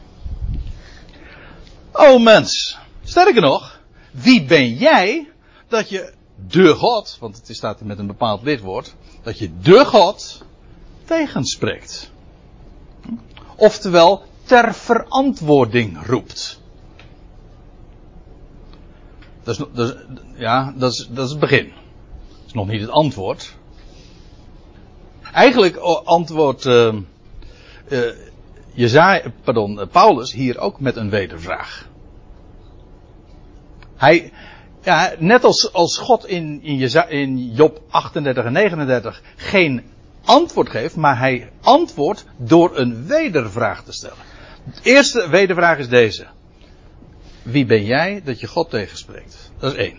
Oh 1.92 2.22
mens, 2.22 2.78
sterker 3.04 3.42
nog, 3.42 3.80
wie 4.10 4.44
ben 4.44 4.74
jij 4.74 5.28
dat 5.68 5.88
je 5.88 6.12
de 6.48 6.74
God, 6.74 7.16
want 7.20 7.36
het 7.36 7.56
staat 7.56 7.80
met 7.80 7.98
een 7.98 8.06
bepaald 8.06 8.42
lidwoord, 8.42 8.94
dat 9.22 9.38
je 9.38 9.50
de 9.60 9.84
God 9.84 10.44
tegenspreekt. 11.04 12.10
Oftewel 13.56 14.22
ter 14.44 14.74
verantwoording 14.74 16.06
roept. 16.06 16.60
Dat 19.42 19.58
is, 19.58 19.64
dat 19.72 19.96
ja, 20.34 20.74
dat 20.76 20.92
is, 20.92 21.08
dat 21.10 21.24
is 21.24 21.30
het 21.30 21.40
begin. 21.40 21.72
Dat 22.28 22.46
is 22.46 22.52
nog 22.52 22.66
niet 22.66 22.80
het 22.80 22.90
antwoord. 22.90 23.56
Eigenlijk 25.32 25.76
antwoordt 26.04 26.64
uh, 26.64 26.94
uh, 27.88 28.00
Jezaja, 28.72 29.32
pardon, 29.44 29.88
Paulus 29.90 30.32
hier 30.32 30.58
ook 30.58 30.80
met 30.80 30.96
een 30.96 31.10
wedervraag. 31.10 31.88
Hij, 33.96 34.32
ja, 34.82 35.12
net 35.18 35.44
als, 35.44 35.72
als 35.72 35.98
God 35.98 36.26
in, 36.26 36.62
in, 36.62 37.08
in 37.08 37.52
Job 37.52 37.82
38 37.88 38.44
en 38.44 38.52
39 38.52 39.22
geen 39.36 39.82
antwoord 40.24 40.70
geeft, 40.70 40.96
maar 40.96 41.18
hij 41.18 41.50
antwoordt 41.60 42.24
door 42.36 42.78
een 42.78 43.06
wedervraag 43.06 43.84
te 43.84 43.92
stellen. 43.92 44.16
De 44.64 44.80
eerste 44.82 45.28
wedervraag 45.28 45.78
is 45.78 45.88
deze. 45.88 46.26
Wie 47.42 47.66
ben 47.66 47.84
jij 47.84 48.22
dat 48.24 48.40
je 48.40 48.46
God 48.46 48.70
tegenspreekt? 48.70 49.52
Dat 49.58 49.72
is 49.72 49.78
één. 49.78 49.98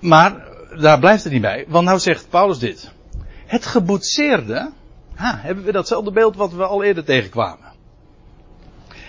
Maar 0.00 0.48
daar 0.80 0.98
blijft 0.98 1.24
het 1.24 1.32
niet 1.32 1.42
bij, 1.42 1.64
want 1.68 1.86
nou 1.86 1.98
zegt 1.98 2.28
Paulus 2.28 2.58
dit. 2.58 2.92
Het 3.46 3.66
geboetseerde, 3.66 4.72
ha, 5.14 5.38
hebben 5.42 5.64
we 5.64 5.72
datzelfde 5.72 6.12
beeld 6.12 6.36
wat 6.36 6.52
we 6.52 6.64
al 6.64 6.82
eerder 6.82 7.04
tegenkwamen. 7.04 7.68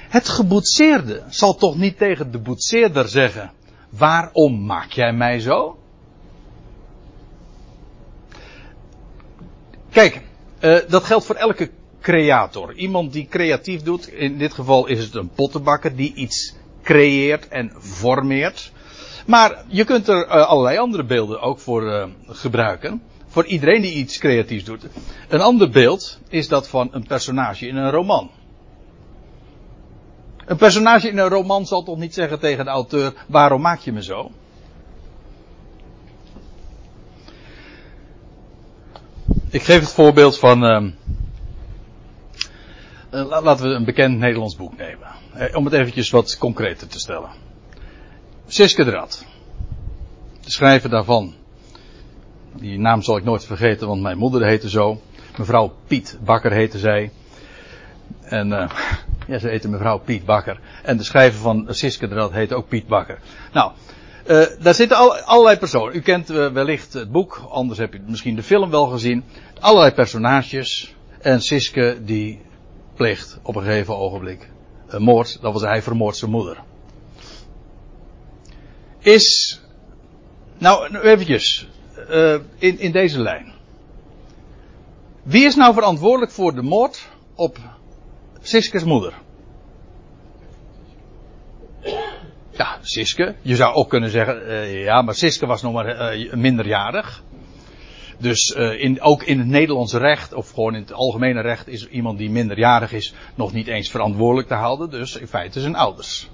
Het 0.10 0.30
geboetseerde 0.30 1.24
zal 1.30 1.56
toch 1.56 1.78
niet 1.78 1.98
tegen 1.98 2.32
de 2.32 2.40
boetseerder 2.40 3.08
zeggen: 3.08 3.52
Waarom 3.90 4.66
maak 4.66 4.92
jij 4.92 5.14
mij 5.14 5.40
zo? 5.40 5.81
Kijk, 9.92 10.22
uh, 10.62 10.78
dat 10.88 11.04
geldt 11.04 11.26
voor 11.26 11.36
elke 11.36 11.70
creator. 12.02 12.74
Iemand 12.74 13.14
die 13.14 13.28
creatief 13.30 13.82
doet, 13.82 14.08
in 14.08 14.38
dit 14.38 14.54
geval 14.54 14.88
is 14.88 15.04
het 15.04 15.16
een 15.16 15.30
pottenbakker 15.30 15.96
die 15.96 16.14
iets 16.14 16.56
creëert 16.84 17.48
en 17.48 17.72
formeert. 17.80 18.72
Maar 19.26 19.64
je 19.68 19.84
kunt 19.84 20.08
er 20.08 20.28
uh, 20.28 20.48
allerlei 20.48 20.78
andere 20.78 21.04
beelden 21.04 21.42
ook 21.42 21.60
voor 21.60 21.84
uh, 21.84 22.06
gebruiken. 22.28 23.02
Voor 23.28 23.46
iedereen 23.46 23.82
die 23.82 23.94
iets 23.94 24.18
creatiefs 24.18 24.64
doet. 24.64 24.86
Een 25.30 25.42
ander 25.42 25.70
beeld 25.70 26.20
is 26.30 26.48
dat 26.48 26.68
van 26.68 26.90
een 26.92 27.08
personage 27.08 27.68
in 27.68 27.76
een 27.76 27.92
roman. 27.92 28.32
Een 30.46 30.58
personage 30.58 31.08
in 31.08 31.18
een 31.18 31.30
roman 31.30 31.66
zal 31.66 31.84
toch 31.84 31.98
niet 31.98 32.14
zeggen 32.14 32.40
tegen 32.40 32.66
de 32.66 32.72
auteur: 32.72 33.14
waarom 33.28 33.62
maak 33.62 33.80
je 33.80 33.92
me 33.92 34.04
zo? 34.04 34.32
Ik 39.52 39.64
geef 39.64 39.80
het 39.80 39.92
voorbeeld 39.92 40.40
van. 40.40 40.64
Uh, 40.64 40.88
laten 43.42 43.70
we 43.70 43.76
een 43.76 43.86
bekend 43.86 44.18
Nederlands 44.18 44.56
boek 44.56 44.78
nemen. 44.78 45.08
Uh, 45.38 45.56
om 45.56 45.66
het 45.66 45.74
eventjes 45.74 46.10
wat 46.10 46.38
concreter 46.38 46.88
te 46.88 47.00
stellen. 47.00 47.30
Siske 48.48 48.84
de. 48.84 48.92
De 50.42 50.52
schrijver 50.52 50.90
daarvan. 50.90 51.34
Die 52.54 52.80
naam 52.80 53.02
zal 53.02 53.18
ik 53.18 53.24
nooit 53.24 53.46
vergeten, 53.46 53.88
want 53.88 54.02
mijn 54.02 54.18
moeder 54.18 54.46
heette 54.46 54.70
zo. 54.70 55.02
Mevrouw 55.38 55.74
Piet 55.88 56.18
Bakker 56.24 56.52
heette 56.52 56.80
zij. 56.80 57.12
En 58.22 58.48
uh, 58.48 58.70
ja, 59.28 59.40
ze 59.40 59.48
heette 59.48 59.70
mevrouw 59.70 60.00
Piet 60.00 60.26
Bakker. 60.26 60.60
En 60.84 60.98
de 60.98 61.04
schrijver 61.04 61.40
van 61.40 61.66
Siske 61.70 62.08
de 62.08 62.30
heette 62.32 62.56
ook 62.56 62.68
Piet 62.68 62.88
Bakker. 62.88 63.20
Nou, 63.54 63.72
uh, 64.32 64.46
daar 64.60 64.74
zitten 64.74 64.98
al, 64.98 65.16
allerlei 65.16 65.58
personen. 65.58 65.96
U 65.96 66.02
kent 66.02 66.32
uh, 66.32 66.52
wellicht 66.52 66.94
het 66.94 67.12
boek, 67.12 67.48
anders 67.50 67.80
heb 67.80 67.94
je 67.94 68.02
misschien 68.06 68.36
de 68.36 68.44
film 68.44 68.70
wel 68.70 68.86
gezien. 68.86 69.24
Allerlei 69.60 69.92
personages. 69.92 70.96
En 71.22 71.42
Siske 71.42 71.98
die 72.04 72.42
pleegt 72.96 73.40
op 73.42 73.56
een 73.56 73.64
gegeven 73.64 73.98
ogenblik 73.98 74.50
een 74.88 75.02
moord. 75.02 75.42
Dat 75.42 75.54
was 75.54 75.62
hij 75.62 75.82
vermoord 75.82 76.18
zijn 76.18 76.32
moeder. 76.32 76.64
Is, 79.00 79.60
nou 80.58 80.98
eventjes, 80.98 81.68
uh, 82.10 82.36
in, 82.58 82.80
in 82.80 82.92
deze 82.92 83.20
lijn. 83.20 83.54
Wie 85.24 85.46
is 85.46 85.56
nou 85.56 85.74
verantwoordelijk 85.74 86.32
voor 86.32 86.56
de 86.56 86.62
moord 86.62 87.08
op 87.36 87.58
Siskes 88.42 88.84
moeder? 88.84 89.14
Ja, 92.52 92.78
Siske. 92.82 93.36
Je 93.42 93.56
zou 93.56 93.74
ook 93.74 93.90
kunnen 93.90 94.10
zeggen, 94.10 94.42
uh, 94.48 94.84
ja, 94.84 95.02
maar 95.02 95.16
Siske 95.16 95.46
was 95.46 95.62
nog 95.62 95.74
maar 95.74 96.16
uh, 96.18 96.34
minderjarig. 96.34 97.24
Dus 98.18 98.56
uh, 98.58 98.84
in, 98.84 99.02
ook 99.02 99.24
in 99.24 99.38
het 99.38 99.48
Nederlandse 99.48 99.98
recht, 99.98 100.34
of 100.34 100.50
gewoon 100.50 100.76
in 100.76 100.82
het 100.82 100.94
algemene 100.94 101.42
recht, 101.42 101.68
is 101.68 101.88
iemand 101.88 102.18
die 102.18 102.30
minderjarig 102.30 102.92
is 102.94 103.14
nog 103.36 103.54
niet 103.54 103.68
eens 103.68 103.90
verantwoordelijk 103.90 104.48
te 104.48 104.54
houden. 104.54 104.90
Dus 104.90 105.16
in 105.16 105.28
feite 105.28 105.60
zijn 105.60 105.76
ouders. 105.76 106.30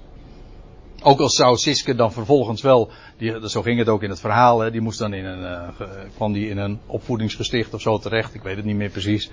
Ook 1.02 1.20
al 1.20 1.30
zou 1.30 1.56
Siske 1.56 1.94
dan 1.94 2.12
vervolgens 2.12 2.62
wel, 2.62 2.90
die, 3.16 3.48
zo 3.48 3.62
ging 3.62 3.78
het 3.78 3.88
ook 3.88 4.02
in 4.02 4.10
het 4.10 4.20
verhaal, 4.20 4.70
die 4.70 4.80
moest 4.80 4.98
dan 4.98 5.12
in 5.12 5.24
een, 5.24 5.72
kwam 6.14 6.32
die 6.32 6.48
in 6.48 6.58
een 6.58 6.80
opvoedingsgesticht 6.86 7.74
of 7.74 7.80
zo 7.80 7.98
terecht, 7.98 8.34
ik 8.34 8.42
weet 8.42 8.56
het 8.56 8.64
niet 8.64 8.76
meer 8.76 8.90
precies. 8.90 9.30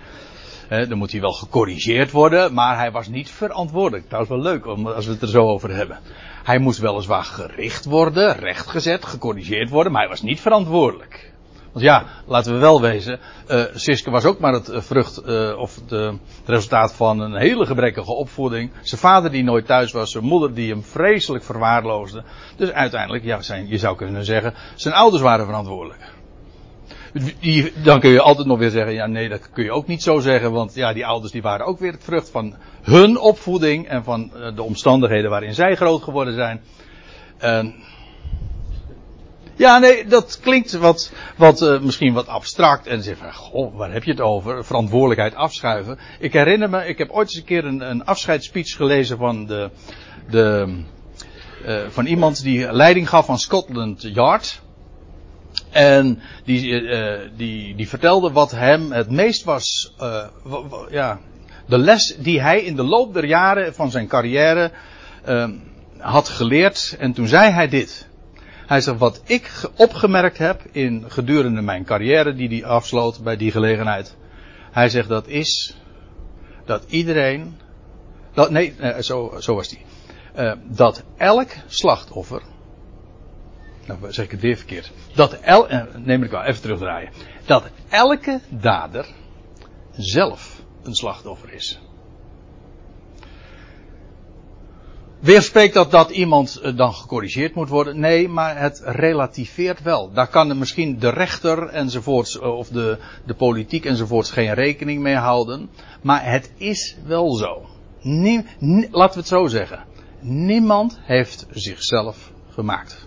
Dan 0.70 0.98
moet 0.98 1.12
hij 1.12 1.22
wel 1.22 1.32
gecorrigeerd 1.32 2.12
worden, 2.12 2.54
maar 2.54 2.78
hij 2.78 2.92
was 2.92 3.08
niet 3.08 3.30
verantwoordelijk. 3.30 4.10
Dat 4.10 4.22
is 4.22 4.28
wel 4.28 4.42
leuk 4.42 4.66
als 4.66 5.06
we 5.06 5.12
het 5.12 5.22
er 5.22 5.28
zo 5.28 5.48
over 5.48 5.76
hebben. 5.76 6.00
Hij 6.44 6.60
moest 6.60 6.80
weliswaar 6.80 7.24
gericht 7.24 7.86
worden, 7.86 8.36
rechtgezet, 8.36 9.06
gecorrigeerd 9.06 9.70
worden, 9.70 9.92
maar 9.92 10.02
hij 10.02 10.10
was 10.10 10.22
niet 10.22 10.42
verantwoordelijk. 10.42 11.34
Want 11.76 11.88
ja, 11.88 12.06
laten 12.26 12.54
we 12.54 12.60
wel 12.60 12.82
wezen, 12.82 13.20
uh, 13.48 13.64
Siske 13.74 14.10
was 14.10 14.26
ook 14.26 14.40
maar 14.40 14.54
het 14.54 14.70
uh, 14.70 14.82
vrucht 14.82 15.22
uh, 15.28 15.58
of 15.58 15.80
de, 15.88 16.18
het 16.40 16.50
resultaat 16.50 16.94
van 16.94 17.20
een 17.20 17.36
hele 17.36 17.66
gebrekkige 17.66 18.12
opvoeding. 18.12 18.72
Zijn 18.82 19.02
vader 19.02 19.32
die 19.32 19.44
nooit 19.44 19.66
thuis 19.66 19.92
was, 19.92 20.12
zijn 20.12 20.24
moeder 20.24 20.54
die 20.54 20.70
hem 20.70 20.84
vreselijk 20.84 21.44
verwaarloosde. 21.44 22.24
Dus 22.56 22.72
uiteindelijk, 22.72 23.24
ja, 23.24 23.40
je 23.68 23.78
zou 23.78 23.96
kunnen 23.96 24.26
zeggen, 24.26 24.54
zijn 24.76 24.94
ouders 24.94 25.22
waren 25.22 25.46
verantwoordelijk. 25.46 26.15
Dan 27.84 28.00
kun 28.00 28.10
je 28.10 28.22
altijd 28.22 28.48
nog 28.48 28.58
weer 28.58 28.70
zeggen, 28.70 28.94
ja 28.94 29.06
nee, 29.06 29.30
dat 29.30 29.50
kun 29.50 29.64
je 29.64 29.72
ook 29.72 29.88
niet 29.88 30.04
zo 30.04 30.20
zeggen, 30.20 30.52
want 30.52 30.74
ja, 30.74 30.94
die 30.94 31.06
ouders 31.06 31.32
die 31.32 31.42
waren 31.42 31.66
ook 31.66 31.80
weer 31.80 31.92
het 31.92 32.04
vrucht 32.04 32.30
van 32.30 32.56
hun 32.82 33.18
opvoeding 33.18 33.88
en 33.88 34.04
van 34.04 34.32
de 34.56 34.64
omstandigheden 34.64 35.30
waarin 35.30 35.54
zij 35.54 35.76
groot 35.76 36.04
geworden 36.04 36.34
zijn. 36.34 36.62
Ja, 39.58 39.80
nee, 39.80 40.06
dat 40.06 40.40
klinkt 40.42 40.72
wat, 40.72 41.12
wat 41.36 41.62
uh, 41.62 41.80
misschien 41.80 42.14
wat 42.14 42.28
abstract. 42.28 42.88
En 42.88 43.04
zeg 43.04 43.18
van, 43.18 43.34
goh, 43.34 43.76
waar 43.76 43.92
heb 43.92 44.04
je 44.04 44.12
het 44.12 44.22
over? 44.22 44.66
Verantwoordelijkheid 44.66 45.36
afschuiven. 45.36 46.00
Ik 46.20 46.34
herinner 46.34 46.70
me, 46.70 46.88
ik 46.88 46.98
heb 46.98 47.10
ooit 47.10 47.28
eens 47.28 47.38
een 47.38 47.44
keer 47.44 47.66
een, 47.66 47.90
een 47.90 48.06
afscheidsspeech 48.06 48.76
gelezen 48.76 49.18
van 49.18 49.46
de, 49.46 49.70
de, 50.30 50.78
uh, 51.66 51.82
van 51.90 52.06
iemand 52.06 52.44
die 52.44 52.72
leiding 52.72 53.10
gaf 53.10 53.26
van 53.26 53.40
Scotland 53.40 54.02
Yard. 54.02 54.62
En 55.76 56.20
die, 56.44 56.82
uh, 56.82 57.20
die, 57.36 57.76
die 57.76 57.88
vertelde 57.88 58.32
wat 58.32 58.52
hem 58.52 58.92
het 58.92 59.10
meest 59.10 59.44
was, 59.44 59.94
ja, 60.90 61.20
de 61.66 61.78
les 61.78 62.16
die 62.18 62.42
hij 62.42 62.62
in 62.64 62.76
de 62.76 62.84
loop 62.84 63.14
der 63.14 63.26
jaren 63.26 63.74
van 63.74 63.92
zijn 63.92 64.08
carrière 64.08 64.72
had 65.98 66.30
geleerd. 66.30 66.96
En 67.00 67.14
toen 67.14 67.28
zei 67.28 67.52
hij 67.52 67.68
dit. 67.68 68.08
Hij 68.66 68.82
zegt, 68.82 68.98
wat 68.98 69.22
ik 69.26 69.52
opgemerkt 69.76 70.38
heb 70.38 70.62
in 70.72 71.04
gedurende 71.08 71.62
mijn 71.62 71.86
carrière 71.86 72.36
die 72.36 72.50
hij 72.50 72.66
afsloot 72.66 73.24
bij 73.24 73.38
die 73.38 73.52
gelegenheid. 73.52 74.16
Hij 74.72 74.90
zegt, 74.90 75.10
dat 75.10 75.28
is 75.28 75.76
dat 76.66 76.84
iedereen, 76.88 77.58
dat, 78.34 78.50
nee, 78.50 78.74
zo, 79.00 79.36
zo 79.40 79.56
was 79.56 79.70
hij. 79.70 79.86
Uh, 80.46 80.54
dat 80.68 81.04
elk 81.18 81.50
slachtoffer, 81.68 82.42
nou 83.86 84.14
zeg 84.14 84.26
ik 84.26 84.32
het 84.32 84.42
weer 84.42 84.58
verkeerd, 84.58 84.92
dat 85.16 85.40
el, 85.40 85.72
uh, 85.72 85.84
neem 85.96 86.24
ik 86.24 86.32
wel 86.32 86.44
even 86.44 86.62
terugdraaien, 86.62 87.10
dat 87.46 87.64
elke 87.90 88.40
dader 88.50 89.06
zelf 89.92 90.64
een 90.84 90.96
slachtoffer 90.96 91.54
is. 91.54 91.80
Weerspreekt 95.20 95.74
dat 95.74 95.92
dat 95.92 96.10
iemand 96.10 96.56
eh, 96.56 96.78
dan 96.78 96.94
gecorrigeerd 96.94 97.56
moet 97.56 97.70
worden? 97.70 98.00
Nee, 98.00 98.30
maar 98.30 98.60
het 98.60 98.82
relativeert 98.86 99.82
wel. 99.82 100.12
Daar 100.14 100.28
kan 100.28 100.58
misschien 100.58 101.00
de 101.00 101.10
rechter 101.10 101.68
enzovoorts, 101.68 102.40
eh, 102.40 102.58
of 102.58 102.68
de, 102.68 102.98
de 103.26 103.34
politiek 103.34 103.86
enzovoorts 103.86 104.32
geen 104.32 104.54
rekening 104.54 105.02
mee 105.02 105.16
houden. 105.16 105.70
Maar 106.02 106.32
het 106.32 106.52
is 106.58 106.96
wel 107.06 107.36
zo. 107.36 107.66
Laten 108.92 109.14
we 109.14 109.20
het 109.20 109.28
zo 109.28 109.48
zeggen. 109.48 109.84
Niemand 110.22 111.00
heeft 111.02 111.46
zichzelf 111.52 112.32
gemaakt. 112.50 113.05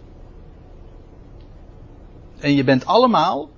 En 2.41 2.55
je 2.55 2.65
bent 2.65 2.87
allemaal, 2.87 3.49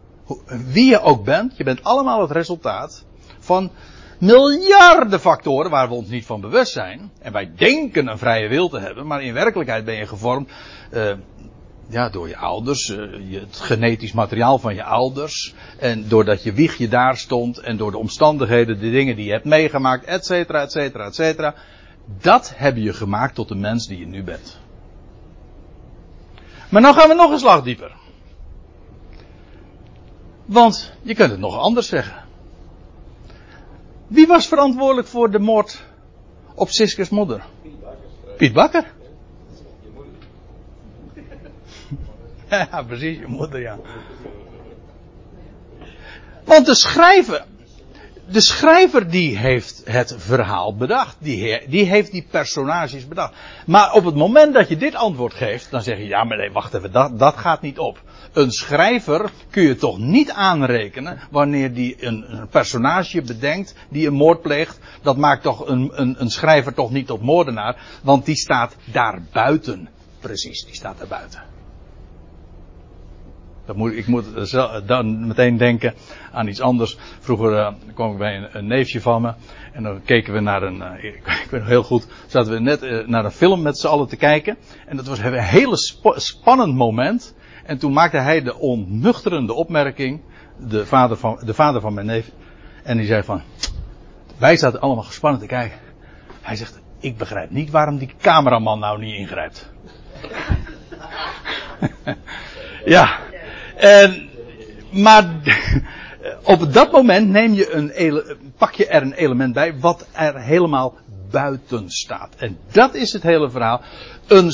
wie 0.47 0.91
je 0.91 1.01
ook 1.01 1.25
bent, 1.25 1.57
je 1.57 1.65
bent 1.65 1.85
allemaal 1.85 2.21
het 2.21 2.31
resultaat 2.31 3.05
van 3.39 3.71
miljarden 4.19 5.21
factoren 5.21 5.71
waar 5.71 5.89
we 5.89 5.95
ons 5.95 6.09
niet 6.09 6.27
van 6.27 6.41
bewust 6.41 6.73
zijn. 6.73 7.11
En 7.23 7.33
wij 7.33 7.53
denken 7.57 8.07
een 8.07 8.19
vrije 8.19 8.49
wil 8.49 8.69
te 8.69 8.79
hebben, 8.79 9.07
maar 9.07 9.23
in 9.23 9.35
werkelijkheid 9.35 9.85
ben 9.85 9.95
je 9.95 10.07
gevormd 10.07 10.51
uh, 10.93 11.13
ja, 11.89 12.09
door 12.09 12.29
je 12.29 12.37
ouders, 12.37 12.89
uh, 12.89 13.41
het 13.41 13.57
genetisch 13.57 14.13
materiaal 14.13 14.59
van 14.59 14.75
je 14.75 14.85
ouders. 14.85 15.55
En 15.79 16.09
doordat 16.09 16.43
je 16.43 16.53
wiegje 16.53 16.89
daar 16.89 17.17
stond 17.17 17.59
en 17.59 17.77
door 17.77 17.91
de 17.91 17.99
omstandigheden, 17.99 18.81
de 18.81 18.91
dingen 18.91 19.17
die 19.17 19.25
je 19.25 19.33
hebt 19.33 19.45
meegemaakt, 19.45 20.05
et 20.05 20.27
cetera, 20.27 20.63
et 20.63 20.73
cetera, 20.73 21.07
et 21.07 21.15
cetera. 21.15 21.55
Dat 22.21 22.53
heb 22.57 22.77
je 22.77 22.93
gemaakt 22.93 23.35
tot 23.35 23.49
de 23.49 23.55
mens 23.55 23.87
die 23.87 23.99
je 23.99 24.07
nu 24.07 24.23
bent. 24.23 24.59
Maar 26.69 26.83
nou 26.83 26.95
gaan 26.95 27.09
we 27.09 27.15
nog 27.15 27.31
een 27.31 27.39
slag 27.39 27.63
dieper. 27.63 27.93
Want 30.51 30.93
je 31.03 31.15
kunt 31.15 31.31
het 31.31 31.41
nog 31.41 31.59
anders 31.59 31.89
zeggen. 31.89 32.25
Wie 34.07 34.27
was 34.27 34.47
verantwoordelijk 34.47 35.09
voor 35.09 35.31
de 35.31 35.39
moord 35.39 35.83
op 36.55 36.71
Siskes 36.71 37.09
moeder? 37.09 37.45
Piet 38.37 38.53
Bakker. 38.53 38.85
Ja, 42.51 42.83
precies, 42.87 43.19
je 43.19 43.27
moeder, 43.27 43.61
ja. 43.61 43.79
Want 46.45 46.67
de 46.67 46.75
schrijver, 46.75 47.45
de 48.31 48.41
schrijver 48.41 49.11
die 49.11 49.39
heeft 49.39 49.83
het 49.85 50.15
verhaal 50.19 50.77
bedacht. 50.77 51.17
Die, 51.19 51.69
die 51.69 51.85
heeft 51.85 52.13
die 52.13 52.27
personages 52.31 53.09
bedacht. 53.09 53.35
Maar 53.67 53.93
op 53.93 54.05
het 54.05 54.15
moment 54.15 54.55
dat 54.55 54.69
je 54.69 54.77
dit 54.77 54.95
antwoord 54.95 55.35
geeft, 55.35 55.71
dan 55.71 55.83
zeg 55.83 55.99
je, 55.99 56.07
ja 56.07 56.25
maar 56.25 56.37
nee, 56.37 56.53
wacht 56.53 56.75
even, 56.75 56.93
dat, 56.93 57.19
dat 57.19 57.37
gaat 57.37 57.61
niet 57.61 57.79
op. 57.79 58.03
Een 58.33 58.51
schrijver 58.51 59.31
kun 59.51 59.63
je 59.63 59.77
toch 59.77 59.99
niet 59.99 60.31
aanrekenen 60.31 61.21
wanneer 61.31 61.75
die 61.75 61.97
een, 62.07 62.25
een 62.29 62.49
personage 62.49 63.23
bedenkt 63.23 63.75
die 63.89 64.07
een 64.07 64.15
moord 64.15 64.43
pleegt. 64.43 64.79
Dat 65.03 65.17
maakt 65.17 65.43
toch 65.43 65.69
een, 65.69 65.91
een, 65.95 66.21
een 66.21 66.31
schrijver 66.31 66.75
toch 66.75 66.91
niet 66.91 67.07
tot 67.07 67.23
moordenaar, 67.23 67.77
want 68.03 68.25
die 68.25 68.37
staat 68.37 68.77
daar 68.85 69.23
buiten. 69.33 69.89
Precies, 70.21 70.65
die 70.65 70.75
staat 70.75 70.99
daar 70.99 71.07
buiten. 71.07 71.50
Dat 73.71 73.79
moet, 73.79 73.93
ik 73.93 74.07
moet 74.07 74.51
dan 74.87 75.27
meteen 75.27 75.57
denken 75.57 75.95
aan 76.33 76.49
iets 76.49 76.61
anders. 76.61 76.97
Vroeger 77.21 77.53
uh, 77.53 77.73
kwam 77.95 78.13
ik 78.13 78.19
bij 78.19 78.49
een, 78.53 78.67
neefje 78.67 79.01
van 79.01 79.23
me. 79.23 79.33
En 79.73 79.83
dan 79.83 80.03
keken 80.03 80.33
we 80.33 80.41
naar 80.41 80.63
een. 80.63 80.77
Uh, 80.77 81.05
ik, 81.45 81.47
weet 81.51 81.61
nog 81.61 81.69
heel 81.69 81.83
goed. 81.83 82.07
Zaten 82.27 82.53
we 82.53 82.61
net 82.61 82.83
uh, 82.83 83.07
naar 83.07 83.25
een 83.25 83.31
film 83.31 83.63
met 83.63 83.79
z'n 83.79 83.87
allen 83.87 84.09
te 84.09 84.17
kijken. 84.17 84.57
En 84.87 84.97
dat 84.97 85.07
was 85.07 85.19
een 85.19 85.33
hele 85.33 85.77
sp 85.89 86.13
spannend 86.17 86.75
moment. 86.75 87.35
En 87.65 87.79
toen 87.79 87.93
maakte 87.93 88.17
hij 88.17 88.43
de 88.43 88.59
onnuchterende 88.59 89.53
opmerking, 89.53 90.21
de 90.59 90.87
vader 90.87 91.17
van, 91.17 91.41
de 91.45 91.55
vader 91.55 91.81
van 91.81 91.95
mijn 91.95 92.07
neef. 92.07 92.31
En 92.83 92.97
die 92.97 93.07
zei 93.07 93.23
van, 93.23 93.43
wij 94.39 94.57
zaten 94.57 94.81
allemaal 94.81 95.05
gespannen 95.05 95.41
te 95.41 95.47
kijken. 95.47 95.79
Hij 96.41 96.57
zegt, 96.57 96.81
ik 97.01 97.17
begrijp 97.17 97.51
niet 97.51 97.71
waarom 97.71 97.99
die 97.99 98.15
cameraman 98.21 98.79
nou 98.79 98.99
niet 98.99 99.15
ingrijpt. 99.15 99.73
ja. 102.85 103.29
En, 103.81 104.29
maar 104.91 105.31
op 106.43 106.73
dat 106.73 106.93
moment 106.93 107.29
neem 107.29 107.53
je 107.53 107.73
een, 107.73 108.23
pak 108.59 108.75
je 108.75 108.87
er 108.87 109.03
een 109.03 109.13
element 109.13 109.53
bij 109.53 109.79
wat 109.79 110.07
er 110.13 110.41
helemaal 110.41 110.99
buiten 111.31 111.91
staat. 111.91 112.35
En 112.37 112.59
dat 112.73 112.95
is 112.95 113.13
het 113.13 113.23
hele 113.23 113.51
verhaal. 113.51 113.83
Een, 114.27 114.53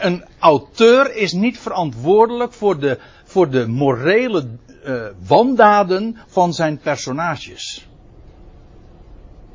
een 0.00 0.24
auteur 0.38 1.16
is 1.16 1.32
niet 1.32 1.58
verantwoordelijk 1.58 2.52
voor 2.52 2.78
de, 2.78 2.98
voor 3.24 3.50
de 3.50 3.66
morele 3.66 4.48
uh, 4.84 5.02
wandaden 5.26 6.18
van 6.26 6.54
zijn 6.54 6.78
personages. 6.78 7.88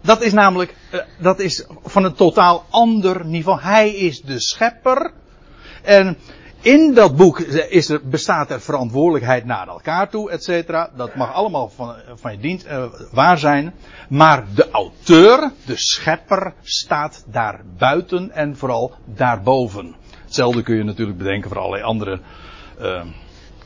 Dat 0.02 0.22
is 0.22 0.34
namelijk, 0.34 0.76
uh, 0.94 1.00
dat 1.22 1.40
is 1.40 1.66
van 1.84 2.04
een 2.04 2.14
totaal 2.14 2.66
ander 2.70 3.26
niveau. 3.26 3.62
Hij 3.62 3.90
is 3.90 4.22
de 4.22 4.40
schepper. 4.40 5.12
En 5.84 6.18
in 6.62 6.94
dat 6.94 7.16
boek 7.16 7.40
is 7.70 7.90
er, 7.90 8.02
bestaat 8.04 8.52
er 8.52 8.62
verantwoordelijkheid 8.62 9.46
naar 9.46 9.68
elkaar 9.68 10.10
toe, 10.10 10.32
et 10.32 10.44
cetera. 10.44 10.90
Dat 10.96 11.16
mag 11.16 11.34
allemaal 11.34 11.70
van, 11.70 11.96
van 12.16 12.32
je 12.32 12.40
dienst 12.40 12.66
uh, 12.66 12.84
waar 13.12 13.38
zijn. 13.38 13.74
Maar 14.10 14.46
de 14.56 14.70
auteur, 14.72 15.52
de 15.66 15.76
schepper, 15.76 16.54
staat 16.62 17.26
daar 17.28 17.62
buiten 17.78 18.32
en 18.32 18.58
vooral 18.58 18.94
daarboven. 19.06 19.96
Hetzelfde 20.26 20.64
kun 20.64 20.76
je 20.76 20.84
natuurlijk 20.84 21.18
bedenken 21.18 21.50
voor 21.50 21.60
allerlei 21.60 21.84
andere 21.84 22.20
uh, 22.82 23.02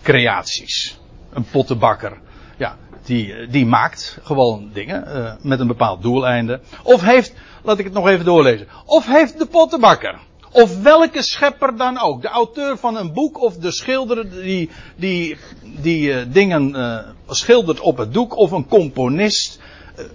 creaties. 0.02 1.00
Een 1.34 1.46
pottenbakker. 1.52 2.22
Ja, 2.58 2.78
die, 3.04 3.48
die 3.48 3.66
maakt 3.66 4.18
gewoon 4.24 4.70
dingen 4.74 5.04
uh, 5.08 5.34
met 5.42 5.60
een 5.60 5.68
bepaald 5.68 6.02
doeleinde. 6.02 6.60
Of 6.84 7.02
heeft, 7.02 7.34
laat 7.64 7.80
ik 7.80 7.86
het 7.86 7.94
nog 7.94 8.08
even 8.08 8.26
doorlezen. 8.26 8.68
Of 8.86 9.06
heeft 9.06 9.40
de 9.40 9.46
pottenbakker 9.46 10.20
of 10.54 10.82
welke 10.82 11.22
schepper 11.22 11.78
dan 11.78 12.00
ook. 12.00 12.22
De 12.22 12.28
auteur 12.28 12.78
van 12.78 12.98
een 12.98 13.14
boek 13.14 13.42
of 13.42 13.58
de 13.58 13.72
schilder 13.72 14.30
die, 14.30 14.70
die, 14.96 15.38
die 15.64 16.08
uh, 16.08 16.26
dingen 16.28 16.70
uh, 16.70 17.00
schildert 17.28 17.80
op 17.80 17.98
het 17.98 18.14
doek. 18.14 18.38
Of 18.38 18.52
een 18.52 18.68
componist. 18.68 19.60
Uh, 19.98 20.06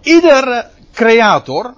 iedere 0.00 0.70
creator. 0.92 1.74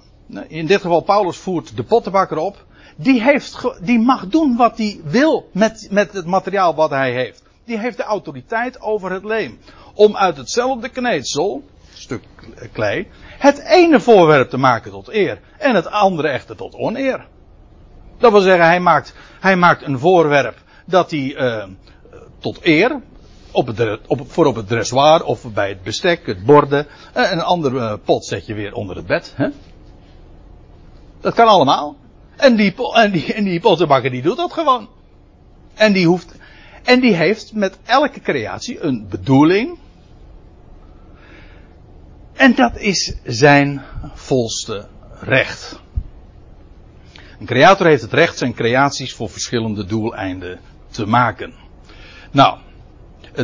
In 0.49 0.67
dit 0.67 0.81
geval 0.81 1.01
Paulus 1.01 1.37
voert 1.37 1.77
de 1.77 1.83
pottenbakker 1.83 2.37
op. 2.37 2.67
Die, 2.97 3.23
heeft, 3.23 3.59
die 3.81 3.99
mag 3.99 4.27
doen 4.27 4.57
wat 4.57 4.79
hij 4.79 5.01
wil 5.05 5.49
met, 5.53 5.89
met 5.91 6.13
het 6.13 6.27
materiaal 6.27 6.75
wat 6.75 6.91
hij 6.91 7.13
heeft. 7.13 7.43
Die 7.65 7.79
heeft 7.79 7.97
de 7.97 8.03
autoriteit 8.03 8.81
over 8.81 9.11
het 9.11 9.25
leem. 9.25 9.59
Om 9.95 10.17
uit 10.17 10.37
hetzelfde 10.37 10.89
kneedsel 10.89 11.63
stuk 11.99 12.23
klei, 12.73 13.09
het 13.39 13.59
ene 13.59 14.01
voorwerp 14.01 14.51
te 14.51 14.57
maken 14.57 14.91
tot 14.91 15.09
eer 15.09 15.41
en 15.59 15.75
het 15.75 15.87
andere 15.87 16.29
echter 16.29 16.57
tot 16.57 16.75
oneer. 16.75 17.27
Dat 18.19 18.33
wil 18.33 18.41
zeggen, 18.41 18.65
hij 18.65 18.81
maakt, 18.81 19.15
hij 19.41 19.57
maakt 19.57 19.83
een 19.83 19.99
voorwerp 19.99 20.57
dat 20.85 21.11
hij 21.11 21.37
uh, 21.37 21.65
tot 22.39 22.59
eer, 22.63 23.01
op 23.51 23.67
het, 23.67 23.99
op, 24.07 24.21
voor 24.27 24.47
op 24.47 24.55
het 24.55 24.69
dressoir 24.69 25.25
of 25.25 25.53
bij 25.53 25.69
het 25.69 25.83
bestek, 25.83 26.27
het 26.27 26.45
borden, 26.45 26.87
en 27.13 27.33
een 27.33 27.43
andere 27.43 27.99
pot 27.99 28.25
zet 28.25 28.47
je 28.47 28.55
weer 28.55 28.73
onder 28.73 28.97
het 28.97 29.07
bed. 29.07 29.33
Hè? 29.37 29.49
Dat 31.21 31.35
kan 31.35 31.47
allemaal. 31.47 31.97
En 32.37 32.57
die, 32.57 32.75
en 32.93 33.11
die, 33.11 33.35
en 33.35 33.45
die 33.45 33.61
pottenbakker 33.61 34.11
die 34.11 34.23
doet 34.23 34.37
dat 34.37 34.53
gewoon. 34.53 34.89
En 35.75 35.93
die 35.93 36.07
hoeft, 36.07 36.35
en 36.85 37.01
die 37.01 37.15
heeft 37.15 37.53
met 37.53 37.79
elke 37.85 38.21
creatie 38.21 38.81
een 38.81 39.07
bedoeling. 39.09 39.79
En 42.39 42.55
dat 42.55 42.77
is 42.77 43.15
zijn 43.25 43.83
volste 44.15 44.89
recht. 45.21 45.81
Een 47.41 47.47
creator 47.47 47.87
heeft 47.87 48.03
het 48.03 48.13
recht 48.13 48.39
zijn 48.39 48.55
creaties 48.55 49.15
voor 49.15 49.31
verschillende 49.31 49.85
doeleinden 49.85 50.61
te 50.91 51.07
maken. 51.07 51.55
Nou, 52.31 52.59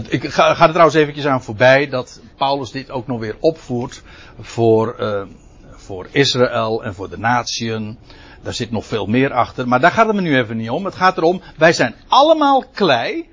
ik 0.08 0.28
ga, 0.28 0.54
ga, 0.54 0.64
er 0.64 0.70
trouwens 0.70 0.96
eventjes 0.96 1.26
aan 1.26 1.42
voorbij 1.42 1.88
dat 1.88 2.20
Paulus 2.36 2.70
dit 2.70 2.90
ook 2.90 3.06
nog 3.06 3.20
weer 3.20 3.36
opvoert 3.40 4.02
voor, 4.40 4.96
uh, 5.00 5.22
voor 5.70 6.08
Israël 6.10 6.84
en 6.84 6.94
voor 6.94 7.10
de 7.10 7.18
natieën. 7.18 7.98
Daar 8.42 8.54
zit 8.54 8.70
nog 8.70 8.86
veel 8.86 9.06
meer 9.06 9.32
achter, 9.32 9.68
maar 9.68 9.80
daar 9.80 9.90
gaat 9.90 10.06
het 10.06 10.16
me 10.16 10.22
nu 10.22 10.36
even 10.36 10.56
niet 10.56 10.70
om. 10.70 10.84
Het 10.84 10.94
gaat 10.94 11.16
erom, 11.16 11.42
wij 11.56 11.72
zijn 11.72 11.94
allemaal 12.08 12.64
klei. 12.72 13.28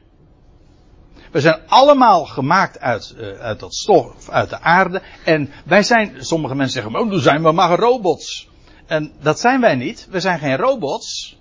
We 1.32 1.42
zijn 1.42 1.60
allemaal 1.68 2.26
gemaakt 2.26 2.80
uit, 2.80 3.16
uh, 3.18 3.40
uit 3.40 3.60
dat 3.60 3.74
stof, 3.74 4.30
uit 4.30 4.50
de 4.50 4.60
aarde. 4.60 5.02
En 5.26 5.50
wij 5.66 5.84
zijn, 5.84 6.16
sommige 6.18 6.56
mensen 6.56 6.82
zeggen, 6.82 7.02
oh, 7.02 7.12
dan 7.12 7.20
zijn 7.20 7.44
we 7.44 7.52
maar 7.52 7.80
robots. 7.80 8.50
En 8.86 9.12
dat 9.22 9.40
zijn 9.40 9.62
wij 9.62 9.76
niet. 9.76 10.08
We 10.10 10.20
zijn 10.20 10.40
geen 10.40 10.58
robots. 10.58 11.40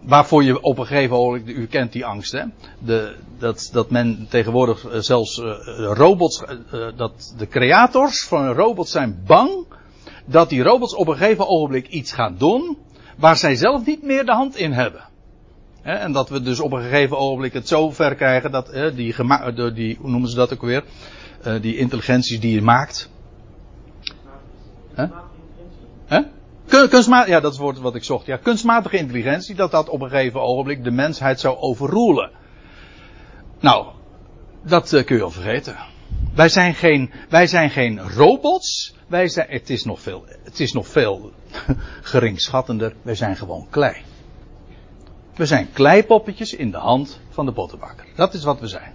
Waarvoor 0.00 0.44
je 0.44 0.62
op 0.62 0.78
een 0.78 0.86
gegeven 0.86 1.16
moment, 1.16 1.48
u 1.48 1.66
kent 1.66 1.92
die 1.92 2.04
angst, 2.04 2.32
hè? 2.32 2.44
De, 2.78 3.16
dat, 3.38 3.70
dat 3.72 3.90
men 3.90 4.26
tegenwoordig 4.28 4.86
zelfs 4.98 5.38
uh, 5.38 5.52
robots, 5.92 6.42
dat 6.96 7.34
de 7.38 7.48
creators 7.48 8.24
van 8.24 8.44
een 8.44 8.54
robot 8.54 8.88
zijn 8.88 9.22
bang 9.26 9.66
dat 10.30 10.48
die 10.48 10.62
robots 10.62 10.94
op 10.94 11.08
een 11.08 11.16
gegeven 11.16 11.48
ogenblik 11.48 11.88
iets 11.88 12.12
gaan 12.12 12.36
doen 12.38 12.78
waar 13.16 13.36
zij 13.36 13.54
zelf 13.54 13.86
niet 13.86 14.02
meer 14.02 14.24
de 14.24 14.32
hand 14.32 14.56
in 14.56 14.72
hebben. 14.72 15.09
En 15.82 16.12
dat 16.12 16.28
we 16.28 16.40
dus 16.40 16.60
op 16.60 16.72
een 16.72 16.82
gegeven 16.82 17.18
ogenblik 17.18 17.52
het 17.52 17.68
zo 17.68 17.90
ver 17.90 18.14
krijgen 18.14 18.50
dat 18.50 18.66
die, 18.66 18.92
die, 18.94 19.72
die, 19.72 19.96
hoe 20.00 20.10
noemen 20.10 20.28
ze 20.28 20.36
dat 20.36 20.52
ook 20.52 20.62
weer? 20.62 20.84
Uh, 21.46 21.60
die 21.60 21.76
intelligenties 21.76 22.40
die 22.40 22.54
je 22.54 22.62
maakt. 22.62 23.10
Hè? 24.94 25.06
Huh? 26.08 26.24
Kunstmatig, 26.88 27.28
ja, 27.28 27.40
dat 27.40 27.52
is 27.52 27.56
het 27.56 27.66
woord 27.66 27.78
wat 27.78 27.94
ik 27.94 28.04
zocht. 28.04 28.26
Ja, 28.26 28.36
kunstmatige 28.36 28.96
intelligentie, 28.96 29.54
dat 29.54 29.70
dat 29.70 29.88
op 29.88 30.00
een 30.00 30.10
gegeven 30.10 30.40
ogenblik 30.40 30.84
de 30.84 30.90
mensheid 30.90 31.40
zou 31.40 31.56
overroelen. 31.56 32.30
Nou, 33.60 33.86
dat 34.62 34.92
uh, 34.92 35.04
kun 35.04 35.14
je 35.14 35.20
wel 35.20 35.30
vergeten. 35.30 35.76
Wij 36.34 36.48
zijn 36.48 36.74
geen, 36.74 37.10
wij 37.28 37.46
zijn 37.46 37.70
geen 37.70 38.00
robots. 38.00 38.94
Wij 39.06 39.28
zijn, 39.28 39.46
het 39.50 39.70
is 39.70 39.84
nog 39.84 40.00
veel, 40.00 40.24
het 40.44 40.60
is 40.60 40.72
nog 40.72 40.88
veel 40.88 41.32
geringschattender. 42.12 42.94
Wij 43.02 43.14
zijn 43.14 43.36
gewoon 43.36 43.66
klei. 43.70 43.96
We 45.34 45.46
zijn 45.46 45.72
kleipoppetjes 45.72 46.54
in 46.54 46.70
de 46.70 46.78
hand 46.78 47.20
van 47.30 47.46
de 47.46 47.52
pottenbakker. 47.52 48.06
Dat 48.14 48.34
is 48.34 48.44
wat 48.44 48.60
we 48.60 48.66
zijn. 48.66 48.94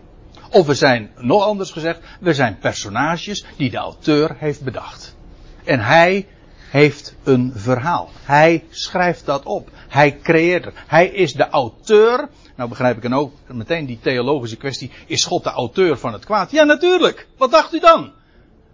Of 0.51 0.65
we 0.65 0.73
zijn, 0.73 1.11
nog 1.17 1.43
anders 1.43 1.71
gezegd, 1.71 1.99
we 2.19 2.33
zijn 2.33 2.57
personages 2.57 3.45
die 3.57 3.69
de 3.69 3.77
auteur 3.77 4.35
heeft 4.37 4.61
bedacht. 4.61 5.15
En 5.63 5.79
hij 5.79 6.27
heeft 6.69 7.15
een 7.23 7.51
verhaal. 7.55 8.09
Hij 8.23 8.63
schrijft 8.69 9.25
dat 9.25 9.43
op. 9.43 9.69
Hij 9.87 10.19
creëert 10.19 10.65
het. 10.65 10.73
Hij 10.87 11.07
is 11.07 11.33
de 11.33 11.49
auteur. 11.49 12.29
Nou 12.55 12.69
begrijp 12.69 12.95
ik 12.95 13.01
dan 13.01 13.13
ook 13.13 13.33
meteen 13.47 13.85
die 13.85 13.99
theologische 14.01 14.57
kwestie. 14.57 14.91
Is 15.05 15.25
God 15.25 15.43
de 15.43 15.49
auteur 15.49 15.97
van 15.97 16.13
het 16.13 16.25
kwaad? 16.25 16.51
Ja, 16.51 16.63
natuurlijk. 16.63 17.27
Wat 17.37 17.51
dacht 17.51 17.73
u 17.73 17.79
dan? 17.79 18.11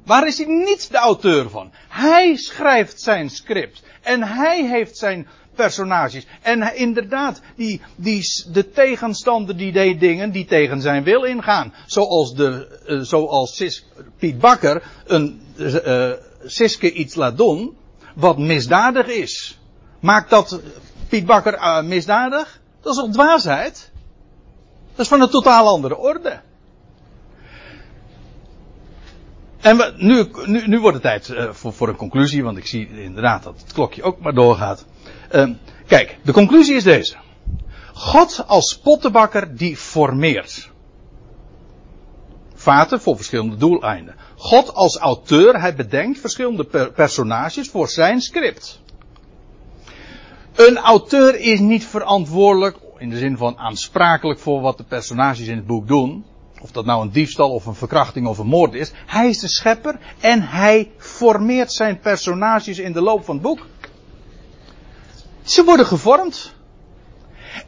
Waar 0.06 0.28
is 0.28 0.38
hij 0.38 0.48
niet 0.48 0.92
de 0.92 0.98
auteur 0.98 1.50
van? 1.50 1.72
Hij 1.90 2.36
schrijft 2.36 3.02
zijn 3.02 3.30
script. 3.30 3.84
En 4.02 4.24
hij 4.24 4.68
heeft 4.68 4.98
zijn 4.98 5.28
personages. 5.62 6.26
En 6.42 6.76
inderdaad, 6.76 7.42
die, 7.56 7.82
die, 7.96 8.24
de 8.52 8.72
tegenstander 8.72 9.58
die 9.58 9.72
deed 9.72 10.00
dingen 10.00 10.32
die 10.32 10.46
tegen 10.46 10.82
zijn 10.82 11.04
wil 11.04 11.24
ingaan. 11.24 11.74
Zoals, 11.86 12.34
de, 12.36 12.80
uh, 12.88 13.02
zoals 13.02 13.56
Sis, 13.56 13.86
Piet 14.18 14.40
Bakker 14.40 14.84
een 15.06 15.42
uh, 15.58 16.12
Siske 16.46 16.92
iets 16.92 17.16
laat 17.16 17.38
doen 17.38 17.78
wat 18.16 18.38
misdadig 18.38 19.08
is. 19.08 19.60
Maakt 20.00 20.30
dat 20.30 20.60
Piet 21.10 21.26
Bakker 21.26 21.54
uh, 21.54 21.82
misdadig? 21.82 22.60
Dat 22.82 22.94
is 22.94 23.00
toch 23.00 23.12
dwaasheid? 23.12 23.92
Dat 24.92 25.00
is 25.00 25.08
van 25.08 25.22
een 25.22 25.30
totaal 25.30 25.68
andere 25.68 25.98
orde. 25.98 26.42
En 29.62 29.94
nu, 29.98 30.26
nu, 30.46 30.68
nu, 30.68 30.80
wordt 30.80 31.04
het 31.04 31.04
tijd 31.04 31.30
uh, 31.30 31.50
voor, 31.52 31.74
voor, 31.74 31.88
een 31.88 31.96
conclusie, 31.96 32.44
want 32.44 32.58
ik 32.58 32.66
zie 32.66 33.04
inderdaad 33.04 33.44
dat 33.44 33.62
het 33.62 33.74
klokje 33.74 34.04
ook 34.04 34.20
maar 34.20 34.34
doorgaat. 34.34 34.86
Uh, 35.32 35.50
kijk, 35.88 36.18
de 36.24 36.32
conclusie 36.32 36.76
is 36.76 36.84
deze. 36.84 37.16
God 37.94 38.44
als 38.48 38.78
pottenbakker 38.78 39.56
die 39.56 39.78
formeert. 39.78 40.70
Vaten 42.54 43.02
voor 43.02 43.16
verschillende 43.16 43.56
doeleinden. 43.56 44.16
God 44.36 44.74
als 44.74 44.98
auteur, 44.98 45.60
hij 45.60 45.76
bedenkt 45.76 46.20
verschillende 46.20 46.64
per 46.64 46.92
personages 46.92 47.70
voor 47.70 47.90
zijn 47.90 48.22
script. 48.22 48.82
Een 50.56 50.78
auteur 50.78 51.40
is 51.40 51.60
niet 51.60 51.86
verantwoordelijk, 51.86 52.78
in 52.98 53.10
de 53.10 53.18
zin 53.18 53.38
van 53.38 53.58
aansprakelijk 53.58 54.40
voor 54.40 54.62
wat 54.62 54.78
de 54.78 54.84
personages 54.84 55.48
in 55.48 55.56
het 55.56 55.68
boek 55.68 55.88
doen. 55.88 56.26
Of 56.62 56.72
dat 56.72 56.86
nou 56.86 57.02
een 57.02 57.12
diefstal 57.12 57.54
of 57.54 57.66
een 57.66 57.76
verkrachting 57.76 58.28
of 58.28 58.38
een 58.38 58.48
moord 58.48 58.74
is. 58.74 58.92
Hij 59.06 59.30
is 59.30 59.40
de 59.40 59.48
schepper 59.48 60.00
en 60.20 60.42
hij 60.42 60.92
formeert 60.98 61.72
zijn 61.72 62.00
personages 62.00 62.80
in 62.80 62.94
de 62.94 63.02
loop 63.02 63.26
van 63.26 63.36
het 63.36 63.44
boek. 63.44 63.66
Ze 65.44 65.64
worden 65.64 65.86
gevormd. 65.86 66.54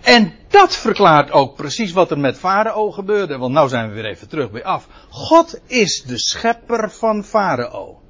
En 0.02 0.34
dat 0.48 0.76
verklaart 0.76 1.32
ook 1.32 1.56
precies 1.56 1.92
wat 1.92 2.12
er 2.12 2.20
met 2.20 2.38
Farao 2.38 2.92
gebeurde. 2.92 3.38
Want 3.38 3.54
nou 3.54 3.70
zijn 3.70 3.88
we 3.88 3.94
weer 3.94 4.06
even 4.06 4.28
terug 4.30 4.52
bij 4.52 4.64
af. 4.64 4.88
God 5.10 5.60
is 5.66 6.04
de 6.04 6.18
schepper 6.18 6.92
van 6.92 7.24
Farao. 7.24 8.02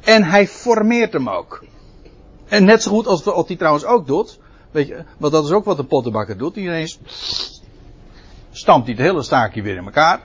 En 0.00 0.24
hij 0.24 0.48
formeert 0.48 1.12
hem 1.12 1.28
ook. 1.28 1.64
En 2.48 2.64
net 2.64 2.82
zo 2.82 2.90
goed 2.90 3.06
als 3.06 3.24
wat 3.24 3.48
hij 3.48 3.56
trouwens 3.56 3.84
ook 3.84 4.06
doet. 4.06 4.38
Weet 4.70 4.86
je, 4.86 5.04
want 5.18 5.32
dat 5.32 5.44
is 5.44 5.50
ook 5.50 5.64
wat 5.64 5.76
de 5.76 5.84
pottenbakker 5.84 6.38
doet. 6.38 6.54
Die 6.54 6.64
ineens 6.64 6.98
stampt 8.50 8.86
hij 8.86 8.96
het 8.96 9.04
hele 9.04 9.22
staakje 9.22 9.62
weer 9.62 9.76
in 9.76 9.84
elkaar. 9.84 10.20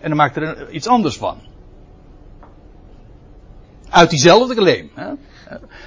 En 0.00 0.08
dan 0.08 0.16
maakt 0.16 0.36
er 0.36 0.70
iets 0.70 0.86
anders 0.86 1.16
van. 1.16 1.38
Uit 3.90 4.10
diezelfde 4.10 4.62
leem. 4.62 4.90
Hè? 4.94 5.12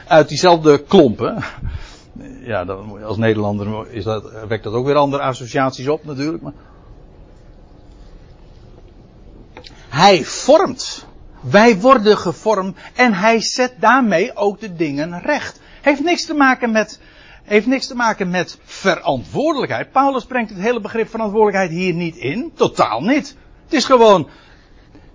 Uit 0.08 0.30
diezelfde 0.30 0.84
klompen 0.84 1.44
ja, 2.42 2.64
als 3.04 3.18
Nederlander 3.18 3.92
is 3.92 4.04
dat, 4.04 4.32
wekt 4.48 4.64
dat 4.64 4.74
ook 4.74 4.86
weer 4.86 4.96
andere 4.96 5.24
associaties 5.24 5.88
op 5.88 6.06
natuurlijk. 6.06 6.44
Maar... 6.44 6.54
Hij 9.90 10.24
vormt. 10.24 11.06
Wij 11.42 11.80
worden 11.80 12.18
gevormd 12.18 12.78
en 12.96 13.14
hij 13.14 13.42
zet 13.42 13.74
daarmee 13.80 14.36
ook 14.36 14.60
de 14.60 14.76
dingen 14.76 15.20
recht. 15.20 15.60
Heeft 15.82 16.04
niks 16.04 16.26
te 16.26 16.34
maken 16.34 16.72
met, 16.72 17.00
heeft 17.48 17.68
niks 17.68 17.88
te 17.88 17.96
maken 17.96 18.30
met 18.30 18.60
verantwoordelijkheid. 18.64 19.92
Paulus 19.92 20.26
brengt 20.26 20.50
het 20.50 20.60
hele 20.60 20.82
begrip 20.82 21.10
verantwoordelijkheid 21.10 21.72
hier 21.72 21.94
niet 21.94 22.16
in. 22.16 22.52
Totaal 22.56 23.02
niet. 23.02 23.36
Het 23.64 23.74
is 23.74 23.86
gewoon 23.86 24.30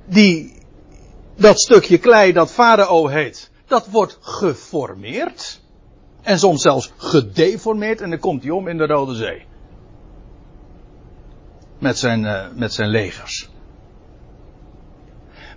die, 0.06 0.54
dat 1.36 1.60
stukje 1.60 1.98
klei 1.98 2.32
dat 2.32 2.50
Farao 2.50 3.06
heet. 3.06 3.50
Dat 3.66 3.88
wordt 3.88 4.18
geformeerd. 4.20 5.60
En 6.22 6.38
soms 6.38 6.62
zelfs 6.62 6.92
gedeformeerd 6.96 8.00
en 8.00 8.10
dan 8.10 8.18
komt 8.18 8.42
hij 8.42 8.50
om 8.50 8.68
in 8.68 8.76
de 8.76 8.86
Rode 8.86 9.14
Zee. 9.14 9.46
Met 11.78 11.98
zijn, 11.98 12.24
uh, 12.24 12.44
met 12.54 12.72
zijn 12.72 12.88
legers. 12.88 13.50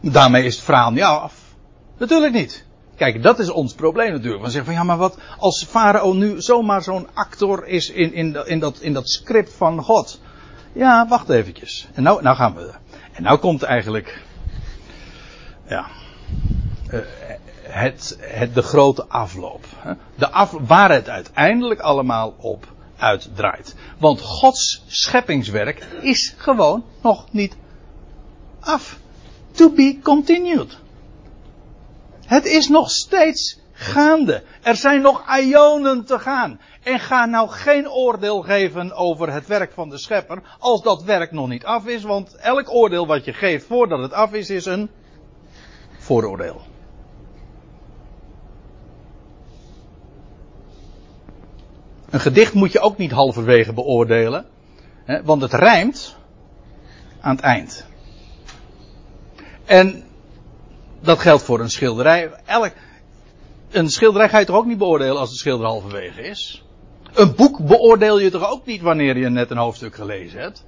Daarmee 0.02 0.44
is 0.44 0.56
het 0.56 0.64
verhaal 0.64 0.92
niet 0.92 1.04
af. 1.04 1.56
Natuurlijk 1.98 2.34
niet. 2.34 2.65
Kijk, 2.96 3.24
dat 3.24 3.40
is 3.40 3.50
ons 3.50 3.74
probleem 3.74 4.12
natuurlijk. 4.12 4.44
We 4.44 4.50
zeggen 4.50 4.66
van 4.66 4.82
ja, 4.82 4.84
maar 4.84 4.98
wat 4.98 5.18
als 5.38 5.66
Farao 5.70 6.14
nu 6.14 6.42
zomaar 6.42 6.82
zo'n 6.82 7.08
actor 7.14 7.68
is 7.68 7.90
in, 7.90 8.14
in, 8.14 8.48
in, 8.48 8.60
dat, 8.60 8.80
in 8.80 8.94
dat 8.94 9.10
script 9.10 9.54
van 9.54 9.84
God. 9.84 10.22
Ja, 10.74 11.08
wacht 11.08 11.30
eventjes. 11.30 11.88
En 11.94 12.04
nou, 12.04 12.22
nou 12.22 12.36
gaan 12.36 12.56
we. 12.56 12.74
En 13.14 13.24
nou 13.24 13.40
komt 13.40 13.64
eigenlijk. 13.64 14.22
Ja. 15.68 15.86
Uh, 16.94 17.00
het, 17.62 18.18
het, 18.20 18.54
de 18.54 18.62
grote 18.62 19.06
afloop. 19.08 19.66
De 20.16 20.30
af, 20.30 20.52
waar 20.52 20.92
het 20.92 21.10
uiteindelijk 21.10 21.80
allemaal 21.80 22.36
op 22.38 22.74
uitdraait. 22.98 23.76
Want 23.98 24.22
Gods 24.22 24.84
scheppingswerk 24.88 25.88
is 26.02 26.34
gewoon 26.38 26.84
nog 27.02 27.26
niet 27.32 27.56
af. 28.60 29.00
to 29.52 29.70
be 29.70 30.00
continued. 30.04 30.78
Het 32.26 32.46
is 32.46 32.68
nog 32.68 32.90
steeds 32.90 33.60
gaande. 33.72 34.44
Er 34.62 34.76
zijn 34.76 35.02
nog 35.02 35.38
ionen 35.40 36.06
te 36.06 36.20
gaan. 36.20 36.60
En 36.84 37.00
ga 37.00 37.26
nou 37.26 37.50
geen 37.50 37.90
oordeel 37.90 38.42
geven 38.42 38.94
over 38.94 39.32
het 39.32 39.48
werk 39.48 39.72
van 39.72 39.90
de 39.90 39.98
schepper 39.98 40.42
als 40.60 40.82
dat 40.82 41.04
werk 41.04 41.32
nog 41.32 41.48
niet 41.48 41.66
af 41.66 41.88
is. 41.88 42.04
Want 42.04 42.36
elk 42.36 42.74
oordeel 42.74 43.08
wat 43.08 43.26
je 43.26 43.34
geeft 43.34 43.66
voordat 43.66 44.00
het 44.00 44.14
af 44.14 44.34
is, 44.34 44.50
is 44.50 44.66
een 44.66 44.90
vooroordeel. 45.98 46.62
Een 52.10 52.20
gedicht 52.20 52.54
moet 52.54 52.72
je 52.72 52.80
ook 52.80 52.98
niet 52.98 53.12
halverwege 53.12 53.74
beoordelen. 53.74 54.46
Hè, 55.04 55.24
want 55.24 55.42
het 55.42 55.54
rijmt 55.54 56.18
aan 57.20 57.36
het 57.36 57.46
eind. 57.46 57.86
En 59.66 60.05
dat 61.06 61.20
geldt 61.20 61.44
voor 61.44 61.60
een 61.60 61.70
schilderij. 61.70 62.32
Elk, 62.46 62.72
een 63.72 63.90
schilderij 63.90 64.30
ga 64.30 64.40
je 64.40 64.46
toch 64.46 64.56
ook 64.56 64.66
niet 64.66 64.78
beoordelen 64.78 65.18
als 65.18 65.30
de 65.30 65.38
schilder 65.38 65.68
halverwege 65.68 66.22
is? 66.22 66.64
Een 67.14 67.36
boek 67.36 67.68
beoordeel 67.68 68.20
je 68.20 68.30
toch 68.30 68.50
ook 68.50 68.66
niet 68.66 68.82
wanneer 68.82 69.18
je 69.18 69.30
net 69.30 69.52
een 69.52 69.58
hoofdstuk 69.58 69.96
gelezen 69.96 70.40
hebt? 70.40 70.66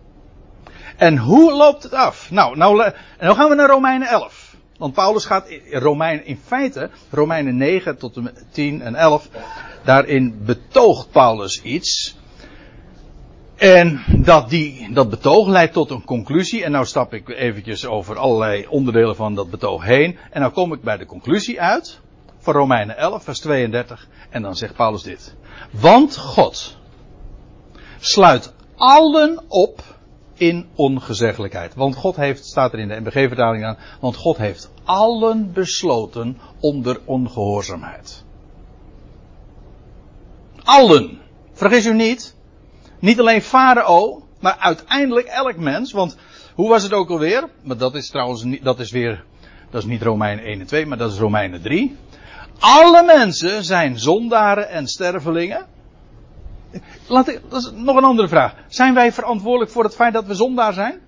En 0.98 1.18
hoe 1.18 1.54
loopt 1.54 1.84
het 1.84 1.94
af? 1.94 2.32
Nou, 2.32 2.58
nou, 2.58 2.84
en 2.84 2.94
dan 3.28 3.36
gaan 3.36 3.50
we 3.50 3.56
naar 3.56 3.70
Romeinen 3.70 4.08
11. 4.08 4.56
Want 4.78 4.94
Paulus 4.94 5.26
gaat 5.26 5.48
in 5.48 5.80
Romeinen, 5.80 6.26
in 6.26 6.40
feite, 6.46 6.90
Romeinen 7.10 7.58
9 7.58 7.98
tot 7.98 8.20
10 8.52 8.82
en 8.82 8.96
11, 8.96 9.30
daarin 9.84 10.42
betoogt 10.46 11.12
Paulus 11.12 11.62
iets. 11.62 12.16
En 13.58 14.04
dat, 14.18 14.50
die, 14.50 14.94
dat 14.94 15.10
betoog 15.10 15.48
leidt 15.48 15.74
tot 15.74 15.90
een 15.90 16.04
conclusie. 16.04 16.64
En 16.64 16.72
nou 16.72 16.86
stap 16.86 17.14
ik 17.14 17.30
eventjes 17.30 17.86
over 17.86 18.18
allerlei 18.18 18.68
onderdelen 18.70 19.16
van 19.16 19.36
dat 19.36 19.50
betoog 19.50 19.84
heen. 19.84 20.18
En 20.32 20.42
nou 20.42 20.54
kom 20.54 20.74
ik 20.74 20.82
bij 20.82 20.98
de 20.98 21.06
conclusie 21.06 21.62
uit. 21.62 22.00
Van 22.38 22.54
Romeinen 22.54 22.98
11, 22.98 23.24
vers 23.24 23.40
32. 23.40 24.08
En 24.30 24.42
dan 24.42 24.56
zegt 24.56 24.76
Paulus 24.76 25.04
dit. 25.04 25.36
Want 25.72 26.18
God 26.18 26.78
sluit 28.00 28.54
allen 28.76 29.44
op 29.48 29.82
in 30.34 30.68
ongezeggelijkheid. 30.76 31.76
Want 31.76 31.96
God 31.96 32.16
heeft, 32.16 32.46
staat 32.46 32.74
er 32.74 32.80
in 32.80 32.88
de 32.88 33.00
MBG-vertaling 33.00 33.66
aan, 33.66 33.78
want 34.00 34.16
God 34.16 34.38
heeft 34.38 34.72
allen 34.84 35.54
besloten 35.54 36.38
onder 36.60 37.00
ongehoorzaamheid. 37.06 38.24
Allen. 40.64 41.20
Vergis 41.54 41.86
u 41.86 41.94
niet. 41.94 42.37
Niet 43.00 43.20
alleen 43.20 43.42
Farao, 43.42 44.28
maar 44.40 44.58
uiteindelijk 44.60 45.28
elk 45.28 45.58
mens. 45.58 45.92
Want 45.92 46.18
hoe 46.54 46.70
was 46.70 46.84
het 46.84 46.94
ook 46.94 47.10
alweer? 47.10 47.50
Maar 47.64 47.78
dat 47.78 47.96
is 47.96 48.10
trouwens 48.10 48.44
niet, 48.44 48.64
dat 48.64 48.80
is 48.80 48.92
weer, 48.92 49.24
dat 49.70 49.82
is 49.82 49.88
niet 49.88 50.02
Romeinen 50.02 50.46
1 50.46 50.60
en 50.60 50.66
2, 50.66 50.86
maar 50.86 50.98
dat 50.98 51.12
is 51.12 51.18
Romeinen 51.18 51.62
3. 51.62 51.96
Alle 52.60 53.04
mensen 53.04 53.64
zijn 53.64 54.00
zondaren 54.00 54.70
en 54.70 54.88
stervelingen. 54.88 55.66
Laat 57.08 57.28
ik, 57.28 57.42
dat 57.50 57.62
is 57.62 57.72
nog 57.74 57.96
een 57.96 58.04
andere 58.04 58.28
vraag. 58.28 58.54
Zijn 58.68 58.94
wij 58.94 59.12
verantwoordelijk 59.12 59.72
voor 59.72 59.84
het 59.84 59.96
feit 59.96 60.14
dat 60.14 60.26
we 60.26 60.34
zondaar 60.34 60.74
zijn? 60.74 61.00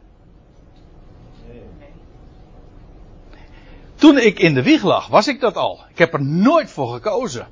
Toen 3.95 4.17
ik 4.17 4.39
in 4.39 4.53
de 4.53 4.63
wieg 4.63 4.83
lag, 4.83 5.07
was 5.07 5.27
ik 5.27 5.39
dat 5.39 5.55
al. 5.55 5.79
Ik 5.89 5.97
heb 5.97 6.13
er 6.13 6.23
nooit 6.23 6.71
voor 6.71 6.93
gekozen. 6.93 7.47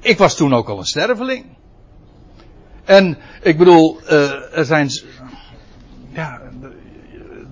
Ik 0.00 0.18
was 0.18 0.36
toen 0.36 0.54
ook 0.54 0.68
al 0.68 0.78
een 0.78 0.84
sterveling. 0.84 1.46
En 2.84 3.18
ik 3.42 3.58
bedoel, 3.58 4.00
uh, 4.02 4.58
er 4.58 4.64
zijn. 4.64 4.90
Ja, 6.12 6.40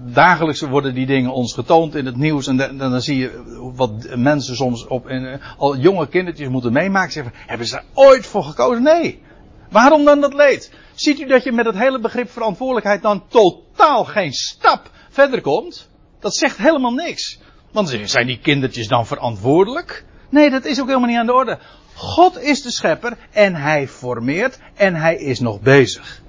dagelijks 0.06 0.60
worden 0.60 0.94
die 0.94 1.06
dingen 1.06 1.32
ons 1.32 1.54
getoond 1.54 1.94
in 1.94 2.06
het 2.06 2.16
nieuws. 2.16 2.46
En 2.46 2.56
dan, 2.56 2.78
dan 2.78 3.00
zie 3.00 3.18
je 3.18 3.42
wat 3.74 4.16
mensen 4.16 4.56
soms 4.56 4.86
op. 4.86 5.06
En, 5.06 5.40
al 5.56 5.76
jonge 5.76 6.08
kindertjes 6.08 6.48
moeten 6.48 6.72
meemaken. 6.72 7.12
Zeggen, 7.12 7.32
hebben 7.46 7.66
ze 7.66 7.80
ooit 7.94 8.26
voor 8.26 8.44
gekozen? 8.44 8.82
Nee. 8.82 9.22
Waarom 9.70 10.04
dan 10.04 10.20
dat 10.20 10.34
leed? 10.34 10.72
Ziet 10.94 11.20
u 11.20 11.26
dat 11.26 11.44
je 11.44 11.52
met 11.52 11.66
het 11.66 11.78
hele 11.78 12.00
begrip 12.00 12.30
verantwoordelijkheid 12.30 13.02
dan 13.02 13.24
totaal 13.28 14.04
geen 14.04 14.32
stap 14.32 14.90
verder 15.08 15.40
komt? 15.40 15.88
Dat 16.20 16.34
zegt 16.34 16.56
helemaal 16.56 16.92
niks. 16.92 17.38
Want 17.72 17.98
zijn 18.04 18.26
die 18.26 18.38
kindertjes 18.38 18.88
dan 18.88 19.06
verantwoordelijk? 19.06 20.04
Nee, 20.30 20.50
dat 20.50 20.64
is 20.64 20.80
ook 20.80 20.86
helemaal 20.86 21.08
niet 21.08 21.18
aan 21.18 21.26
de 21.26 21.34
orde. 21.34 21.58
God 21.98 22.40
is 22.42 22.62
de 22.62 22.70
schepper 22.70 23.16
en 23.30 23.54
hij 23.54 23.88
formeert 23.88 24.58
en 24.74 24.94
hij 24.94 25.16
is 25.16 25.40
nog 25.40 25.60
bezig. 25.60 26.22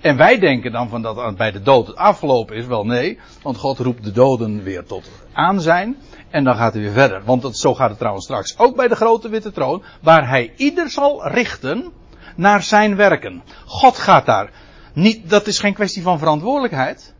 En 0.00 0.16
wij 0.16 0.38
denken 0.38 0.72
dan 0.72 0.88
van 0.88 1.02
dat 1.02 1.36
bij 1.36 1.50
de 1.50 1.62
dood 1.62 1.86
het 1.86 1.96
afgelopen 1.96 2.56
is. 2.56 2.66
Wel 2.66 2.84
nee, 2.84 3.18
want 3.42 3.56
God 3.56 3.78
roept 3.78 4.04
de 4.04 4.12
doden 4.12 4.62
weer 4.62 4.84
tot 4.84 5.10
aanzijn. 5.32 5.96
En 6.30 6.44
dan 6.44 6.56
gaat 6.56 6.72
hij 6.72 6.82
weer 6.82 6.92
verder. 6.92 7.24
Want 7.24 7.42
dat, 7.42 7.56
zo 7.56 7.74
gaat 7.74 7.88
het 7.88 7.98
trouwens 7.98 8.24
straks 8.24 8.58
ook 8.58 8.76
bij 8.76 8.88
de 8.88 8.96
grote 8.96 9.28
witte 9.28 9.52
troon. 9.52 9.82
Waar 10.02 10.28
hij 10.28 10.52
ieder 10.56 10.90
zal 10.90 11.28
richten 11.28 11.92
naar 12.36 12.62
zijn 12.62 12.96
werken. 12.96 13.42
God 13.66 13.98
gaat 13.98 14.26
daar. 14.26 14.50
Niet, 14.92 15.30
dat 15.30 15.46
is 15.46 15.58
geen 15.58 15.74
kwestie 15.74 16.02
van 16.02 16.18
verantwoordelijkheid. 16.18 17.14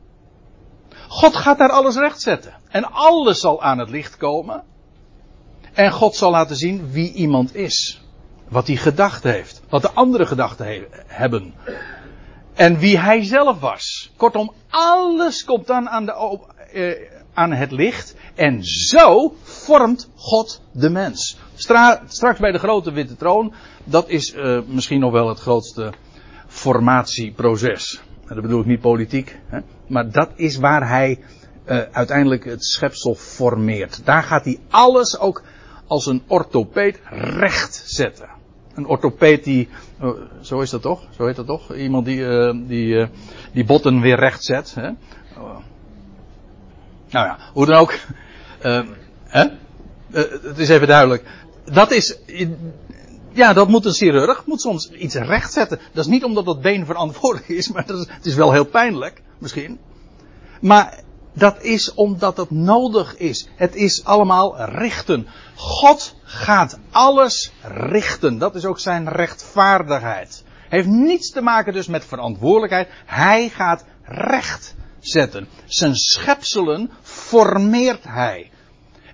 God 1.09 1.37
gaat 1.37 1.59
daar 1.59 1.71
alles 1.71 1.97
rechtzetten. 1.97 2.55
En 2.69 2.93
alles 2.93 3.41
zal 3.41 3.63
aan 3.63 3.79
het 3.79 3.91
licht 3.91 4.17
komen. 4.17 4.63
En 5.75 5.93
God 5.93 6.17
zal 6.17 6.31
laten 6.31 6.57
zien 6.57 6.91
wie 6.91 7.13
iemand 7.13 7.55
is. 7.55 8.03
Wat 8.49 8.67
hij 8.67 8.77
gedacht 8.77 9.23
heeft. 9.23 9.63
Wat 9.69 9.83
de 9.83 9.91
andere 9.91 10.27
gedachten 10.27 10.67
he 10.67 10.87
hebben. 11.07 11.55
En 12.55 12.79
wie 12.79 12.99
hij 12.99 13.25
zelf 13.25 13.61
was. 13.61 14.13
Kortom, 14.17 14.53
alles 14.69 15.45
komt 15.45 15.67
dan 15.67 15.89
aan, 15.89 16.07
de, 16.07 16.39
eh, 16.73 17.11
aan 17.35 17.53
het 17.53 17.71
licht. 17.71 18.15
En 18.35 18.65
zo 18.65 19.35
vormt 19.43 20.09
God 20.15 20.61
de 20.73 20.91
mens. 20.91 21.39
Stra 21.55 22.03
straks 22.07 22.39
bij 22.39 22.53
de 22.53 22.59
grote 22.59 22.93
witte 22.93 23.17
troon. 23.17 23.53
Dat 23.85 24.09
is 24.09 24.35
uh, 24.35 24.61
misschien 24.67 25.01
nog 25.01 25.13
wel 25.13 25.29
het 25.29 25.41
grootste 25.41 25.93
formatieproces. 26.47 28.01
Dat 28.29 28.41
bedoel 28.41 28.61
ik 28.61 28.67
niet 28.67 28.81
politiek. 28.81 29.39
Hè? 29.47 29.59
Maar 29.87 30.11
dat 30.11 30.31
is 30.35 30.57
waar 30.57 30.89
hij 30.89 31.19
uh, 31.67 31.81
uiteindelijk 31.93 32.45
het 32.45 32.65
schepsel 32.65 33.15
formeert. 33.15 34.01
Daar 34.05 34.23
gaat 34.23 34.45
hij 34.45 34.59
alles 34.71 35.19
ook 35.19 35.43
als 35.87 36.07
een 36.07 36.23
orthopeed 36.27 37.01
recht 37.11 37.83
zetten. 37.87 38.29
Een 38.75 38.87
orthopeed 38.87 39.45
die, 39.45 39.69
uh, 40.03 40.11
zo 40.41 40.61
is 40.61 40.71
dat 40.71 40.83
toch? 40.83 41.03
Zo 41.17 41.27
heet 41.27 41.37
dat 41.37 41.47
toch? 41.47 41.75
Iemand 41.75 42.05
die, 42.05 42.19
uh, 42.19 42.55
die, 42.67 42.95
uh, 42.95 43.07
die 43.53 43.65
botten 43.65 44.01
weer 44.01 44.19
recht 44.19 44.45
zet. 44.45 44.75
Hè? 44.75 44.89
Oh. 45.39 45.57
Nou 47.11 47.27
ja, 47.27 47.39
hoe 47.53 47.67
dan 47.67 47.77
ook. 47.77 47.95
hè? 49.25 49.45
het 50.43 50.59
is 50.59 50.69
even 50.69 50.87
duidelijk. 50.87 51.25
Dat 51.65 51.91
is, 51.91 52.19
ja, 53.33 53.53
dat 53.53 53.69
moet 53.69 53.85
een 53.85 53.93
chirurg, 53.93 54.47
moet 54.47 54.61
soms 54.61 54.91
iets 54.91 55.15
recht 55.15 55.53
zetten. 55.53 55.81
Dat 55.93 56.05
is 56.05 56.11
niet 56.11 56.25
omdat 56.25 56.45
dat 56.45 56.61
been 56.61 56.87
verantwoordelijk 56.87 57.49
is, 57.49 57.69
maar 57.73 57.87
dat 57.87 57.99
het 58.09 58.27
is 58.27 58.35
wel 58.35 58.53
heel 58.53 58.65
pijnlijk, 58.65 59.23
misschien. 59.39 59.79
Maar 60.61 61.04
dat 61.35 61.63
is 61.63 61.95
omdat 61.95 62.37
het 62.37 62.51
nodig 62.51 63.17
is. 63.17 63.49
Het 63.57 63.75
is 63.75 64.05
allemaal 64.05 64.65
richten. 64.65 65.27
God 65.55 66.15
gaat 66.23 66.79
alles 66.91 67.53
richten. 67.63 68.39
Dat 68.39 68.55
is 68.55 68.65
ook 68.65 68.79
zijn 68.79 69.09
rechtvaardigheid. 69.09 70.45
Heeft 70.69 70.87
niets 70.87 71.31
te 71.31 71.41
maken 71.41 71.73
dus 71.73 71.87
met 71.87 72.05
verantwoordelijkheid. 72.05 72.89
Hij 73.07 73.49
gaat 73.49 73.85
recht 74.05 74.75
zetten. 75.01 75.49
Zijn 75.65 75.95
schepselen 75.95 76.91
formeert 77.03 78.05
hij. 78.05 78.51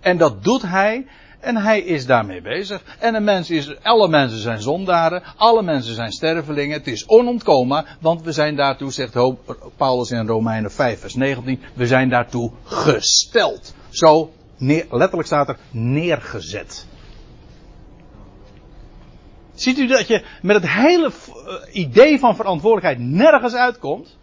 En 0.00 0.18
dat 0.18 0.44
doet 0.44 0.62
hij 0.62 1.06
en 1.40 1.56
hij 1.56 1.80
is 1.80 2.06
daarmee 2.06 2.40
bezig. 2.40 2.82
En 2.98 3.14
een 3.14 3.24
mens 3.24 3.50
is, 3.50 3.82
alle 3.82 4.08
mensen 4.08 4.38
zijn 4.38 4.60
zondaren, 4.60 5.22
alle 5.36 5.62
mensen 5.62 5.94
zijn 5.94 6.12
stervelingen. 6.12 6.78
Het 6.78 6.86
is 6.86 7.08
onontkomen, 7.08 7.86
want 8.00 8.22
we 8.22 8.32
zijn 8.32 8.56
daartoe, 8.56 8.92
zegt 8.92 9.16
Paulus 9.76 10.10
in 10.10 10.26
Romeinen 10.26 10.72
5, 10.72 11.00
vers 11.00 11.14
19, 11.14 11.60
we 11.74 11.86
zijn 11.86 12.08
daartoe 12.08 12.52
gesteld. 12.64 13.74
Zo, 13.88 14.32
neer, 14.56 14.86
letterlijk 14.90 15.26
staat 15.26 15.48
er, 15.48 15.58
neergezet. 15.70 16.86
Ziet 19.54 19.78
u 19.78 19.86
dat 19.86 20.06
je 20.06 20.24
met 20.42 20.56
het 20.56 20.68
hele 20.68 21.06
eh, 21.10 21.74
idee 21.74 22.18
van 22.18 22.36
verantwoordelijkheid 22.36 22.98
nergens 22.98 23.54
uitkomt? 23.54 24.18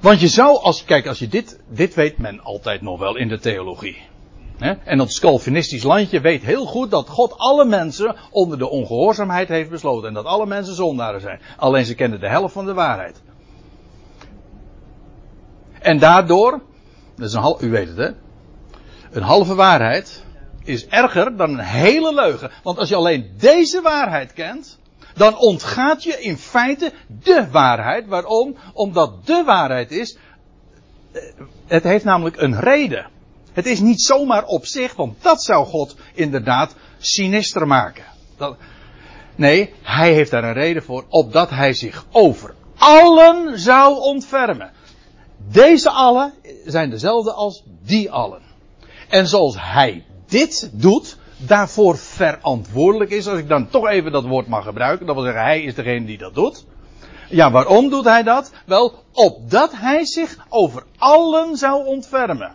Want 0.00 0.20
je 0.20 0.28
zou, 0.28 0.58
als, 0.62 0.84
kijk, 0.84 1.06
als 1.06 1.18
je 1.18 1.28
dit, 1.28 1.60
dit 1.68 1.94
weet 1.94 2.18
men 2.18 2.40
altijd 2.40 2.80
nog 2.80 2.98
wel 2.98 3.16
in 3.16 3.28
de 3.28 3.38
theologie. 3.38 4.09
En 4.60 4.98
dat 4.98 5.18
Calvinistisch 5.18 5.82
landje 5.82 6.20
weet 6.20 6.42
heel 6.42 6.66
goed 6.66 6.90
dat 6.90 7.08
God 7.08 7.34
alle 7.36 7.64
mensen 7.64 8.16
onder 8.30 8.58
de 8.58 8.68
ongehoorzaamheid 8.68 9.48
heeft 9.48 9.70
besloten. 9.70 10.08
En 10.08 10.14
dat 10.14 10.24
alle 10.24 10.46
mensen 10.46 10.74
zondaren 10.74 11.20
zijn. 11.20 11.40
Alleen 11.56 11.84
ze 11.84 11.94
kennen 11.94 12.20
de 12.20 12.28
helft 12.28 12.52
van 12.52 12.64
de 12.64 12.74
waarheid. 12.74 13.22
En 15.80 15.98
daardoor, 15.98 16.62
dat 17.16 17.26
is 17.28 17.34
een 17.34 17.40
half, 17.40 17.62
u 17.62 17.70
weet 17.70 17.88
het 17.88 17.96
hè. 17.96 18.10
Een 19.10 19.22
halve 19.22 19.54
waarheid 19.54 20.24
is 20.64 20.86
erger 20.86 21.36
dan 21.36 21.50
een 21.50 21.58
hele 21.58 22.14
leugen. 22.14 22.50
Want 22.62 22.78
als 22.78 22.88
je 22.88 22.96
alleen 22.96 23.34
deze 23.38 23.80
waarheid 23.80 24.32
kent, 24.32 24.78
dan 25.14 25.38
ontgaat 25.38 26.02
je 26.02 26.20
in 26.20 26.36
feite 26.36 26.92
de 27.22 27.48
waarheid. 27.50 28.06
Waarom? 28.06 28.56
Omdat 28.72 29.26
de 29.26 29.42
waarheid 29.44 29.90
is 29.90 30.18
het 31.66 31.82
heeft 31.82 32.04
namelijk 32.04 32.40
een 32.40 32.60
reden. 32.60 33.06
Het 33.52 33.66
is 33.66 33.80
niet 33.80 34.02
zomaar 34.02 34.44
op 34.44 34.66
zich, 34.66 34.94
want 34.94 35.22
dat 35.22 35.42
zou 35.42 35.66
God 35.66 35.96
inderdaad 36.14 36.74
sinister 36.98 37.66
maken. 37.66 38.04
Dat, 38.36 38.56
nee, 39.34 39.72
hij 39.82 40.12
heeft 40.12 40.30
daar 40.30 40.44
een 40.44 40.52
reden 40.52 40.82
voor, 40.82 41.04
opdat 41.08 41.50
hij 41.50 41.72
zich 41.72 42.06
over 42.10 42.54
allen 42.78 43.58
zou 43.58 44.00
ontfermen. 44.00 44.70
Deze 45.50 45.90
allen 45.90 46.34
zijn 46.64 46.90
dezelfde 46.90 47.32
als 47.32 47.62
die 47.82 48.10
allen. 48.10 48.42
En 49.08 49.28
zoals 49.28 49.56
hij 49.58 50.04
dit 50.26 50.70
doet, 50.72 51.18
daarvoor 51.36 51.98
verantwoordelijk 51.98 53.10
is, 53.10 53.26
als 53.28 53.38
ik 53.38 53.48
dan 53.48 53.68
toch 53.68 53.88
even 53.88 54.12
dat 54.12 54.24
woord 54.24 54.46
mag 54.46 54.64
gebruiken, 54.64 55.06
dat 55.06 55.14
wil 55.14 55.24
zeggen, 55.24 55.42
hij 55.42 55.62
is 55.62 55.74
degene 55.74 56.06
die 56.06 56.18
dat 56.18 56.34
doet. 56.34 56.64
Ja, 57.28 57.50
waarom 57.50 57.90
doet 57.90 58.04
hij 58.04 58.22
dat? 58.22 58.52
Wel, 58.66 58.94
opdat 59.12 59.72
hij 59.76 60.04
zich 60.04 60.36
over 60.48 60.84
allen 60.98 61.56
zou 61.56 61.86
ontfermen. 61.86 62.54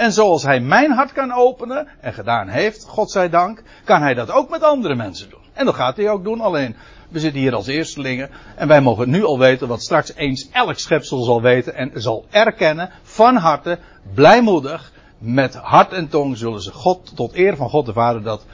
En 0.00 0.12
zoals 0.12 0.42
hij 0.42 0.60
mijn 0.60 0.92
hart 0.92 1.12
kan 1.12 1.32
openen, 1.32 1.88
en 2.00 2.12
gedaan 2.12 2.48
heeft, 2.48 2.84
God 2.84 3.10
zij 3.10 3.28
dank, 3.28 3.62
kan 3.84 4.02
hij 4.02 4.14
dat 4.14 4.30
ook 4.30 4.50
met 4.50 4.62
andere 4.62 4.94
mensen 4.94 5.30
doen. 5.30 5.40
En 5.52 5.64
dat 5.64 5.74
gaat 5.74 5.96
hij 5.96 6.10
ook 6.10 6.24
doen, 6.24 6.40
alleen 6.40 6.76
we 7.08 7.20
zitten 7.20 7.40
hier 7.40 7.54
als 7.54 7.66
eerstelingen 7.66 8.30
en 8.56 8.68
wij 8.68 8.80
mogen 8.80 9.10
nu 9.10 9.24
al 9.24 9.38
weten 9.38 9.68
wat 9.68 9.82
straks 9.82 10.14
eens 10.14 10.48
elk 10.52 10.78
schepsel 10.78 11.22
zal 11.22 11.42
weten 11.42 11.74
en 11.74 11.90
zal 11.94 12.24
erkennen 12.30 12.90
van 13.02 13.36
harte, 13.36 13.78
blijmoedig, 14.14 14.92
met 15.18 15.54
hart 15.54 15.92
en 15.92 16.08
tong 16.08 16.36
zullen 16.36 16.62
ze 16.62 16.72
God, 16.72 17.16
tot 17.16 17.34
eer 17.34 17.56
van 17.56 17.68
God 17.68 17.86
de 17.86 17.92
Vader, 17.92 18.22
dat 18.22 18.44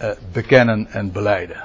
uh, 0.00 0.10
bekennen 0.32 0.86
en 0.90 1.12
beleiden. 1.12 1.62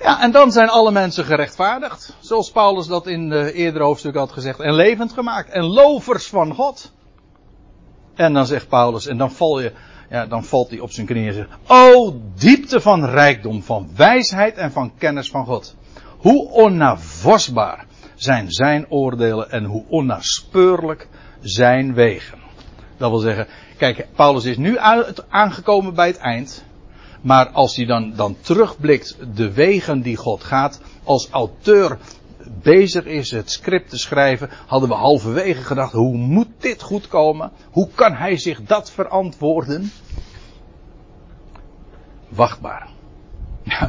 Ja, 0.00 0.22
en 0.22 0.30
dan 0.30 0.52
zijn 0.52 0.68
alle 0.68 0.90
mensen 0.90 1.24
gerechtvaardigd. 1.24 2.16
Zoals 2.20 2.50
Paulus 2.50 2.86
dat 2.86 3.06
in 3.06 3.28
de 3.28 3.52
eerdere 3.52 3.84
hoofdstuk 3.84 4.14
had 4.14 4.32
gezegd. 4.32 4.60
En 4.60 4.74
levend 4.74 5.12
gemaakt. 5.12 5.50
En 5.50 5.64
lovers 5.64 6.26
van 6.26 6.54
God. 6.54 6.92
En 8.14 8.32
dan 8.32 8.46
zegt 8.46 8.68
Paulus, 8.68 9.06
en 9.06 9.16
dan 9.16 9.32
val 9.32 9.60
je, 9.60 9.72
ja, 10.10 10.26
dan 10.26 10.44
valt 10.44 10.70
hij 10.70 10.78
op 10.78 10.90
zijn 10.90 11.06
knieën 11.06 11.28
en 11.28 11.34
zegt, 11.34 11.48
O 11.66 12.20
diepte 12.34 12.80
van 12.80 13.04
rijkdom, 13.04 13.62
van 13.62 13.90
wijsheid 13.96 14.56
en 14.56 14.72
van 14.72 14.92
kennis 14.98 15.30
van 15.30 15.44
God. 15.44 15.76
Hoe 16.18 16.48
onnavosbaar 16.48 17.86
zijn 18.14 18.50
zijn 18.50 18.90
oordelen 18.90 19.50
en 19.50 19.64
hoe 19.64 19.84
onnaspeurlijk 19.88 21.08
zijn 21.40 21.94
wegen. 21.94 22.38
Dat 22.96 23.10
wil 23.10 23.18
zeggen, 23.18 23.46
kijk, 23.76 24.06
Paulus 24.14 24.44
is 24.44 24.56
nu 24.56 24.76
aangekomen 25.28 25.94
bij 25.94 26.06
het 26.06 26.18
eind. 26.18 26.64
Maar 27.20 27.48
als 27.48 27.76
hij 27.76 27.86
dan, 27.86 28.12
dan 28.16 28.36
terugblikt 28.40 29.16
de 29.34 29.52
wegen 29.52 30.02
die 30.02 30.16
God 30.16 30.44
gaat, 30.44 30.80
als 31.04 31.28
auteur 31.30 31.98
bezig 32.62 33.04
is 33.04 33.30
het 33.30 33.50
script 33.50 33.90
te 33.90 33.98
schrijven, 33.98 34.50
hadden 34.66 34.88
we 34.88 34.94
halverwege 34.94 35.62
gedacht, 35.62 35.92
hoe 35.92 36.16
moet 36.16 36.48
dit 36.58 36.82
goed 36.82 37.08
komen? 37.08 37.52
Hoe 37.70 37.88
kan 37.94 38.14
hij 38.14 38.36
zich 38.36 38.62
dat 38.62 38.90
verantwoorden? 38.90 39.92
Wacht 42.28 42.60
maar. 42.60 42.88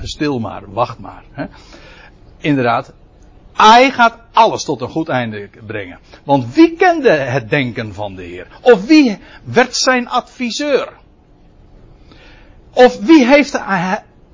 Stil 0.01 0.39
maar, 0.39 0.71
wacht 0.71 0.99
maar. 0.99 1.23
Hè? 1.31 1.45
Inderdaad, 2.37 2.93
hij 3.53 3.91
gaat 3.91 4.17
alles 4.31 4.63
tot 4.63 4.81
een 4.81 4.89
goed 4.89 5.09
einde 5.09 5.49
brengen. 5.65 5.99
Want 6.23 6.53
wie 6.53 6.75
kende 6.75 7.09
het 7.09 7.49
denken 7.49 7.93
van 7.93 8.15
de 8.15 8.23
Heer? 8.23 8.47
Of 8.61 8.85
wie 8.85 9.19
werd 9.43 9.75
zijn 9.75 10.09
adviseur? 10.09 10.93
Of 12.73 12.99
wie 12.99 13.25
heeft 13.25 13.53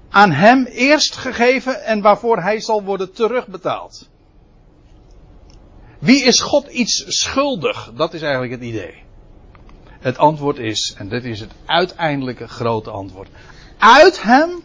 aan 0.10 0.32
hem 0.32 0.66
eerst 0.66 1.16
gegeven 1.16 1.84
en 1.84 2.01
waarvoor 2.01 2.41
hij 2.41 2.60
zal 2.60 2.84
worden 2.84 3.14
terugbetaald? 3.14 4.10
Wie 5.99 6.24
is 6.24 6.39
God 6.39 6.68
iets 6.68 7.03
schuldig? 7.08 7.91
Dat 7.95 8.14
is 8.14 8.22
eigenlijk 8.22 8.51
het 8.51 8.62
idee. 8.62 9.03
Het 9.99 10.18
antwoord 10.18 10.58
is, 10.58 10.95
en 10.97 11.10
dit 11.10 11.24
is 11.24 11.39
het 11.39 11.51
uiteindelijke 11.66 12.47
grote 12.47 12.89
antwoord. 12.89 13.30
Uit 13.78 14.24
hem, 14.24 14.64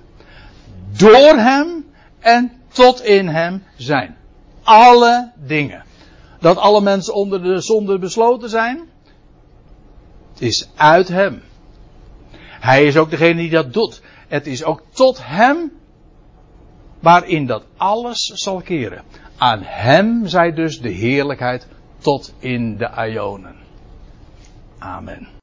door 0.96 1.36
hem 1.36 1.86
en 2.18 2.52
tot 2.68 3.02
in 3.02 3.28
hem 3.28 3.64
zijn. 3.76 4.16
Alle 4.62 5.32
dingen. 5.36 5.84
Dat 6.40 6.56
alle 6.56 6.80
mensen 6.80 7.14
onder 7.14 7.42
de 7.42 7.60
zonde 7.60 7.98
besloten 7.98 8.48
zijn, 8.48 8.80
is 10.38 10.68
uit 10.74 11.08
hem. 11.08 11.42
Hij 12.60 12.86
is 12.86 12.96
ook 12.96 13.10
degene 13.10 13.40
die 13.40 13.50
dat 13.50 13.72
doet. 13.72 14.02
Het 14.32 14.46
is 14.46 14.64
ook 14.64 14.82
tot 14.90 15.26
hem 15.26 15.72
waarin 17.00 17.46
dat 17.46 17.64
alles 17.76 18.20
zal 18.24 18.60
keren. 18.60 19.04
Aan 19.36 19.62
hem 19.62 20.26
zij 20.26 20.52
dus 20.52 20.80
de 20.80 20.88
heerlijkheid 20.88 21.66
tot 21.98 22.34
in 22.38 22.76
de 22.76 22.90
Ionen. 23.08 23.56
Amen. 24.78 25.28